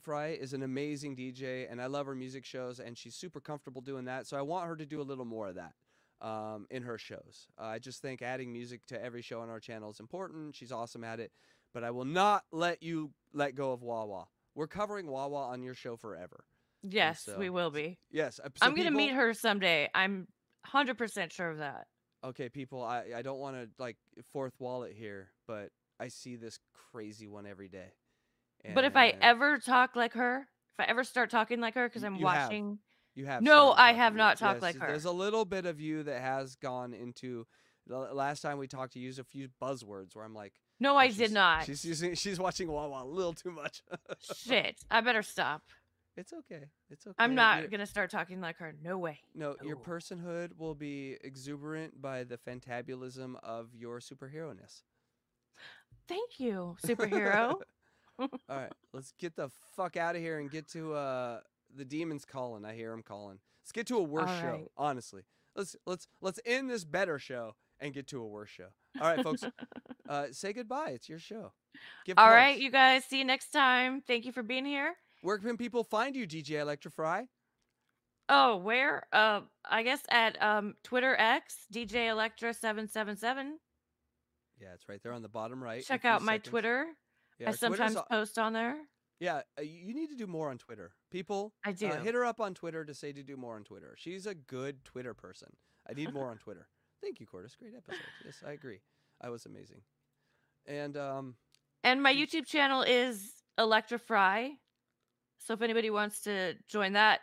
[0.00, 3.82] Fry is an amazing DJ, and I love her music shows, and she's super comfortable
[3.82, 4.26] doing that.
[4.26, 5.72] So I want her to do a little more of that
[6.20, 7.48] um, in her shows.
[7.60, 10.54] Uh, I just think adding music to every show on our channel is important.
[10.54, 11.32] She's awesome at it,
[11.74, 14.26] but I will not let you let go of Wawa.
[14.56, 16.44] We're covering Wawa on your show forever.
[16.82, 17.98] Yes, we will be.
[18.10, 19.88] Yes, uh, so I'm going to meet her someday.
[19.94, 20.26] I'm
[20.66, 21.86] 100% sure of that.
[22.24, 23.96] okay, people, I, I don't want to like
[24.32, 25.70] fourth wall it here, but
[26.00, 26.58] I see this
[26.92, 27.92] crazy one every day.
[28.74, 32.02] but if I ever talk like her, if I ever start talking like her, because
[32.02, 32.48] I'm you have.
[32.48, 32.78] watching.
[33.14, 34.86] you have No, I have not talked like her.
[34.86, 37.46] There's a little bit of you that has gone into.
[37.88, 40.96] The last time we talked, you used a few buzzwords where I'm like, No, "Oh,
[40.98, 41.64] I did not.
[41.64, 43.82] She's using, she's watching Wawa a little too much.
[44.36, 44.76] Shit.
[44.90, 45.62] I better stop.
[46.16, 46.64] It's okay.
[46.90, 47.14] It's okay.
[47.18, 48.74] I'm not You're- going to start talking like her.
[48.82, 49.20] No way.
[49.34, 54.82] No, your personhood will be exuberant by the fantabulism of your superhero ness.
[56.08, 57.60] Thank you, superhero.
[58.18, 61.40] All right, let's get the fuck out of here and get to uh
[61.76, 62.64] the demons calling.
[62.64, 63.38] I hear them calling.
[63.62, 64.70] Let's get to a worse All show.
[64.76, 65.24] Honestly,
[65.54, 68.68] let's let's let's end this better show and get to a worse show.
[69.00, 69.44] All right, folks,
[70.08, 70.90] uh, say goodbye.
[70.90, 71.52] It's your show.
[72.04, 73.04] Give All right, you guys.
[73.04, 74.02] See you next time.
[74.06, 74.94] Thank you for being here.
[75.22, 77.28] Where can people find you, DJ Electra Fry?
[78.28, 79.06] Oh, where?
[79.12, 83.58] Uh, I guess at um Twitter X DJ Electra seven seven seven.
[84.60, 85.84] Yeah, it's right there on the bottom right.
[85.84, 86.50] Check out my seconds.
[86.50, 86.86] Twitter.
[87.38, 88.76] Yeah, I sometimes a- post on there.
[89.18, 90.92] Yeah, uh, you need to do more on Twitter.
[91.10, 91.88] People, I do.
[91.88, 93.94] Uh, hit her up on Twitter to say to do more on Twitter.
[93.96, 95.48] She's a good Twitter person.
[95.88, 96.68] I need more on Twitter.
[97.02, 97.54] Thank you, Cordis.
[97.56, 98.00] Great episode.
[98.24, 98.80] Yes, I agree.
[99.20, 99.80] I was amazing.
[100.66, 101.34] And um,
[101.84, 104.52] And my YouTube channel is Electra Fry.
[105.38, 107.20] So if anybody wants to join that,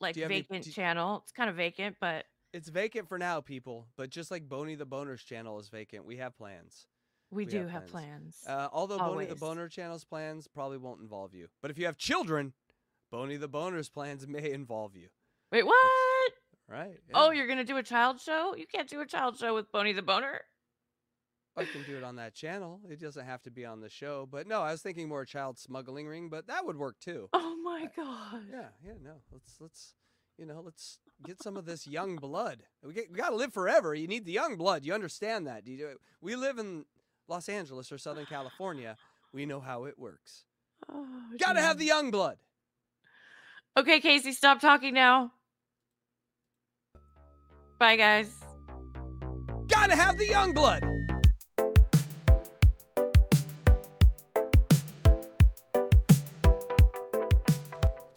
[0.00, 3.40] like have any- vacant do- channel, it's kind of vacant, but it's vacant for now,
[3.40, 3.86] people.
[3.96, 6.86] But just like Boney the Boner's channel is vacant, we have plans.
[7.30, 8.38] we, do have plans.
[8.48, 9.40] Uh, although Boney the Always.
[9.40, 11.48] Boner channel's plans probably won't involve you.
[11.60, 12.54] But if you have children,
[13.12, 15.08] Boney the Boner's plans may involve you.
[15.52, 15.76] Wait, what?
[16.68, 16.98] Right?
[17.14, 18.54] Oh, you're gonna do a child show?
[18.56, 20.40] You can't do a child show with Boney the Boner.
[21.56, 22.80] I can do it on that channel.
[22.90, 24.28] It doesn't have to be on the show.
[24.30, 27.28] But no, I was thinking more child smuggling ring, but that would work too.
[27.32, 28.42] Oh my uh, god.
[28.50, 29.14] Yeah, yeah, no.
[29.32, 29.94] Let's let's
[30.38, 32.62] you know, let's get some of this young blood.
[32.82, 33.94] We get, we got to live forever.
[33.94, 34.84] You need the young blood.
[34.84, 35.64] You understand that?
[35.64, 36.84] Do you, we live in
[37.28, 38.96] Los Angeles or Southern California.
[39.32, 40.44] We know how it works.
[40.88, 41.06] Oh,
[41.38, 42.36] Got to have the young blood.
[43.76, 45.32] Okay, Casey, stop talking now.
[47.78, 48.32] Bye, guys.
[49.68, 50.82] Got to have the young blood.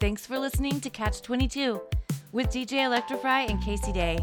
[0.00, 1.80] Thanks for listening to Catch 22
[2.32, 4.18] with DJ Electra Fry and Kc Day.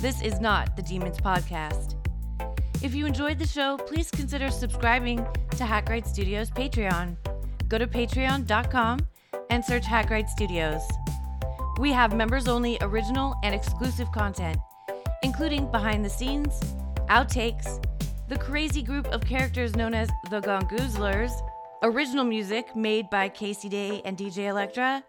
[0.00, 1.96] This is not the Demons Podcast.
[2.82, 5.18] If you enjoyed the show, please consider subscribing
[5.50, 7.16] to Hackride Studios Patreon.
[7.68, 9.00] Go to patreon.com
[9.50, 10.82] and search Hackride Studios.
[11.80, 14.58] We have members only original and exclusive content,
[15.22, 16.60] including behind the scenes,
[17.08, 17.82] outtakes,
[18.28, 21.32] the crazy group of characters known as the Gongoozlers,
[21.82, 25.02] original music made by Kc Day and DJ Electra,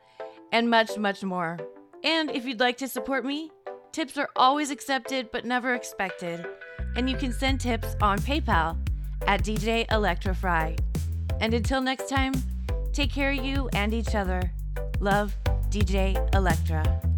[0.53, 1.59] and much, much more.
[2.05, 3.51] And if you'd like to support me,
[3.91, 6.45] tips are always accepted but never expected.
[6.95, 8.77] And you can send tips on PayPal
[9.27, 10.77] at DJ Electra Fry.
[11.41, 12.33] And until next time,
[12.93, 14.53] take care of you and each other.
[15.01, 15.35] Love,
[15.71, 17.10] DJ Electra.